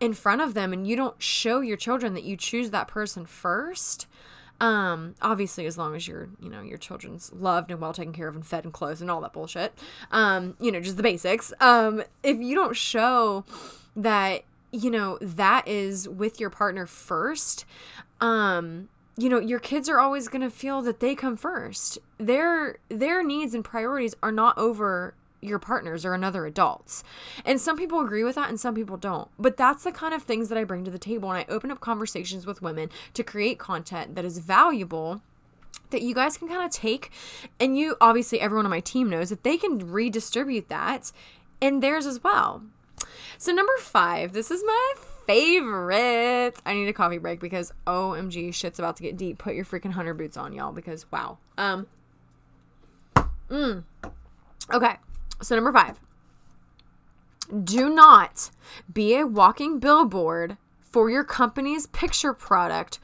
in 0.00 0.12
front 0.12 0.40
of 0.40 0.54
them 0.54 0.72
and 0.72 0.86
you 0.86 0.96
don't 0.96 1.20
show 1.22 1.60
your 1.60 1.76
children 1.76 2.14
that 2.14 2.24
you 2.24 2.36
choose 2.36 2.70
that 2.70 2.88
person 2.88 3.26
first. 3.26 4.06
Um 4.60 5.14
obviously 5.20 5.66
as 5.66 5.76
long 5.76 5.96
as 5.96 6.06
your 6.06 6.28
you 6.40 6.48
know 6.48 6.62
your 6.62 6.78
children's 6.78 7.32
loved 7.32 7.70
and 7.70 7.80
well 7.80 7.92
taken 7.92 8.12
care 8.12 8.28
of 8.28 8.36
and 8.36 8.46
fed 8.46 8.64
and 8.64 8.72
clothed 8.72 9.00
and 9.00 9.10
all 9.10 9.20
that 9.22 9.32
bullshit. 9.32 9.76
Um 10.10 10.56
you 10.60 10.70
know 10.70 10.80
just 10.80 10.96
the 10.96 11.02
basics. 11.02 11.52
Um 11.60 12.02
if 12.22 12.38
you 12.38 12.54
don't 12.54 12.76
show 12.76 13.44
that 13.96 14.44
you 14.70 14.90
know 14.90 15.18
that 15.20 15.66
is 15.66 16.08
with 16.08 16.40
your 16.40 16.50
partner 16.50 16.86
first 16.86 17.64
um 18.20 18.88
you 19.16 19.28
know 19.28 19.38
your 19.38 19.60
kids 19.60 19.88
are 19.88 19.98
always 19.98 20.28
going 20.28 20.42
to 20.42 20.50
feel 20.50 20.82
that 20.82 21.00
they 21.00 21.14
come 21.14 21.36
first. 21.36 21.98
Their 22.18 22.78
their 22.88 23.22
needs 23.22 23.54
and 23.54 23.64
priorities 23.64 24.14
are 24.22 24.32
not 24.32 24.58
over 24.58 25.14
your 25.44 25.58
partners 25.58 26.04
or 26.04 26.14
another 26.14 26.46
adults. 26.46 27.04
And 27.44 27.60
some 27.60 27.76
people 27.76 28.00
agree 28.00 28.24
with 28.24 28.34
that 28.36 28.48
and 28.48 28.58
some 28.58 28.74
people 28.74 28.96
don't. 28.96 29.28
But 29.38 29.56
that's 29.56 29.84
the 29.84 29.92
kind 29.92 30.14
of 30.14 30.22
things 30.22 30.48
that 30.48 30.58
I 30.58 30.64
bring 30.64 30.84
to 30.84 30.90
the 30.90 30.98
table 30.98 31.30
and 31.30 31.38
I 31.38 31.52
open 31.52 31.70
up 31.70 31.80
conversations 31.80 32.46
with 32.46 32.62
women 32.62 32.90
to 33.14 33.22
create 33.22 33.58
content 33.58 34.14
that 34.14 34.24
is 34.24 34.38
valuable 34.38 35.22
that 35.90 36.02
you 36.02 36.14
guys 36.14 36.36
can 36.36 36.48
kind 36.48 36.64
of 36.64 36.70
take 36.70 37.10
and 37.60 37.78
you 37.78 37.96
obviously 38.00 38.40
everyone 38.40 38.66
on 38.66 38.70
my 38.70 38.80
team 38.80 39.10
knows 39.10 39.30
that 39.30 39.44
they 39.44 39.56
can 39.56 39.78
redistribute 39.78 40.68
that 40.68 41.12
and 41.60 41.82
theirs 41.82 42.06
as 42.06 42.22
well. 42.22 42.62
So 43.38 43.52
number 43.52 43.72
5, 43.78 44.32
this 44.32 44.50
is 44.50 44.62
my 44.64 44.94
favorite. 45.26 46.54
I 46.64 46.74
need 46.74 46.88
a 46.88 46.92
coffee 46.92 47.18
break 47.18 47.40
because 47.40 47.72
OMG 47.86 48.54
shit's 48.54 48.78
about 48.78 48.96
to 48.96 49.02
get 49.02 49.16
deep. 49.16 49.38
Put 49.38 49.54
your 49.54 49.64
freaking 49.64 49.92
hunter 49.92 50.14
boots 50.14 50.36
on, 50.36 50.52
y'all, 50.52 50.72
because 50.72 51.10
wow. 51.10 51.38
Um 51.58 51.86
mm. 53.48 53.84
Okay. 54.72 54.96
So, 55.44 55.54
number 55.54 55.72
five, 55.72 56.00
do 57.62 57.88
not 57.88 58.50
be 58.92 59.16
a 59.16 59.26
walking 59.26 59.78
billboard 59.78 60.56
for 60.80 61.10
your 61.10 61.24
company's 61.24 61.86
picture 61.88 62.32
product 62.32 62.98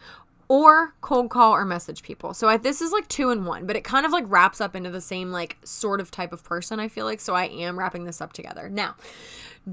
or 0.51 0.95
cold 1.01 1.31
call 1.31 1.53
or 1.53 1.65
message 1.65 2.03
people. 2.03 2.35
So 2.35 2.49
I, 2.49 2.57
this 2.57 2.81
is 2.81 2.91
like 2.91 3.07
two 3.07 3.31
in 3.31 3.45
one, 3.45 3.67
but 3.67 3.77
it 3.77 3.85
kind 3.85 4.05
of 4.05 4.11
like 4.11 4.25
wraps 4.27 4.61
up 4.61 4.75
into 4.75 4.91
the 4.91 5.01
same 5.01 5.31
like 5.31 5.57
sort 5.63 6.01
of 6.01 6.11
type 6.11 6.33
of 6.33 6.43
person, 6.43 6.81
I 6.81 6.89
feel 6.89 7.05
like. 7.05 7.21
So 7.21 7.35
I 7.35 7.45
am 7.45 7.79
wrapping 7.79 8.05
this 8.05 8.21
up 8.21 8.33
together. 8.33 8.69
Now, 8.69 8.97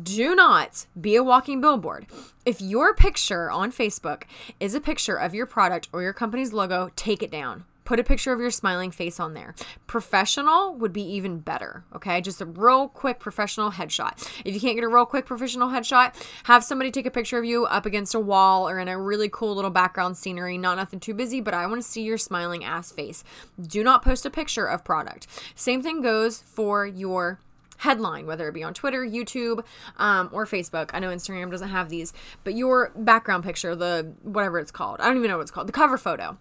do 0.04 0.36
not 0.36 0.86
be 1.00 1.16
a 1.16 1.24
walking 1.24 1.62
billboard. 1.62 2.06
If 2.46 2.62
your 2.62 2.94
picture 2.94 3.50
on 3.50 3.72
Facebook 3.72 4.24
is 4.60 4.76
a 4.76 4.82
picture 4.82 5.16
of 5.16 5.34
your 5.34 5.48
product 5.48 5.88
or 5.92 6.04
your 6.04 6.14
company's 6.14 6.54
logo, 6.54 6.92
take 6.96 7.24
it 7.24 7.32
down 7.32 7.66
put 7.88 8.02
a 8.02 8.04
picture 8.04 8.34
of 8.34 8.40
your 8.42 8.52
smiling 8.52 8.92
face 8.92 9.18
on 9.18 9.34
there. 9.34 9.56
Professional 9.88 10.76
would 10.76 10.92
be 10.92 11.02
even 11.02 11.40
better, 11.40 11.86
okay? 11.96 12.20
Just 12.20 12.42
a 12.42 12.46
real 12.46 12.90
quick 12.90 13.18
professional 13.18 13.72
headshot. 13.72 14.30
If 14.44 14.54
you 14.54 14.60
can't 14.60 14.76
get 14.76 14.84
a 14.84 14.90
real 14.90 15.06
quick 15.06 15.26
professional 15.26 15.70
headshot, 15.70 16.14
have 16.44 16.66
somebody 16.66 16.92
take 16.92 17.06
a 17.06 17.12
picture 17.12 17.38
of 17.38 17.46
you 17.46 17.66
up 17.66 17.86
against 17.86 18.14
a 18.14 18.20
wall 18.20 18.68
or 18.68 18.78
in 18.78 18.90
a 18.90 19.00
really 19.00 19.30
cool 19.30 19.56
little 19.56 19.72
background 19.72 20.18
scenery, 20.18 20.58
not 20.58 20.76
nothing 20.76 21.00
too 21.00 21.14
busy, 21.14 21.40
but 21.40 21.54
I 21.54 21.66
want 21.66 21.82
to 21.82 21.88
see 21.88 22.02
your 22.02 22.18
smiling 22.18 22.66
ass 22.66 22.92
face. 22.92 23.24
Do 23.62 23.86
not 23.86 24.04
post 24.04 24.26
a 24.26 24.30
picture 24.30 24.66
of 24.66 24.84
product. 24.84 25.26
Same 25.56 25.82
thing 25.82 26.02
goes 26.02 26.42
for 26.42 26.86
your 26.86 27.40
headline, 27.78 28.26
whether 28.26 28.50
it 28.50 28.54
be 28.54 28.64
on 28.64 28.74
Twitter, 28.74 29.06
YouTube, 29.06 29.64
um, 29.96 30.30
or 30.34 30.46
Facebook. 30.46 30.90
I 30.94 31.00
know 31.00 31.08
Instagram 31.08 31.52
doesn't 31.52 31.70
have 31.70 31.88
these, 31.88 32.12
but 32.44 32.54
your 32.54 32.92
background 32.98 33.46
picture, 33.46 33.78
the 33.78 34.12
whatever 34.24 34.60
it's 34.60 34.72
called, 34.72 35.00
I 35.00 35.06
don't 35.06 35.16
even 35.16 35.30
know 35.30 35.38
what 35.38 35.44
it's 35.44 35.52
called, 35.52 35.70
the 35.70 35.72
cover 35.72 35.98
photo. 35.98 36.38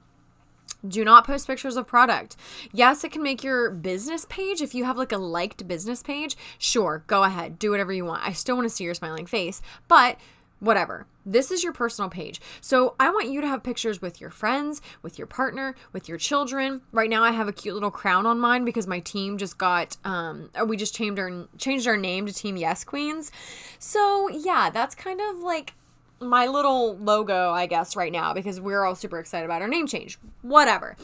Do 0.87 1.05
not 1.05 1.27
post 1.27 1.47
pictures 1.47 1.77
of 1.77 1.87
product. 1.87 2.37
Yes, 2.73 3.05
it 3.05 3.13
can 3.13 3.23
make 3.23 3.43
your 3.43 3.71
business 3.71 4.27
page. 4.29 4.61
If 4.61 4.75
you 4.75 4.85
have 4.85 4.97
like 4.97 5.13
a 5.13 5.19
liked 5.19 5.67
business 5.67 6.03
page, 6.03 6.37
sure, 6.59 7.05
go 7.07 7.25
ahead, 7.25 7.59
do 7.59 7.71
whatever 7.71 7.93
you 7.93 8.05
want. 8.05 8.27
I 8.27 8.33
still 8.33 8.57
want 8.57 8.69
to 8.69 8.75
see 8.75 8.85
your 8.85 8.95
smiling 8.95 9.27
face, 9.27 9.63
but 9.89 10.19
whatever. 10.61 11.07
This 11.25 11.51
is 11.51 11.65
your 11.65 11.73
personal 11.73 12.09
page. 12.09 12.41
So 12.61 12.95
I 13.01 13.11
want 13.11 13.29
you 13.29 13.41
to 13.41 13.49
have 13.49 13.63
pictures 13.63 14.01
with 14.01 14.21
your 14.21 14.31
friends, 14.31 14.81
with 15.03 15.19
your 15.19 15.27
partner, 15.27 15.75
with 15.93 16.09
your 16.09 16.19
children. 16.19 16.83
Right 16.93 17.11
now 17.11 17.25
I 17.25 17.33
have 17.33 17.49
a 17.49 17.53
cute 17.53 17.75
little 17.75 17.91
crown 17.91 18.27
on 18.27 18.39
mine 18.39 18.65
because 18.65 18.87
my 18.87 19.01
team 19.01 19.39
just 19.39 19.59
got 19.59 19.97
um 20.05 20.51
we 20.67 20.77
just 20.77 20.95
changed 20.95 21.19
our 21.19 21.47
changed 21.59 21.87
our 21.87 21.97
name 21.97 22.27
to 22.27 22.33
Team 22.33 22.57
Yes 22.57 22.85
Queens. 22.85 23.33
So 23.79 24.29
yeah, 24.29 24.71
that's 24.71 24.95
kind 24.95 25.21
of 25.21 25.41
like 25.41 25.75
my 26.21 26.47
little 26.47 26.97
logo, 26.97 27.51
I 27.51 27.67
guess, 27.67 27.97
right 27.97 28.13
now 28.13 28.33
because 28.33 28.61
we're 28.61 28.85
all 28.85 28.95
super 28.95 29.19
excited 29.19 29.45
about 29.45 29.63
our 29.63 29.69
name 29.69 29.87
change. 29.87 30.19
Whatever. 30.43 30.97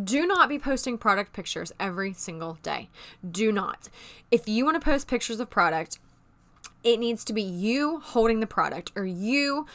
Do 0.00 0.26
not 0.26 0.48
be 0.48 0.58
posting 0.58 0.96
product 0.96 1.32
pictures 1.32 1.72
every 1.78 2.12
single 2.14 2.58
day. 2.62 2.88
Do 3.28 3.52
not. 3.52 3.88
If 4.30 4.48
you 4.48 4.64
want 4.64 4.80
to 4.80 4.84
post 4.84 5.06
pictures 5.06 5.38
of 5.40 5.50
product, 5.50 5.98
it 6.82 6.98
needs 6.98 7.24
to 7.24 7.32
be 7.32 7.42
you 7.42 8.00
holding 8.00 8.40
the 8.40 8.46
product 8.46 8.92
or 8.96 9.04
you 9.04 9.66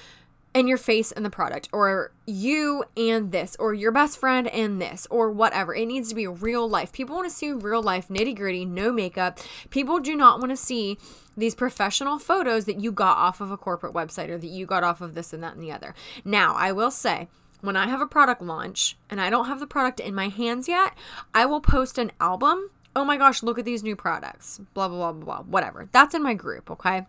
and 0.57 0.67
your 0.67 0.77
face 0.77 1.11
and 1.11 1.23
the 1.23 1.29
product 1.29 1.69
or 1.71 2.11
you 2.25 2.83
and 2.97 3.31
this 3.31 3.55
or 3.59 3.75
your 3.75 3.91
best 3.91 4.19
friend 4.19 4.47
and 4.47 4.81
this 4.81 5.05
or 5.11 5.29
whatever. 5.29 5.75
It 5.75 5.85
needs 5.85 6.09
to 6.09 6.15
be 6.15 6.25
real 6.25 6.67
life. 6.67 6.91
People 6.91 7.15
want 7.15 7.29
to 7.29 7.35
see 7.35 7.51
real 7.51 7.83
life, 7.83 8.07
nitty 8.07 8.35
gritty, 8.35 8.65
no 8.65 8.91
makeup. 8.91 9.37
People 9.69 9.99
do 9.99 10.15
not 10.15 10.39
want 10.39 10.49
to 10.49 10.57
see 10.57 10.97
these 11.37 11.53
professional 11.53 12.17
photos 12.17 12.65
that 12.65 12.81
you 12.81 12.91
got 12.91 13.17
off 13.17 13.39
of 13.39 13.51
a 13.51 13.57
corporate 13.57 13.93
website 13.93 14.29
or 14.29 14.39
that 14.39 14.47
you 14.47 14.65
got 14.65 14.83
off 14.83 14.99
of 14.99 15.13
this 15.13 15.31
and 15.31 15.43
that 15.43 15.53
and 15.53 15.61
the 15.61 15.71
other. 15.71 15.93
Now, 16.25 16.55
I 16.55 16.71
will 16.71 16.89
say, 16.89 17.27
when 17.61 17.75
I 17.75 17.87
have 17.87 18.01
a 18.01 18.07
product 18.07 18.41
launch 18.41 18.97
and 19.11 19.21
I 19.21 19.29
don't 19.29 19.45
have 19.45 19.59
the 19.59 19.67
product 19.67 19.99
in 19.99 20.15
my 20.15 20.29
hands 20.29 20.67
yet, 20.67 20.97
I 21.35 21.45
will 21.45 21.61
post 21.61 21.99
an 21.99 22.11
album. 22.19 22.71
Oh 22.95 23.05
my 23.05 23.17
gosh, 23.17 23.43
look 23.43 23.59
at 23.59 23.65
these 23.65 23.83
new 23.83 23.95
products. 23.95 24.59
Blah, 24.73 24.87
blah, 24.87 24.97
blah, 24.97 25.11
blah, 25.11 25.23
blah. 25.23 25.43
Whatever. 25.43 25.87
That's 25.91 26.15
in 26.15 26.23
my 26.23 26.33
group, 26.33 26.71
okay? 26.71 27.05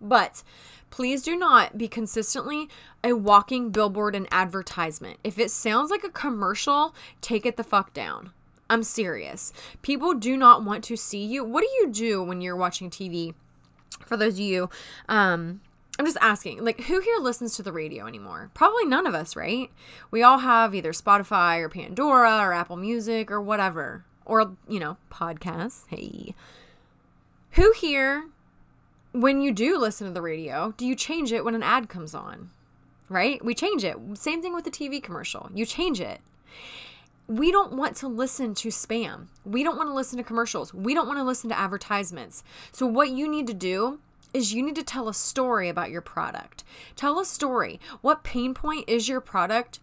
But 0.00 0.42
please 0.90 1.22
do 1.22 1.36
not 1.36 1.78
be 1.78 1.88
consistently 1.88 2.68
a 3.04 3.12
walking 3.14 3.70
billboard 3.70 4.14
and 4.14 4.26
advertisement. 4.30 5.18
If 5.22 5.38
it 5.38 5.50
sounds 5.50 5.90
like 5.90 6.04
a 6.04 6.10
commercial, 6.10 6.94
take 7.20 7.46
it 7.46 7.56
the 7.56 7.64
fuck 7.64 7.92
down. 7.92 8.32
I'm 8.70 8.82
serious. 8.82 9.52
People 9.82 10.14
do 10.14 10.36
not 10.36 10.64
want 10.64 10.84
to 10.84 10.96
see 10.96 11.24
you. 11.24 11.42
What 11.42 11.62
do 11.62 11.68
you 11.80 11.90
do 11.90 12.22
when 12.22 12.40
you're 12.40 12.56
watching 12.56 12.90
TV? 12.90 13.34
For 14.04 14.16
those 14.16 14.34
of 14.34 14.40
you, 14.40 14.70
um, 15.08 15.60
I'm 15.98 16.04
just 16.04 16.18
asking, 16.20 16.64
like, 16.64 16.82
who 16.82 17.00
here 17.00 17.18
listens 17.18 17.56
to 17.56 17.62
the 17.62 17.72
radio 17.72 18.06
anymore? 18.06 18.50
Probably 18.54 18.84
none 18.84 19.06
of 19.06 19.14
us, 19.14 19.34
right? 19.34 19.70
We 20.10 20.22
all 20.22 20.38
have 20.38 20.74
either 20.74 20.92
Spotify 20.92 21.60
or 21.60 21.68
Pandora 21.68 22.38
or 22.38 22.52
Apple 22.52 22.76
Music 22.76 23.30
or 23.30 23.40
whatever, 23.40 24.04
or, 24.24 24.56
you 24.68 24.78
know, 24.78 24.96
podcasts. 25.10 25.84
Hey. 25.88 26.34
Who 27.52 27.72
here 27.72 28.26
when 29.12 29.40
you 29.40 29.52
do 29.52 29.78
listen 29.78 30.06
to 30.06 30.12
the 30.12 30.22
radio, 30.22 30.74
do 30.76 30.86
you 30.86 30.94
change 30.94 31.32
it 31.32 31.44
when 31.44 31.54
an 31.54 31.62
ad 31.62 31.88
comes 31.88 32.14
on? 32.14 32.50
Right? 33.08 33.42
We 33.44 33.54
change 33.54 33.84
it. 33.84 33.96
Same 34.14 34.42
thing 34.42 34.54
with 34.54 34.64
the 34.64 34.70
TV 34.70 35.02
commercial. 35.02 35.50
You 35.54 35.64
change 35.64 36.00
it. 36.00 36.20
We 37.26 37.50
don't 37.50 37.74
want 37.74 37.96
to 37.96 38.08
listen 38.08 38.54
to 38.56 38.68
spam. 38.68 39.26
We 39.44 39.62
don't 39.62 39.76
want 39.76 39.88
to 39.88 39.94
listen 39.94 40.16
to 40.18 40.24
commercials. 40.24 40.72
We 40.72 40.94
don't 40.94 41.06
want 41.06 41.18
to 41.18 41.24
listen 41.24 41.50
to 41.50 41.58
advertisements. 41.58 42.42
So, 42.72 42.86
what 42.86 43.10
you 43.10 43.28
need 43.28 43.46
to 43.48 43.54
do 43.54 44.00
is 44.32 44.54
you 44.54 44.62
need 44.62 44.76
to 44.76 44.82
tell 44.82 45.08
a 45.08 45.14
story 45.14 45.68
about 45.68 45.90
your 45.90 46.00
product. 46.00 46.64
Tell 46.96 47.18
a 47.18 47.24
story. 47.24 47.80
What 48.00 48.24
pain 48.24 48.54
point 48.54 48.88
is 48.88 49.08
your 49.08 49.20
product 49.20 49.80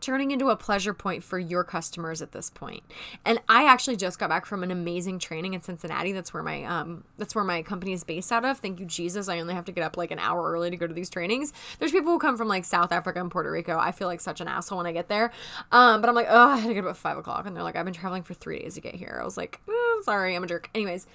turning 0.00 0.30
into 0.30 0.50
a 0.50 0.56
pleasure 0.56 0.94
point 0.94 1.22
for 1.22 1.38
your 1.38 1.64
customers 1.64 2.22
at 2.22 2.32
this 2.32 2.50
point. 2.50 2.82
And 3.24 3.40
I 3.48 3.66
actually 3.66 3.96
just 3.96 4.18
got 4.18 4.28
back 4.28 4.46
from 4.46 4.62
an 4.62 4.70
amazing 4.70 5.18
training 5.18 5.54
in 5.54 5.62
Cincinnati. 5.62 6.12
That's 6.12 6.32
where 6.32 6.42
my 6.42 6.64
um 6.64 7.04
that's 7.18 7.34
where 7.34 7.44
my 7.44 7.62
company 7.62 7.92
is 7.92 8.04
based 8.04 8.32
out 8.32 8.44
of. 8.44 8.58
Thank 8.58 8.80
you 8.80 8.86
Jesus. 8.86 9.28
I 9.28 9.40
only 9.40 9.54
have 9.54 9.64
to 9.66 9.72
get 9.72 9.84
up 9.84 9.96
like 9.96 10.10
an 10.10 10.18
hour 10.18 10.50
early 10.50 10.70
to 10.70 10.76
go 10.76 10.86
to 10.86 10.94
these 10.94 11.10
trainings. 11.10 11.52
There's 11.78 11.92
people 11.92 12.12
who 12.12 12.18
come 12.18 12.36
from 12.36 12.48
like 12.48 12.64
South 12.64 12.92
Africa 12.92 13.20
and 13.20 13.30
Puerto 13.30 13.50
Rico. 13.50 13.78
I 13.78 13.92
feel 13.92 14.08
like 14.08 14.20
such 14.20 14.40
an 14.40 14.48
asshole 14.48 14.78
when 14.78 14.86
I 14.86 14.92
get 14.92 15.08
there. 15.08 15.32
Um, 15.72 16.00
but 16.00 16.08
I'm 16.08 16.14
like, 16.14 16.28
oh, 16.28 16.48
I 16.48 16.56
had 16.56 16.68
to 16.68 16.74
get 16.74 16.84
up 16.84 16.90
at 16.90 16.96
five 16.96 17.18
o'clock, 17.18 17.46
and 17.46 17.54
they're 17.54 17.62
like, 17.62 17.76
I've 17.76 17.84
been 17.84 17.94
traveling 17.94 18.22
for 18.22 18.34
three 18.34 18.60
days 18.60 18.74
to 18.74 18.80
get 18.80 18.94
here. 18.94 19.18
I 19.20 19.24
was 19.24 19.36
like, 19.36 19.60
oh, 19.68 20.02
sorry, 20.04 20.34
I'm 20.34 20.44
a 20.44 20.46
jerk. 20.46 20.70
Anyways, 20.74 21.06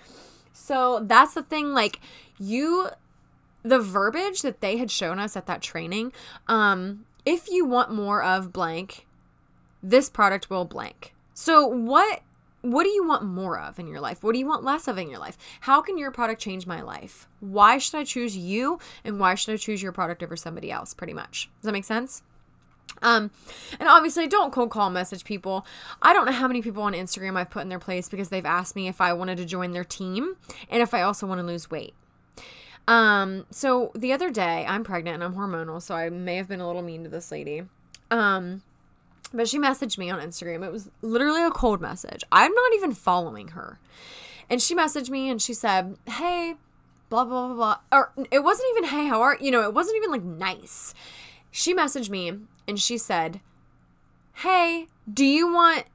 so 0.54 1.02
that's 1.04 1.34
the 1.34 1.44
thing. 1.44 1.74
Like 1.74 2.00
you 2.40 2.90
the 3.64 3.80
verbiage 3.80 4.44
that 4.44 4.62
they 4.62 4.78
had 4.78 4.92
shown 4.92 5.18
us 5.18 5.36
at 5.36 5.48
that 5.48 5.60
training 5.60 6.14
um 6.48 7.04
if 7.26 7.50
you 7.50 7.66
want 7.66 7.92
more 7.92 8.24
of 8.24 8.54
blank, 8.54 9.06
this 9.82 10.10
product 10.10 10.50
will 10.50 10.66
blank. 10.66 11.14
So 11.34 11.66
what 11.66 12.22
what 12.62 12.84
do 12.84 12.90
you 12.90 13.06
want 13.06 13.24
more 13.24 13.60
of 13.60 13.78
in 13.78 13.86
your 13.86 14.00
life? 14.00 14.24
What 14.24 14.34
do 14.34 14.40
you 14.40 14.48
want 14.48 14.64
less 14.64 14.88
of 14.88 14.98
in 14.98 15.08
your 15.08 15.20
life? 15.20 15.38
How 15.62 15.82
can 15.82 16.00
your 16.00 16.10
product 16.10 16.42
change 16.42 16.66
my 16.66 16.82
life? 16.82 17.28
Why 17.40 17.78
should 17.78 17.96
I 17.96 18.04
choose 18.04 18.36
you 18.36 18.80
and 19.04 19.20
why 19.20 19.36
should 19.36 19.54
I 19.54 19.58
choose 19.58 19.84
your 19.84 19.92
product 19.92 20.24
over 20.24 20.36
somebody 20.36 20.72
else 20.72 20.94
pretty 20.94 21.14
much? 21.14 21.48
Does 21.62 21.68
that 21.68 21.74
make 21.74 21.86
sense? 21.86 22.24
Um, 23.02 23.30
and 23.80 23.88
obviously, 23.88 24.28
don't 24.28 24.54
cold 24.54 24.72
call 24.72 24.90
message 24.90 25.26
people. 25.26 25.66
I 26.02 26.14
don't 26.14 26.26
know 26.26 26.32
how 26.32 26.48
many 26.48 26.62
people 26.62 26.84
on 26.84 26.94
Instagram 26.94 27.36
I've 27.36 27.50
put 27.50 27.62
in 27.62 27.70
their 27.70 27.80
place 27.80 28.10
because 28.10 28.30
they've 28.30 28.46
asked 28.46 28.76
me 28.76 28.88
if 28.88 29.02
I 29.02 29.14
wanted 29.14 29.38
to 29.38 29.46
join 29.46 29.72
their 29.72 29.84
team 29.84 30.36
and 30.70 30.82
if 30.82 30.94
I 30.94 31.02
also 31.02 31.28
want 31.28 31.40
to 31.40 31.46
lose 31.46 31.70
weight. 31.70 31.94
Um, 32.88 33.46
so 33.50 33.92
the 33.96 34.14
other 34.14 34.30
day, 34.30 34.66
I'm 34.68 34.84
pregnant 34.84 35.16
and 35.16 35.24
I'm 35.24 35.36
hormonal, 35.36 35.82
so 35.82 35.96
I 35.96 36.10
may 36.10 36.36
have 36.36 36.48
been 36.48 36.62
a 36.62 36.68
little 36.68 36.82
mean 36.82 37.04
to 37.04 37.10
this 37.10 37.32
lady. 37.32 37.64
Um, 38.12 38.62
but 39.34 39.48
she 39.48 39.60
messaged 39.60 39.98
me 39.98 40.10
on 40.10 40.20
Instagram. 40.20 40.66
It 40.66 40.72
was 40.72 40.90
literally 41.02 41.44
a 41.44 41.52
cold 41.52 41.82
message. 41.82 42.24
I'm 42.32 42.54
not 42.54 42.74
even 42.74 42.94
following 42.94 43.50
her. 43.50 43.80
And 44.50 44.62
she 44.62 44.76
messaged 44.76 45.10
me 45.10 45.30
and 45.30 45.42
she 45.42 45.54
said, 45.54 45.98
Hey, 46.08 46.56
blah, 47.10 47.26
blah, 47.26 47.48
blah, 47.48 47.56
blah. 47.56 47.78
Or 47.92 48.12
it 48.32 48.44
wasn't 48.44 48.70
even, 48.72 48.90
Hey, 48.90 49.08
how 49.08 49.22
are 49.22 49.38
you? 49.40 49.52
know, 49.52 49.64
it 49.64 49.74
wasn't 49.74 49.98
even 49.98 50.12
like 50.12 50.24
nice. 50.24 50.94
She 51.50 51.74
messaged 51.74 52.10
me 52.10 52.34
and 52.68 52.80
she 52.80 52.98
said, 52.98 53.42
Hey, 54.36 54.88
do 55.12 55.26
you 55.26 55.52
want 55.52 55.86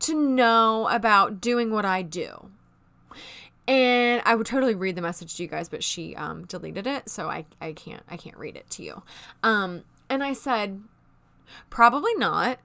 to 0.00 0.14
know 0.14 0.88
about 0.90 1.40
doing 1.40 1.70
what 1.70 1.84
I 1.84 2.02
do? 2.02 2.50
And 3.68 4.22
I 4.24 4.34
would 4.34 4.46
totally 4.46 4.74
read 4.74 4.94
the 4.94 5.02
message 5.02 5.36
to 5.36 5.42
you 5.42 5.48
guys, 5.48 5.68
but 5.68 5.82
she 5.82 6.14
um, 6.14 6.44
deleted 6.44 6.86
it, 6.86 7.08
so 7.08 7.28
I, 7.28 7.46
I 7.60 7.72
can't 7.72 8.02
I 8.08 8.16
can't 8.16 8.36
read 8.36 8.56
it 8.56 8.70
to 8.70 8.84
you. 8.84 9.02
Um, 9.42 9.82
and 10.08 10.22
I 10.22 10.34
said, 10.34 10.82
probably 11.68 12.14
not, 12.14 12.58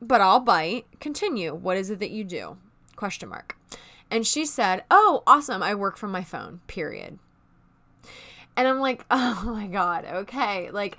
but 0.00 0.20
I'll 0.20 0.40
bite. 0.40 0.86
Continue. 1.00 1.54
What 1.54 1.76
is 1.76 1.90
it 1.90 1.98
that 1.98 2.10
you 2.10 2.24
do? 2.24 2.58
Question 2.96 3.28
mark. 3.28 3.56
And 4.10 4.26
she 4.26 4.44
said, 4.44 4.84
Oh, 4.90 5.22
awesome. 5.26 5.62
I 5.62 5.74
work 5.74 5.96
from 5.96 6.10
my 6.10 6.24
phone. 6.24 6.60
Period. 6.66 7.18
And 8.56 8.68
I'm 8.68 8.80
like, 8.80 9.04
oh 9.10 9.42
my 9.46 9.66
God, 9.66 10.04
okay. 10.04 10.70
Like 10.70 10.98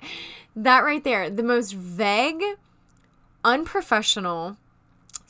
that 0.56 0.80
right 0.80 1.02
there, 1.04 1.30
the 1.30 1.42
most 1.42 1.74
vague, 1.74 2.42
unprofessional, 3.44 4.56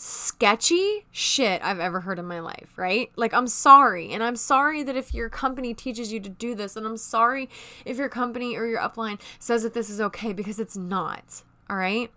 sketchy 0.05 1.07
shit 1.12 1.62
I've 1.62 1.78
ever 1.78 2.00
heard 2.00 2.18
in 2.18 2.26
my 2.26 2.40
life, 2.40 2.72
right? 2.76 3.12
Like, 3.14 3.32
I'm 3.32 3.46
sorry. 3.46 4.11
And 4.11 4.20
I'm 4.20 4.34
sorry 4.34 4.82
that 4.82 4.96
if 4.96 5.14
your 5.14 5.28
company 5.28 5.74
teaches 5.74 6.12
you 6.12 6.18
to 6.18 6.28
do 6.28 6.57
this, 6.57 6.76
and 6.76 6.84
I'm 6.84 6.96
sorry 6.96 7.48
if 7.84 7.98
your 7.98 8.09
company 8.09 8.57
or 8.57 8.66
your 8.66 8.80
upline 8.80 9.20
says 9.38 9.62
that 9.62 9.74
this 9.74 9.88
is 9.88 10.00
okay 10.00 10.32
because 10.32 10.59
it's 10.59 10.76
not, 10.76 11.42
all 11.70 11.76
right? 11.76 12.11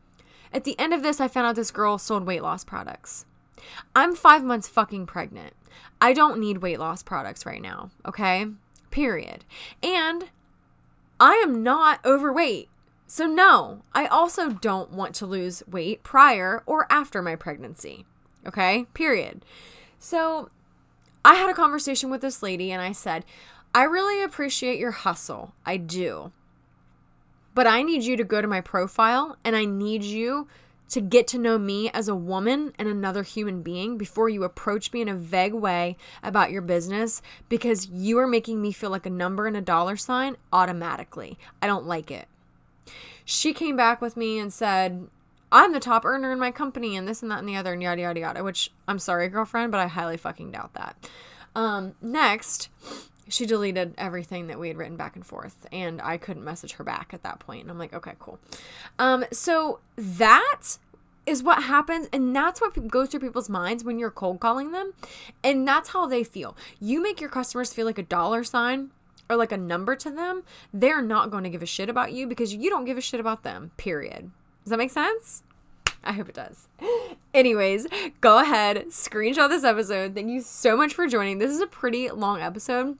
At 0.52 0.64
the 0.64 0.78
end 0.80 0.96
of 0.96 1.04
this, 1.04 1.22
I 1.22 1.28
found 1.28 1.46
out 1.46 1.56
this 1.56 1.70
girl 1.70 2.00
sold 2.00 2.26
weight 2.26 2.42
loss 2.42 2.64
products. 2.64 3.28
I'm 3.96 4.16
five 4.16 4.44
months 4.44 4.68
fucking 4.68 5.06
pregnant. 5.06 5.54
I 6.02 6.14
don't 6.14 6.40
need 6.40 6.64
weight 6.64 6.80
loss 6.80 7.04
products 7.04 7.46
right 7.46 7.62
now, 7.62 7.92
okay? 8.04 8.48
Period. 8.90 9.46
And 9.84 10.30
I 11.20 11.34
am 11.36 11.62
not 11.62 12.04
overweight. 12.04 12.68
So, 13.08 13.28
no, 13.28 13.84
I 13.94 14.08
also 14.08 14.50
don't 14.50 14.92
want 14.92 15.14
to 15.16 15.28
lose 15.28 15.64
weight 15.68 16.02
prior 16.04 16.64
or 16.66 16.92
after 16.92 17.22
my 17.22 17.36
pregnancy. 17.36 18.06
Okay, 18.48 18.86
period. 18.94 19.46
So, 20.00 20.50
I 21.24 21.36
had 21.36 21.50
a 21.50 21.56
conversation 21.56 22.10
with 22.10 22.22
this 22.22 22.42
lady 22.42 22.72
and 22.72 22.82
I 22.82 22.92
said, 22.92 23.26
I 23.74 23.84
really 23.84 24.24
appreciate 24.24 24.80
your 24.80 24.92
hustle. 24.92 25.54
I 25.66 25.78
do. 25.78 26.32
But 27.54 27.68
I 27.68 27.84
need 27.84 28.04
you 28.04 28.18
to 28.18 28.24
go 28.24 28.42
to 28.42 28.48
my 28.48 28.62
profile 28.62 29.38
and 29.44 29.56
I 29.56 29.66
need 29.66 30.04
you 30.04 30.48
to 30.90 31.02
get 31.02 31.28
to 31.28 31.38
know 31.40 31.58
me 31.58 31.90
as 31.92 32.08
a 32.08 32.16
woman 32.16 32.74
and 32.78 32.88
another 32.88 33.24
human 33.24 33.62
being 33.64 33.98
before 33.98 34.30
you 34.30 34.44
approach 34.44 34.94
me 34.94 35.02
in 35.02 35.10
a 35.10 35.16
vague 35.16 35.54
way 35.54 35.98
about 36.22 36.52
your 36.52 36.62
business 36.62 37.22
because 37.50 37.88
you 37.88 38.20
are 38.20 38.28
making 38.28 38.62
me 38.62 38.72
feel 38.72 38.90
like 38.90 39.06
a 39.06 39.12
number 39.12 39.48
and 39.48 39.58
a 39.58 39.62
dollar 39.62 39.96
sign 39.96 40.38
automatically. 40.54 41.40
I 41.62 41.68
don't 41.68 41.88
like 41.88 42.12
it 42.12 42.28
she 43.26 43.54
came 43.54 43.76
back 43.76 44.02
with 44.02 44.16
me 44.16 44.40
and 44.40 44.54
said, 44.54 45.08
I'm 45.52 45.74
the 45.74 45.80
top 45.80 46.06
earner 46.06 46.32
in 46.32 46.40
my 46.40 46.52
company 46.52 46.96
and 46.96 47.08
this 47.08 47.22
and 47.22 47.32
that 47.32 47.40
and 47.40 47.50
the 47.50 47.56
other 47.56 47.74
and 47.74 47.82
yada 47.82 48.02
yada 48.02 48.20
yada, 48.20 48.44
which 48.44 48.72
I'm 48.88 49.00
sorry, 49.00 49.28
girlfriend, 49.28 49.72
but 49.72 49.82
I 49.82 49.88
highly 49.88 50.18
fucking 50.18 50.52
doubt 50.52 50.74
that. 50.74 50.96
Um, 51.56 51.96
next, 52.02 52.70
she 53.28 53.46
deleted 53.46 53.94
everything 53.98 54.48
that 54.48 54.60
we 54.60 54.68
had 54.68 54.78
written 54.78 54.98
back 54.98 55.16
and 55.16 55.26
forth, 55.26 55.66
and 55.72 56.02
I 56.02 56.18
couldn't 56.18 56.44
message 56.44 56.74
her 56.74 56.84
back 56.84 57.12
at 57.14 57.24
that 57.24 57.40
point. 57.40 57.62
And 57.62 57.72
I'm 57.72 57.80
like, 57.80 57.94
okay, 57.94 58.14
cool. 58.20 58.40
Um, 59.00 59.26
so 59.32 59.80
that 59.98 60.78
is 61.26 61.42
what 61.42 61.64
happens, 61.64 62.08
and 62.14 62.36
that's 62.36 62.62
what 62.62 62.88
goes 62.88 63.10
through 63.10 63.22
people's 63.22 63.50
minds 63.50 63.84
when 63.84 63.98
you're 63.98 64.12
cold 64.12 64.40
calling 64.40 64.72
them, 64.72 64.94
and 65.44 65.68
that's 65.68 65.90
how 65.90 66.06
they 66.06 66.24
feel. 66.24 66.56
You 66.80 67.02
make 67.02 67.20
your 67.20 67.30
customers 67.30 67.74
feel 67.74 67.86
like 67.86 67.98
a 67.98 68.04
dollar 68.04 68.44
sign 68.44 68.92
or 69.30 69.36
like 69.36 69.52
a 69.52 69.58
number 69.58 69.96
to 69.96 70.10
them, 70.12 70.44
they're 70.74 71.02
not 71.02 71.32
going 71.32 71.44
to 71.44 71.50
give 71.50 71.64
a 71.64 71.68
shit 71.68 71.90
about 71.90 72.14
you 72.14 72.28
because 72.28 72.54
you 72.54 72.70
don't 72.70 72.86
give 72.86 72.98
a 72.98 73.02
shit 73.02 73.20
about 73.20 73.44
them, 73.44 73.72
period. 73.78 74.32
Does 74.64 74.72
that 74.72 74.78
make 74.78 74.92
sense? 74.92 75.44
I 76.04 76.14
hope 76.14 76.30
it 76.30 76.36
does. 76.36 76.68
Anyways, 77.34 77.88
go 78.22 78.40
ahead, 78.40 78.86
screenshot 78.90 79.50
this 79.50 79.64
episode. 79.64 80.14
Thank 80.14 80.30
you 80.30 80.42
so 80.42 80.78
much 80.78 80.94
for 80.94 81.08
joining. 81.08 81.40
This 81.40 81.52
is 81.52 81.62
a 81.62 81.68
pretty 81.68 82.10
long 82.10 82.42
episode. 82.42 82.98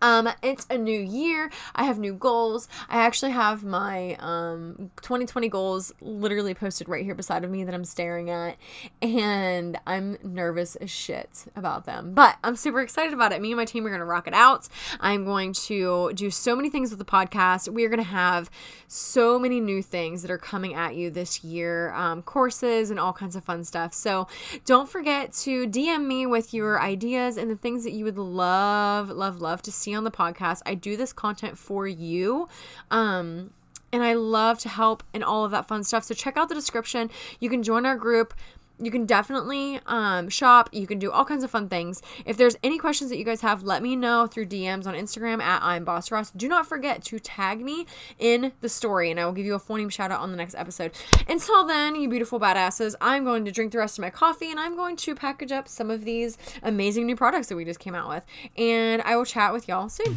Um, 0.00 0.28
it's 0.42 0.66
a 0.70 0.78
new 0.78 1.00
year. 1.00 1.50
I 1.74 1.84
have 1.84 1.98
new 1.98 2.14
goals. 2.14 2.68
I 2.88 2.98
actually 2.98 3.32
have 3.32 3.64
my 3.64 4.16
um 4.20 4.90
2020 5.02 5.48
goals 5.48 5.92
literally 6.00 6.54
posted 6.54 6.88
right 6.88 7.04
here 7.04 7.14
beside 7.14 7.44
of 7.44 7.50
me 7.50 7.64
that 7.64 7.74
I'm 7.74 7.84
staring 7.84 8.30
at, 8.30 8.56
and 9.02 9.78
I'm 9.86 10.18
nervous 10.22 10.76
as 10.76 10.90
shit 10.90 11.46
about 11.56 11.84
them. 11.84 12.14
But 12.14 12.36
I'm 12.44 12.56
super 12.56 12.80
excited 12.80 13.12
about 13.12 13.32
it. 13.32 13.40
Me 13.40 13.50
and 13.50 13.56
my 13.56 13.64
team 13.64 13.86
are 13.86 13.90
gonna 13.90 14.04
rock 14.04 14.26
it 14.26 14.34
out. 14.34 14.68
I'm 15.00 15.24
going 15.24 15.52
to 15.54 16.12
do 16.14 16.30
so 16.30 16.54
many 16.54 16.70
things 16.70 16.90
with 16.90 16.98
the 16.98 17.04
podcast. 17.04 17.68
We 17.68 17.84
are 17.84 17.88
gonna 17.88 18.02
have 18.02 18.50
so 18.86 19.38
many 19.38 19.60
new 19.60 19.82
things 19.82 20.22
that 20.22 20.30
are 20.30 20.38
coming 20.38 20.74
at 20.74 20.94
you 20.94 21.10
this 21.10 21.44
year, 21.44 21.92
um, 21.92 22.22
courses 22.22 22.90
and 22.90 22.98
all 22.98 23.12
kinds 23.12 23.36
of 23.36 23.44
fun 23.44 23.64
stuff. 23.64 23.92
So 23.92 24.28
don't 24.64 24.88
forget 24.88 25.32
to 25.44 25.66
DM 25.66 26.06
me 26.06 26.26
with 26.26 26.54
your 26.54 26.80
ideas 26.80 27.36
and 27.36 27.50
the 27.50 27.56
things 27.56 27.84
that 27.84 27.92
you 27.92 28.04
would 28.04 28.18
love, 28.18 29.10
love, 29.10 29.40
love 29.40 29.62
to 29.62 29.72
see 29.78 29.94
on 29.94 30.04
the 30.04 30.10
podcast. 30.10 30.62
I 30.66 30.74
do 30.74 30.96
this 30.96 31.12
content 31.12 31.56
for 31.58 31.86
you. 31.86 32.48
Um, 32.90 33.50
and 33.92 34.02
I 34.02 34.12
love 34.12 34.58
to 34.60 34.68
help 34.68 35.02
and 35.14 35.24
all 35.24 35.44
of 35.44 35.50
that 35.52 35.66
fun 35.66 35.82
stuff. 35.84 36.04
So 36.04 36.14
check 36.14 36.36
out 36.36 36.48
the 36.48 36.54
description. 36.54 37.10
You 37.40 37.48
can 37.48 37.62
join 37.62 37.86
our 37.86 37.96
group 37.96 38.34
you 38.80 38.90
can 38.90 39.06
definitely 39.06 39.80
um, 39.86 40.28
shop. 40.28 40.68
You 40.72 40.86
can 40.86 40.98
do 40.98 41.10
all 41.10 41.24
kinds 41.24 41.44
of 41.44 41.50
fun 41.50 41.68
things. 41.68 42.02
If 42.24 42.36
there's 42.36 42.56
any 42.62 42.78
questions 42.78 43.10
that 43.10 43.18
you 43.18 43.24
guys 43.24 43.40
have, 43.40 43.62
let 43.62 43.82
me 43.82 43.96
know 43.96 44.26
through 44.26 44.46
DMs 44.46 44.86
on 44.86 44.94
Instagram 44.94 45.40
at 45.40 45.62
I'm 45.62 45.84
Boss 45.84 46.10
Ross. 46.10 46.30
Do 46.30 46.48
not 46.48 46.66
forget 46.66 47.02
to 47.04 47.18
tag 47.18 47.60
me 47.60 47.86
in 48.18 48.52
the 48.60 48.68
story, 48.68 49.10
and 49.10 49.18
I 49.18 49.24
will 49.24 49.32
give 49.32 49.46
you 49.46 49.54
a 49.54 49.58
full 49.58 49.76
name 49.76 49.88
shout 49.88 50.10
out 50.10 50.20
on 50.20 50.30
the 50.30 50.36
next 50.36 50.54
episode. 50.54 50.92
Until 51.28 51.66
then, 51.66 51.96
you 51.96 52.08
beautiful 52.08 52.40
badasses, 52.40 52.94
I'm 53.00 53.24
going 53.24 53.44
to 53.44 53.52
drink 53.52 53.72
the 53.72 53.78
rest 53.78 53.98
of 53.98 54.02
my 54.02 54.10
coffee, 54.10 54.50
and 54.50 54.60
I'm 54.60 54.76
going 54.76 54.96
to 54.96 55.14
package 55.14 55.52
up 55.52 55.68
some 55.68 55.90
of 55.90 56.04
these 56.04 56.38
amazing 56.62 57.06
new 57.06 57.16
products 57.16 57.48
that 57.48 57.56
we 57.56 57.64
just 57.64 57.80
came 57.80 57.94
out 57.94 58.08
with. 58.08 58.24
And 58.56 59.02
I 59.02 59.16
will 59.16 59.24
chat 59.24 59.52
with 59.52 59.68
y'all 59.68 59.88
soon. 59.88 60.16